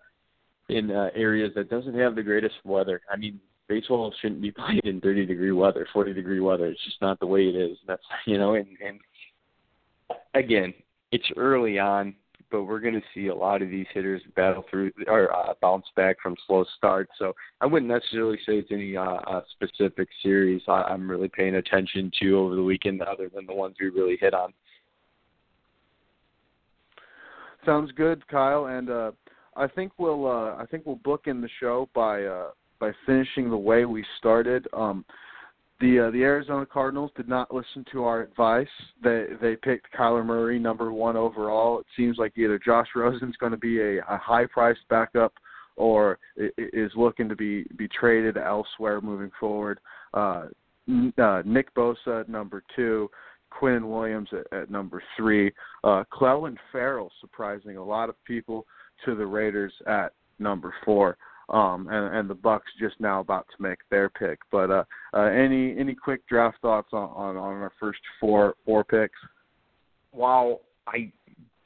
[0.73, 3.01] in uh, areas that doesn't have the greatest weather.
[3.11, 6.67] I mean, baseball shouldn't be played in 30 degree weather, 40 degree weather.
[6.67, 7.77] It's just not the way it is.
[7.87, 8.99] That's you know, and and
[10.33, 10.73] again,
[11.11, 12.15] it's early on,
[12.51, 15.85] but we're going to see a lot of these hitters battle through or uh, bounce
[15.95, 17.11] back from slow starts.
[17.17, 21.55] So I wouldn't necessarily say it's any uh, uh, specific series I, I'm really paying
[21.55, 24.53] attention to over the weekend, other than the ones we really hit on.
[27.65, 28.65] Sounds good, Kyle.
[28.65, 29.11] And uh,
[29.55, 32.49] I think we'll uh, I think we'll book in the show by uh,
[32.79, 34.67] by finishing the way we started.
[34.73, 35.05] Um,
[35.79, 38.67] the uh, the Arizona Cardinals did not listen to our advice.
[39.03, 41.79] They they picked Kyler Murray number one overall.
[41.79, 45.33] It seems like either Josh Rosen's going to be a, a high priced backup
[45.75, 49.79] or is looking to be be traded elsewhere moving forward.
[50.13, 50.45] Uh,
[51.17, 53.09] uh, Nick Bosa number two,
[53.49, 55.51] Quinn Williams at, at number three,
[55.83, 58.65] uh, Clelin Ferrell surprising a lot of people
[59.05, 61.17] to the Raiders at number four.
[61.49, 64.39] Um, and, and the Bucs just now about to make their pick.
[64.49, 68.85] But uh, uh, any any quick draft thoughts on, on, on our first four four
[68.85, 69.19] picks?
[70.13, 71.11] Wow, I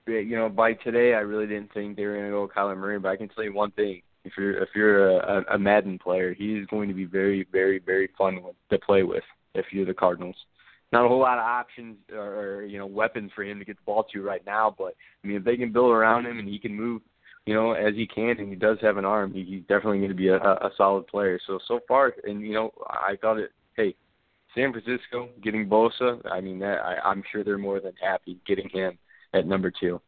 [0.07, 2.97] you know by today I really didn't think they were going to go Kyler Murray,
[2.97, 6.33] but I can tell you one thing: if you're if you're a, a Madden player,
[6.33, 8.39] he's going to be very very very fun
[8.71, 9.23] to play with.
[9.53, 10.35] If you're the Cardinals,
[10.91, 13.77] not a whole lot of options or, or you know weapons for him to get
[13.77, 16.47] the ball to right now, but I mean if they can build around him and
[16.47, 17.01] he can move
[17.47, 19.33] you know, as he can, and he does have an arm.
[19.33, 21.39] He, he's definitely going to be a, a solid player.
[21.47, 23.51] So so far, and you know, I thought it.
[23.77, 23.95] Hey,
[24.53, 26.19] San Francisco getting Bosa.
[26.29, 28.97] I mean, that I, I'm sure they're more than happy getting him
[29.33, 30.01] at number two.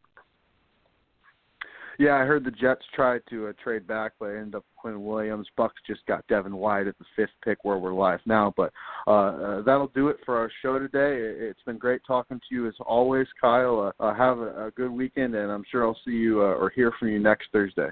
[2.00, 5.46] Yeah, I heard the Jets tried to uh, trade back, but ended up Quinn Williams.
[5.58, 8.54] Bucs just got Devin White at the fifth pick, where we're live now.
[8.56, 8.72] But
[9.06, 11.18] uh, uh, that'll do it for our show today.
[11.20, 13.92] It's been great talking to you as always, Kyle.
[14.00, 16.70] Uh, uh, have a, a good weekend, and I'm sure I'll see you uh, or
[16.70, 17.90] hear from you next Thursday.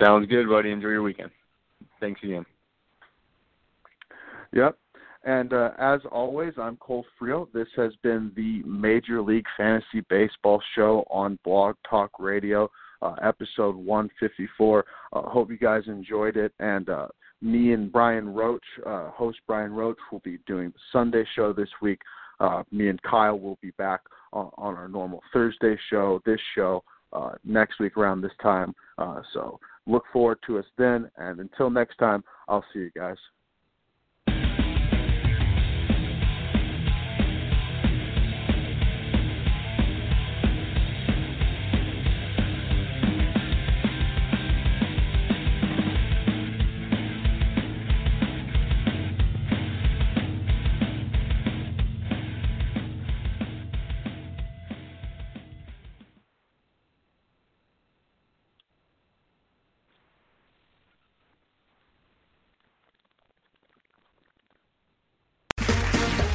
[0.00, 0.70] Sounds good, buddy.
[0.70, 1.32] Enjoy your weekend.
[1.98, 2.46] Thanks again.
[4.52, 4.78] Yep.
[5.24, 7.48] And uh, as always, I'm Cole Freel.
[7.52, 12.70] This has been the Major League Fantasy Baseball Show on Blog Talk Radio
[13.04, 14.84] uh, episode 154.
[15.12, 16.52] Uh, hope you guys enjoyed it.
[16.58, 17.08] And uh,
[17.40, 21.68] me and Brian Roach, uh, host Brian Roach, will be doing the Sunday show this
[21.82, 22.00] week.
[22.40, 24.00] Uh, me and Kyle will be back
[24.32, 26.82] on, on our normal Thursday show, this show,
[27.12, 28.74] uh, next week around this time.
[28.98, 31.10] Uh, so look forward to us then.
[31.16, 33.16] And until next time, I'll see you guys.